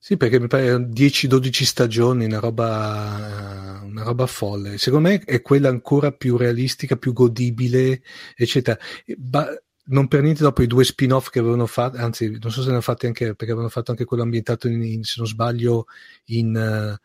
Sì, 0.00 0.16
perché 0.16 0.38
mi 0.40 0.46
pare 0.46 0.88
10-12 0.88 1.64
stagioni, 1.64 2.24
una 2.24 2.38
roba, 2.38 3.80
una 3.84 4.02
roba 4.04 4.26
folle. 4.26 4.78
Secondo 4.78 5.08
me 5.08 5.20
è 5.24 5.42
quella 5.42 5.68
ancora 5.68 6.12
più 6.12 6.36
realistica, 6.36 6.96
più 6.96 7.12
godibile, 7.12 8.02
eccetera. 8.36 8.78
Ba- 9.16 9.48
non 9.90 10.06
per 10.06 10.22
niente 10.22 10.42
dopo 10.42 10.62
i 10.62 10.66
due 10.66 10.84
spin-off 10.84 11.30
che 11.30 11.38
avevano 11.40 11.66
fatto, 11.66 11.96
anzi, 11.98 12.28
non 12.40 12.50
so 12.50 12.60
se 12.60 12.66
ne 12.68 12.72
hanno 12.74 12.80
fatti 12.82 13.06
anche 13.06 13.26
perché 13.34 13.46
avevano 13.52 13.68
fatto 13.70 13.90
anche 13.90 14.04
quello 14.04 14.22
ambientato 14.22 14.68
in, 14.68 14.82
in- 14.82 15.02
se 15.02 15.14
non 15.18 15.26
sbaglio, 15.26 15.86
in, 16.26 16.54
eh, 16.56 16.98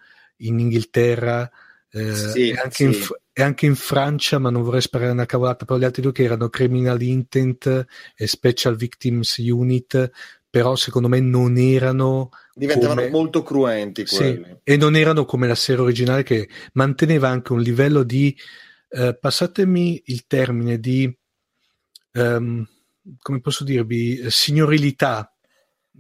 in 0.46 0.60
Inghilterra. 0.60 1.50
eh, 1.92 2.14
Sì, 2.14 2.50
e, 2.50 2.56
anche 2.58 2.76
sì. 2.76 2.84
in, 2.86 2.94
e 3.34 3.42
anche 3.44 3.66
in 3.66 3.76
Francia, 3.76 4.38
ma 4.40 4.50
non 4.50 4.62
vorrei 4.64 4.82
sparare 4.82 5.12
una 5.12 5.26
cavolata, 5.26 5.66
però 5.66 5.80
gli 5.80 5.84
altri 5.84 6.02
due 6.02 6.12
che 6.12 6.24
erano 6.24 6.50
Criminal 6.50 7.02
Intent 7.02 7.86
e 8.16 8.28
Special 8.28 8.76
Victims 8.76 9.38
Unit, 9.38 10.12
però 10.54 10.76
secondo 10.76 11.08
me 11.08 11.20
non 11.20 11.58
erano 11.58 12.30
diventavano 12.54 13.00
come- 13.02 13.10
molto 13.10 13.42
cruenti 13.42 14.06
sì, 14.06 14.18
quelli. 14.18 14.60
e 14.62 14.78
non 14.78 14.96
erano 14.96 15.26
come 15.26 15.48
la 15.48 15.56
serie 15.56 15.82
originale 15.82 16.22
che 16.22 16.48
manteneva 16.74 17.28
anche 17.28 17.54
un 17.54 17.60
livello 17.60 18.04
di, 18.04 18.38
eh, 18.90 19.18
passatemi 19.20 20.04
il 20.06 20.28
termine, 20.28 20.80
di, 20.80 21.12
ehm, 22.12 22.68
come 23.20 23.42
posso 23.42 23.64
dirvi, 23.64 24.20
eh, 24.20 24.30
signorilità 24.30 25.33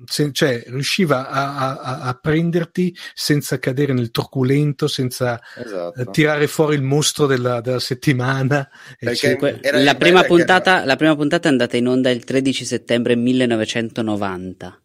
se, 0.05 0.31
cioè 0.31 0.63
riusciva 0.67 1.29
a, 1.29 1.77
a, 1.77 1.99
a, 2.01 2.13
prenderti 2.15 2.95
senza 3.13 3.59
cadere 3.59 3.93
nel 3.93 4.11
truculento, 4.11 4.87
senza 4.87 5.39
esatto. 5.55 5.99
eh, 5.99 6.05
tirare 6.11 6.47
fuori 6.47 6.75
il 6.75 6.81
mostro 6.81 7.27
della, 7.27 7.61
della 7.61 7.79
settimana. 7.79 8.67
La 8.99 9.95
prima, 9.95 10.23
puntata, 10.23 10.77
era... 10.77 10.85
la 10.85 10.95
prima 10.95 11.15
puntata 11.15 11.47
è 11.47 11.51
andata 11.51 11.77
in 11.77 11.87
onda 11.87 12.09
il 12.09 12.23
13 12.23 12.65
settembre 12.65 13.15
1990. 13.15 14.81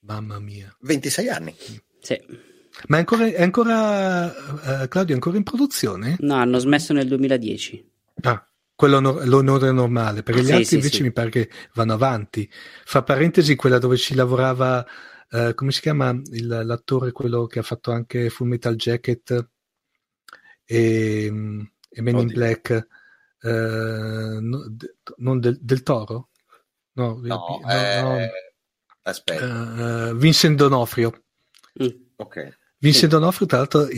Mamma 0.00 0.38
mia. 0.38 0.74
26 0.80 1.28
anni. 1.28 1.54
Sì. 2.00 2.18
Ma 2.86 2.96
è 2.96 3.00
ancora, 3.00 3.26
è 3.26 3.42
ancora 3.42 4.26
uh, 4.26 4.88
Claudio, 4.88 5.12
è 5.12 5.14
ancora 5.14 5.36
in 5.36 5.42
produzione? 5.42 6.16
No, 6.20 6.34
hanno 6.34 6.58
smesso 6.58 6.92
nel 6.94 7.06
2010. 7.08 7.88
Ah, 8.22 8.42
quello 8.80 8.98
l'onore 8.98 9.72
normale, 9.72 10.22
perché 10.22 10.40
gli 10.40 10.46
sì, 10.46 10.52
altri 10.52 10.64
sì, 10.64 10.74
invece 10.76 10.96
sì. 10.96 11.02
mi 11.02 11.12
pare 11.12 11.28
che 11.28 11.50
vanno 11.74 11.92
avanti. 11.92 12.50
Fra 12.50 13.02
parentesi, 13.02 13.54
quella 13.54 13.78
dove 13.78 13.98
ci 13.98 14.14
lavorava, 14.14 14.86
uh, 15.32 15.52
come 15.52 15.70
si 15.70 15.82
chiama 15.82 16.08
il, 16.08 16.46
l'attore, 16.46 17.12
quello 17.12 17.44
che 17.44 17.58
ha 17.58 17.62
fatto 17.62 17.90
anche 17.90 18.30
Full 18.30 18.48
Metal 18.48 18.74
Jacket 18.76 19.48
e, 20.64 21.26
e 21.90 22.00
Men 22.00 22.18
in 22.20 22.28
Black, 22.28 22.86
uh, 23.42 23.48
no, 24.40 24.66
de, 24.70 24.96
non 25.18 25.40
del, 25.40 25.58
del, 25.60 25.82
Toro? 25.82 26.30
No, 26.92 27.20
no, 27.22 27.60
eh, 27.68 28.00
no 28.00 28.18
aspetta. 29.02 30.10
Uh, 30.10 30.16
Vincent 30.16 30.56
Donofrio. 30.56 31.22
Mm. 31.82 31.88
Ok. 32.16 32.58
Vincent 32.82 33.10
D'Onofrio, 33.10 33.46
tra 33.46 33.58
l'altro, 33.58 33.88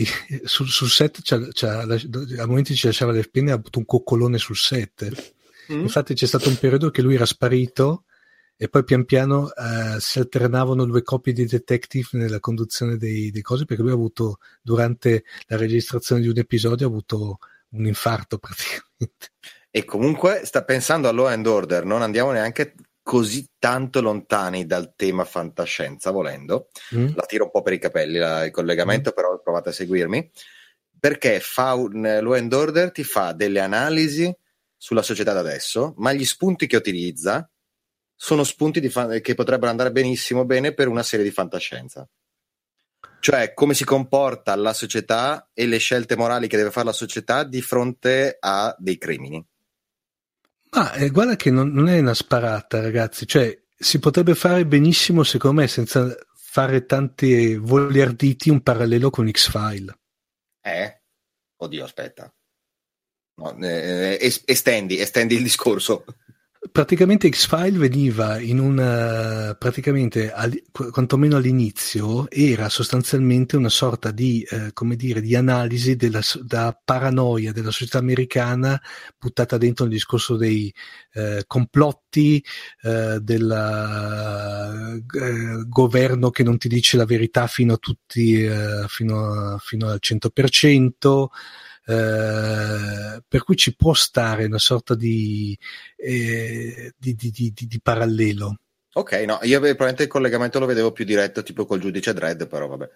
sul, 0.43 0.67
sul 0.67 0.89
set 0.89 1.21
c'ha, 1.21 1.39
c'ha, 1.51 1.81
a 1.81 2.45
momenti 2.45 2.75
ci 2.75 2.87
lasciava 2.87 3.13
le 3.13 3.23
penne, 3.23 3.51
ha 3.51 3.55
avuto 3.55 3.79
un 3.79 3.85
coccolone 3.85 4.37
sul 4.37 4.57
set. 4.57 5.33
Mm. 5.71 5.79
Infatti 5.79 6.13
c'è 6.13 6.25
stato 6.25 6.49
un 6.49 6.57
periodo 6.57 6.91
che 6.91 7.01
lui 7.01 7.15
era 7.15 7.25
sparito 7.25 8.03
e 8.57 8.67
poi 8.67 8.83
pian 8.83 9.05
piano 9.05 9.43
uh, 9.55 9.97
si 9.99 10.19
alternavano 10.19 10.83
due 10.83 11.01
coppie 11.01 11.31
di 11.31 11.45
detective 11.45 12.09
nella 12.11 12.41
conduzione 12.41 12.97
dei, 12.97 13.31
dei 13.31 13.41
cose 13.41 13.63
perché 13.63 13.81
lui 13.81 13.91
ha 13.91 13.95
avuto, 13.95 14.39
durante 14.61 15.23
la 15.47 15.55
registrazione 15.55 16.21
di 16.21 16.27
un 16.27 16.37
episodio, 16.37 16.85
ha 16.85 16.89
avuto 16.89 17.37
un 17.69 17.85
infarto 17.85 18.37
praticamente. 18.39 19.31
E 19.71 19.85
comunque 19.85 20.41
sta 20.43 20.65
pensando 20.65 21.07
a 21.07 21.13
Law 21.13 21.27
and 21.27 21.47
Order, 21.47 21.85
non 21.85 22.01
andiamo 22.01 22.31
neanche 22.31 22.75
così 23.03 23.45
tanto 23.59 24.01
lontani 24.01 24.65
dal 24.65 24.93
tema 24.95 25.25
fantascienza, 25.25 26.09
volendo. 26.09 26.69
Mm. 26.95 27.09
La 27.15 27.25
tiro 27.27 27.43
un 27.43 27.51
po' 27.51 27.61
per 27.61 27.73
i 27.73 27.79
capelli 27.79 28.17
la, 28.17 28.45
il 28.45 28.51
collegamento, 28.51 29.11
mm. 29.11 29.13
però 29.13 29.39
provate 29.39 29.69
a 29.69 29.73
seguirmi. 29.73 30.31
Perché 30.97 31.41
fa 31.41 31.73
un 31.73 32.01
Law 32.01 32.31
and 32.31 32.53
Order 32.53 32.91
ti 32.91 33.03
fa 33.03 33.33
delle 33.33 33.59
analisi 33.59 34.33
sulla 34.77 35.01
società 35.01 35.33
da 35.33 35.41
adesso, 35.41 35.93
ma 35.97 36.13
gli 36.13 36.25
spunti 36.25 36.65
che 36.65 36.77
utilizza 36.77 37.47
sono 38.15 38.45
spunti 38.45 38.87
fan- 38.89 39.19
che 39.19 39.33
potrebbero 39.33 39.69
andare 39.69 39.91
benissimo 39.91 40.45
bene 40.45 40.73
per 40.73 40.87
una 40.87 41.03
serie 41.03 41.25
di 41.25 41.31
fantascienza. 41.31 42.07
Cioè, 43.19 43.53
come 43.53 43.73
si 43.73 43.83
comporta 43.83 44.55
la 44.55 44.73
società 44.73 45.49
e 45.53 45.65
le 45.65 45.77
scelte 45.77 46.15
morali 46.15 46.47
che 46.47 46.57
deve 46.57 46.71
fare 46.71 46.85
la 46.85 46.93
società 46.93 47.43
di 47.43 47.61
fronte 47.61 48.37
a 48.39 48.73
dei 48.77 48.97
crimini. 48.97 49.45
Ma 50.73 50.93
eh, 50.93 51.09
guarda 51.09 51.35
che 51.35 51.51
non, 51.51 51.69
non, 51.69 51.87
è 51.87 51.99
una 51.99 52.13
sparata, 52.13 52.81
ragazzi. 52.81 53.27
Cioè, 53.27 53.61
si 53.77 53.99
potrebbe 53.99 54.33
fare 54.33 54.65
benissimo, 54.65 55.23
secondo 55.23 55.61
me, 55.61 55.67
senza 55.67 56.15
fare 56.35 56.85
tanti 56.85 57.55
voli 57.55 58.01
arditi, 58.01 58.49
un 58.49 58.61
parallelo 58.61 59.09
con 59.09 59.29
X-File. 59.29 59.99
Eh? 60.61 61.01
Oddio, 61.57 61.83
aspetta. 61.83 62.33
No, 63.35 63.57
eh, 63.59 64.17
estendi, 64.45 64.99
estendi 64.99 65.35
il 65.35 65.43
discorso 65.43 66.05
praticamente 66.71 67.29
X-File 67.29 67.77
veniva 67.77 68.39
in 68.39 68.59
una 68.59 69.55
praticamente 69.59 70.31
al, 70.31 70.61
quantomeno 70.71 71.35
all'inizio 71.35 72.29
era 72.29 72.69
sostanzialmente 72.69 73.57
una 73.57 73.69
sorta 73.69 74.11
di 74.11 74.45
eh, 74.49 74.71
come 74.73 74.95
dire 74.95 75.19
di 75.19 75.35
analisi 75.35 75.95
della 75.95 76.21
da 76.41 76.79
paranoia 76.83 77.51
della 77.51 77.71
società 77.71 77.97
americana 77.97 78.81
buttata 79.19 79.57
dentro 79.57 79.85
il 79.85 79.91
discorso 79.91 80.37
dei 80.37 80.73
eh, 81.13 81.43
complotti 81.47 82.43
eh, 82.81 83.19
del 83.21 83.51
eh, 85.11 85.65
governo 85.67 86.29
che 86.29 86.43
non 86.43 86.57
ti 86.57 86.69
dice 86.69 86.97
la 86.97 87.05
verità 87.05 87.47
fino 87.47 87.73
a 87.73 87.77
tutti 87.77 88.41
eh, 88.41 88.85
fino, 88.87 89.25
a, 89.25 89.57
fino 89.57 89.87
al 89.89 89.99
100% 90.01 91.25
eh, 91.85 93.21
per 93.27 93.43
cui 93.43 93.55
ci 93.55 93.75
può 93.75 93.93
stare 93.93 94.45
una 94.45 94.59
sorta 94.59 94.95
di, 94.95 95.57
eh, 95.95 96.93
di, 96.97 97.15
di, 97.15 97.53
di 97.53 97.79
parallelo. 97.81 98.57
Ok, 98.95 99.13
no, 99.25 99.39
io 99.41 99.57
probabilmente 99.57 100.03
il 100.03 100.09
collegamento 100.09 100.59
lo 100.59 100.67
vedevo 100.67 100.91
più 100.91 101.03
diretto, 101.03 101.41
tipo 101.41 101.65
col 101.65 101.79
giudice 101.79 102.13
Dredd, 102.13 102.43
però 102.43 102.67
vabbè. 102.67 102.89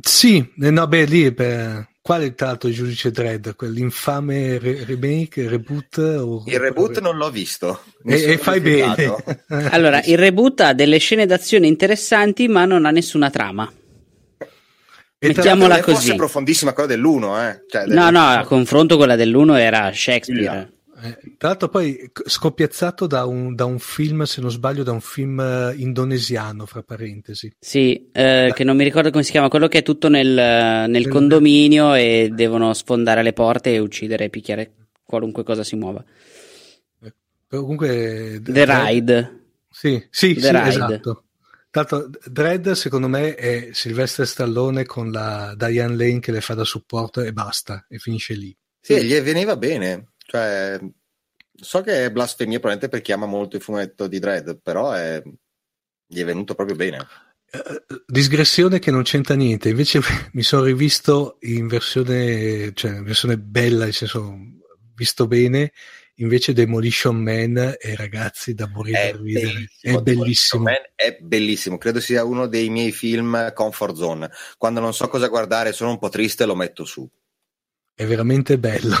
Sì, 0.00 0.52
eh, 0.60 0.70
no, 0.70 0.86
beh, 0.86 1.04
lì, 1.04 1.32
beh, 1.32 1.88
quale 2.00 2.34
tra 2.34 2.46
l'altro 2.46 2.68
il 2.68 2.76
giudice 2.76 3.10
Dredd? 3.10 3.50
Quell'infame 3.56 4.58
re- 4.58 4.84
remake, 4.84 5.48
reboot? 5.48 5.98
O... 5.98 6.44
Il 6.46 6.60
reboot 6.60 7.00
non 7.00 7.16
l'ho 7.16 7.30
visto. 7.30 7.82
E, 8.04 8.32
e 8.32 8.38
fai 8.38 8.60
bene. 8.60 9.16
allora, 9.70 10.00
il 10.04 10.16
reboot 10.16 10.60
ha 10.60 10.72
delle 10.72 10.98
scene 10.98 11.26
d'azione 11.26 11.66
interessanti, 11.66 12.46
ma 12.46 12.64
non 12.64 12.86
ha 12.86 12.92
nessuna 12.92 13.28
trama. 13.28 13.70
Mettiamola 15.20 15.80
così. 15.80 15.94
Forse 15.94 16.14
profondissima 16.14 16.72
quella 16.72 16.88
dell'uno, 16.88 17.40
eh? 17.42 17.64
Cioè, 17.68 17.84
del... 17.84 17.94
No, 17.94 18.10
no, 18.10 18.26
a 18.26 18.44
confronto 18.44 18.96
quella 18.96 19.16
dell'uno 19.16 19.54
era 19.54 19.92
Shakespeare. 19.92 20.72
Eh, 21.02 21.18
tra 21.38 21.48
l'altro 21.48 21.68
poi 21.68 22.10
scoppiazzato 22.12 23.06
da 23.06 23.24
un, 23.24 23.54
da 23.54 23.64
un, 23.64 23.78
film, 23.78 24.22
se 24.24 24.40
non 24.40 24.50
sbaglio, 24.50 24.82
da 24.82 24.92
un 24.92 25.00
film 25.00 25.38
uh, 25.38 25.78
indonesiano, 25.78 26.66
fra 26.66 26.82
parentesi. 26.82 27.54
Sì, 27.58 28.10
eh, 28.12 28.52
che 28.54 28.64
non 28.64 28.76
mi 28.76 28.84
ricordo 28.84 29.10
come 29.10 29.22
si 29.22 29.30
chiama, 29.30 29.48
quello 29.48 29.68
che 29.68 29.78
è 29.78 29.82
tutto 29.82 30.08
nel, 30.08 30.88
nel 30.88 31.08
condominio 31.08 31.94
e 31.94 32.30
devono 32.32 32.74
sfondare 32.74 33.22
le 33.22 33.32
porte 33.32 33.72
e 33.72 33.78
uccidere 33.78 34.24
e 34.24 34.30
picchiare 34.30 34.72
qualunque 35.02 35.42
cosa 35.42 35.64
si 35.64 35.76
muova. 35.76 36.04
Eh, 37.02 37.12
comunque... 37.48 38.40
The 38.42 38.64
Ride. 38.66 39.40
Sì, 39.70 40.06
sì, 40.10 40.34
The 40.34 40.40
sì 40.40 40.50
Ride. 40.50 40.68
esatto. 40.68 41.24
Tanto 41.70 42.10
Dredd 42.24 42.70
secondo 42.70 43.06
me 43.06 43.36
è 43.36 43.68
Silvestre 43.72 44.26
Stallone 44.26 44.84
con 44.84 45.12
la 45.12 45.54
Diane 45.56 45.94
Lane 45.94 46.18
che 46.18 46.32
le 46.32 46.40
fa 46.40 46.54
da 46.54 46.64
supporto 46.64 47.20
e 47.20 47.32
basta, 47.32 47.86
e 47.88 47.98
finisce 47.98 48.34
lì. 48.34 48.56
Sì, 48.80 49.04
gli 49.04 49.18
veniva 49.20 49.56
bene. 49.56 50.14
Cioè, 50.18 50.80
so 51.54 51.80
che 51.82 52.06
è 52.06 52.10
blasfemia 52.10 52.58
probabilmente 52.58 52.88
per 52.88 53.02
chi 53.02 53.12
ama 53.12 53.26
molto 53.26 53.56
il 53.56 53.62
fumetto 53.62 54.08
di 54.08 54.18
Dredd, 54.18 54.50
però 54.62 54.92
è... 54.92 55.22
gli 56.06 56.20
è 56.20 56.24
venuto 56.24 56.54
proprio 56.54 56.76
bene. 56.76 57.06
Uh, 57.52 58.02
digressione 58.06 58.80
che 58.80 58.90
non 58.90 59.02
c'entra 59.02 59.34
niente, 59.34 59.68
invece 59.68 60.00
mi 60.32 60.42
sono 60.42 60.64
rivisto 60.64 61.38
in 61.42 61.68
versione, 61.68 62.72
cioè 62.74 62.96
in 62.96 63.04
versione 63.04 63.38
bella, 63.38 63.84
nel 63.84 63.94
senso 63.94 64.36
visto 64.94 65.28
bene, 65.28 65.72
Invece 66.16 66.52
Demolition 66.52 67.16
Man 67.16 67.76
è 67.78 67.94
ragazzi 67.94 68.54
da 68.54 68.68
morire 68.68 69.10
è 69.10 69.16
ridere. 69.16 69.46
Bellissimo, 69.46 69.98
è 69.98 70.02
bellissimo. 70.02 70.68
è 70.94 71.18
bellissimo, 71.20 71.78
credo 71.78 72.00
sia 72.00 72.24
uno 72.24 72.46
dei 72.46 72.68
miei 72.68 72.92
film 72.92 73.52
comfort 73.54 73.96
zone. 73.96 74.30
Quando 74.58 74.80
non 74.80 74.92
so 74.92 75.08
cosa 75.08 75.28
guardare, 75.28 75.72
sono 75.72 75.90
un 75.90 75.98
po' 75.98 76.08
triste, 76.10 76.44
lo 76.44 76.54
metto 76.54 76.84
su. 76.84 77.08
È 77.94 78.04
veramente 78.04 78.58
bello. 78.58 78.96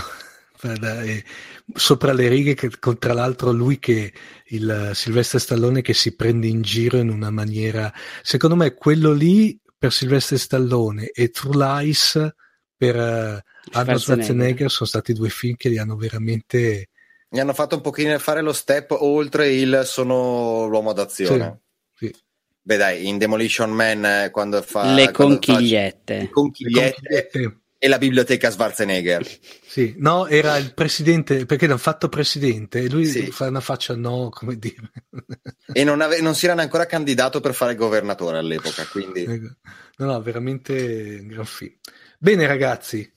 Sopra 1.74 2.12
le 2.12 2.28
righe, 2.28 2.54
che, 2.54 2.70
tra 2.98 3.12
l'altro, 3.12 3.50
lui 3.50 3.78
che 3.78 4.12
il 4.46 4.90
Silvestre 4.94 5.38
Stallone 5.38 5.82
che 5.82 5.94
si 5.94 6.14
prende 6.14 6.46
in 6.46 6.62
giro 6.62 6.98
in 6.98 7.08
una 7.08 7.30
maniera. 7.30 7.92
Secondo 8.22 8.56
me, 8.56 8.74
quello 8.74 9.12
lì 9.12 9.58
per 9.78 9.92
Silvestre 9.92 10.36
Stallone 10.36 11.08
e 11.08 11.30
True 11.30 11.56
Lies 11.56 12.34
per 12.76 12.96
uh, 12.96 13.38
Arnold 13.72 13.98
Schwarzenegger 13.98 14.70
sono 14.70 14.88
stati 14.88 15.14
due 15.14 15.30
film 15.30 15.56
che 15.56 15.70
li 15.70 15.78
hanno 15.78 15.96
veramente 15.96 16.88
mi 17.30 17.40
hanno 17.40 17.52
fatto 17.52 17.76
un 17.76 17.80
pochino 17.80 18.18
fare 18.18 18.42
lo 18.42 18.52
step 18.52 18.90
oltre 18.92 19.52
il 19.52 19.82
sono 19.84 20.66
l'uomo 20.66 20.92
d'azione. 20.92 21.60
Sì, 21.94 22.06
sì. 22.06 22.14
Beh 22.62 22.76
dai, 22.76 23.08
in 23.08 23.18
Demolition 23.18 23.70
Man 23.70 24.04
eh, 24.04 24.30
quando 24.30 24.60
fa... 24.62 24.92
Le 24.92 25.10
conchigliette. 25.10 26.14
Fa, 26.14 26.20
le 26.22 26.28
conchigliette. 26.28 27.60
E 27.78 27.88
la 27.88 27.98
biblioteca 27.98 28.50
Schwarzenegger. 28.50 29.26
Sì, 29.70 29.94
no, 29.98 30.26
era 30.26 30.56
il 30.56 30.74
presidente, 30.74 31.46
perché 31.46 31.68
l'hanno 31.68 31.78
fatto 31.78 32.08
presidente 32.08 32.80
e 32.80 32.88
lui 32.88 33.06
sì. 33.06 33.30
fa 33.30 33.46
una 33.46 33.60
faccia 33.60 33.94
no, 33.94 34.28
come 34.28 34.58
dire. 34.58 34.90
E 35.72 35.84
non, 35.84 36.00
ave- 36.00 36.20
non 36.20 36.34
si 36.34 36.46
era 36.46 36.60
ancora 36.60 36.86
candidato 36.86 37.38
per 37.38 37.54
fare 37.54 37.76
governatore 37.76 38.38
all'epoca, 38.38 38.84
quindi... 38.86 39.24
No, 39.26 40.06
no, 40.06 40.20
veramente 40.22 41.18
un 41.20 41.28
gran 41.28 41.44
film. 41.44 41.74
Bene 42.18 42.48
ragazzi, 42.48 43.08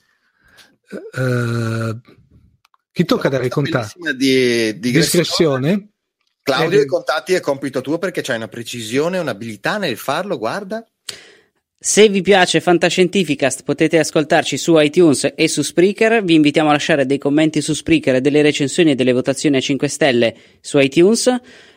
uh, 0.92 2.00
chi 2.94 3.06
tocca 3.06 3.28
dare 3.28 3.48
i 3.48 3.50
contatti? 3.50 4.00
Di, 4.16 4.80
di 4.80 4.92
discrezione. 4.92 5.90
Claudio, 6.44 6.80
eh, 6.80 6.84
i 6.84 6.86
contatti 6.86 7.34
è 7.34 7.40
compito 7.40 7.82
tuo 7.82 7.98
perché 7.98 8.22
c'hai 8.22 8.36
una 8.36 8.48
precisione, 8.48 9.18
un'abilità 9.18 9.78
nel 9.80 9.98
farlo, 9.98 10.38
guarda. 10.38 10.86
Se 11.86 12.08
vi 12.08 12.22
piace 12.22 12.62
Fantascientificast 12.62 13.64
potete 13.64 14.00
ascoltarci 14.00 14.56
su 14.56 14.80
iTunes 14.80 15.34
e 15.36 15.50
su 15.50 15.62
Spreaker, 15.62 16.24
vi 16.24 16.36
invitiamo 16.36 16.70
a 16.70 16.72
lasciare 16.72 17.06
dei 17.06 17.18
commenti 17.18 17.60
su 17.60 17.74
Spreaker, 17.74 18.22
delle 18.22 18.42
recensioni 18.42 18.92
e 18.92 18.96
delle 18.96 19.12
votazioni 19.12 19.58
a 19.58 19.60
5 19.60 19.90
stelle 19.90 20.34
su 20.62 20.80
iTunes. 20.80 21.26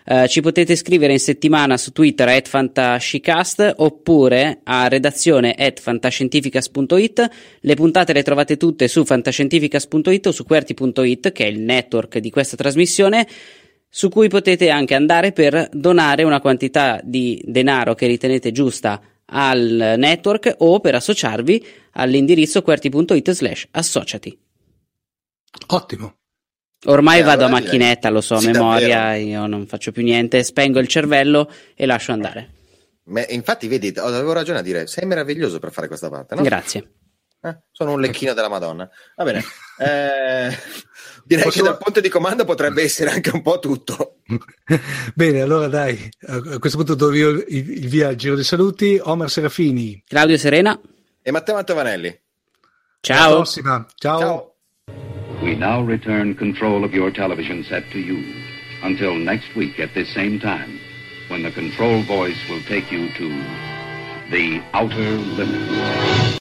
Uh, 0.05 0.27
ci 0.29 0.41
potete 0.43 0.77
scrivere 0.77 1.13
in 1.13 1.19
settimana 1.19 1.77
su 1.77 1.91
Twitter 1.91 2.29
at 2.29 2.47
fantascicast 2.47 3.73
oppure 3.79 4.61
a 4.63 4.87
redazione 4.87 5.57
at 5.59 5.81
fantascientificast.it. 5.81 7.31
Le 7.63 7.75
puntate 7.75 8.13
le 8.13 8.23
trovate 8.23 8.57
tutte 8.57 8.87
su 8.87 9.05
fantascientificast.it 9.05 10.27
o 10.29 10.31
su 10.31 10.45
QWERTY.it 10.45 11.33
che 11.33 11.47
è 11.47 11.49
il 11.49 11.59
network 11.59 12.19
di 12.19 12.31
questa 12.31 12.55
trasmissione 12.55 13.27
su 13.89 14.09
cui 14.09 14.29
potete 14.29 14.71
anche 14.71 14.95
andare 14.95 15.33
per 15.33 15.69
donare 15.73 16.23
una 16.23 16.41
quantità 16.41 17.01
di 17.03 17.43
denaro 17.45 17.97
che 17.97 18.07
ritenete 18.07 18.53
giusta 18.53 19.03
al 19.27 19.95
network 19.97 20.55
o 20.59 20.81
per 20.81 20.95
associarvi 20.95 21.67
all'indirizzo 21.93 22.63
QWERTY.it 22.63 23.31
slash 23.31 23.69
associati. 23.71 24.39
Ottimo. 25.69 26.17
Ormai 26.85 27.21
eh, 27.21 27.23
vado 27.23 27.45
a 27.45 27.49
macchinetta, 27.49 28.09
direi. 28.09 28.13
lo 28.13 28.21
so, 28.21 28.39
sì, 28.39 28.47
memoria, 28.51 28.97
davvero. 28.97 29.27
io 29.27 29.47
non 29.47 29.67
faccio 29.67 29.93
più 29.93 30.03
niente, 30.03 30.43
spengo 30.45 30.79
il 30.79 30.87
cervello 30.87 31.51
e 31.75 31.87
lascio 31.87 32.13
andare. 32.13 32.53
Ma 33.05 33.25
infatti, 33.29 33.67
vedi, 33.69 33.93
avevo 33.97 34.33
ragione 34.33 34.59
a 34.59 34.63
dire, 34.63 34.87
sei 34.87 35.07
meraviglioso 35.07 35.59
per 35.59 35.73
fare 35.73 35.87
questa 35.87 36.11
parte, 36.11 36.35
no? 36.35 36.43
Grazie. 36.43 36.91
Eh, 37.43 37.59
sono 37.71 37.93
un 37.93 38.01
lecchino 38.01 38.35
della 38.35 38.49
Madonna. 38.49 38.89
Va 39.17 39.25
bene. 39.25 39.43
Eh, 39.79 40.57
direi 41.23 41.45
Posso... 41.45 41.59
che 41.59 41.69
dal 41.69 41.77
punto 41.77 42.01
di 42.01 42.09
comando 42.09 42.47
potrebbe 42.47 42.83
essere 42.83 43.11
anche 43.11 43.29
un 43.29 43.43
po' 43.43 43.59
tutto. 43.59 44.16
bene, 45.15 45.41
allora 45.41 45.69
dai, 45.69 46.09
a 46.27 46.59
questo 46.59 46.79
punto 46.79 46.95
do 46.95 47.13
io 47.15 47.31
il 47.47 47.89
via 47.89 48.09
al 48.09 48.17
giro 48.17 48.35
dei 48.35 48.45
saluti. 48.45 48.99
Omar 49.01 49.31
Serafini, 49.31 50.03
Claudio 50.07 50.37
Serena 50.37 50.79
e 51.23 51.31
Matteo 51.31 51.55
Mantovannelli. 51.55 52.21
Ciao. 53.01 53.27
Alla 53.27 53.35
prossima. 53.37 53.87
Ciao. 53.95 54.19
Ciao. 54.19 54.55
We 55.43 55.55
now 55.55 55.85
return 55.85 56.35
control 56.35 56.83
of 56.83 56.93
your 56.93 57.13
television 57.13 57.63
set 57.65 57.85
to 57.93 57.99
you. 57.99 58.23
Until 58.83 59.15
next 59.15 59.55
week 59.55 59.79
at 59.79 59.93
this 59.95 60.13
same 60.13 60.39
time, 60.39 60.79
when 61.29 61.43
the 61.43 61.53
control 61.53 62.03
voice 62.03 62.39
will 62.49 62.63
take 62.69 62.91
you 62.91 63.09
to 63.17 63.29
the 64.31 64.61
outer 64.73 65.19
limits. 65.37 66.41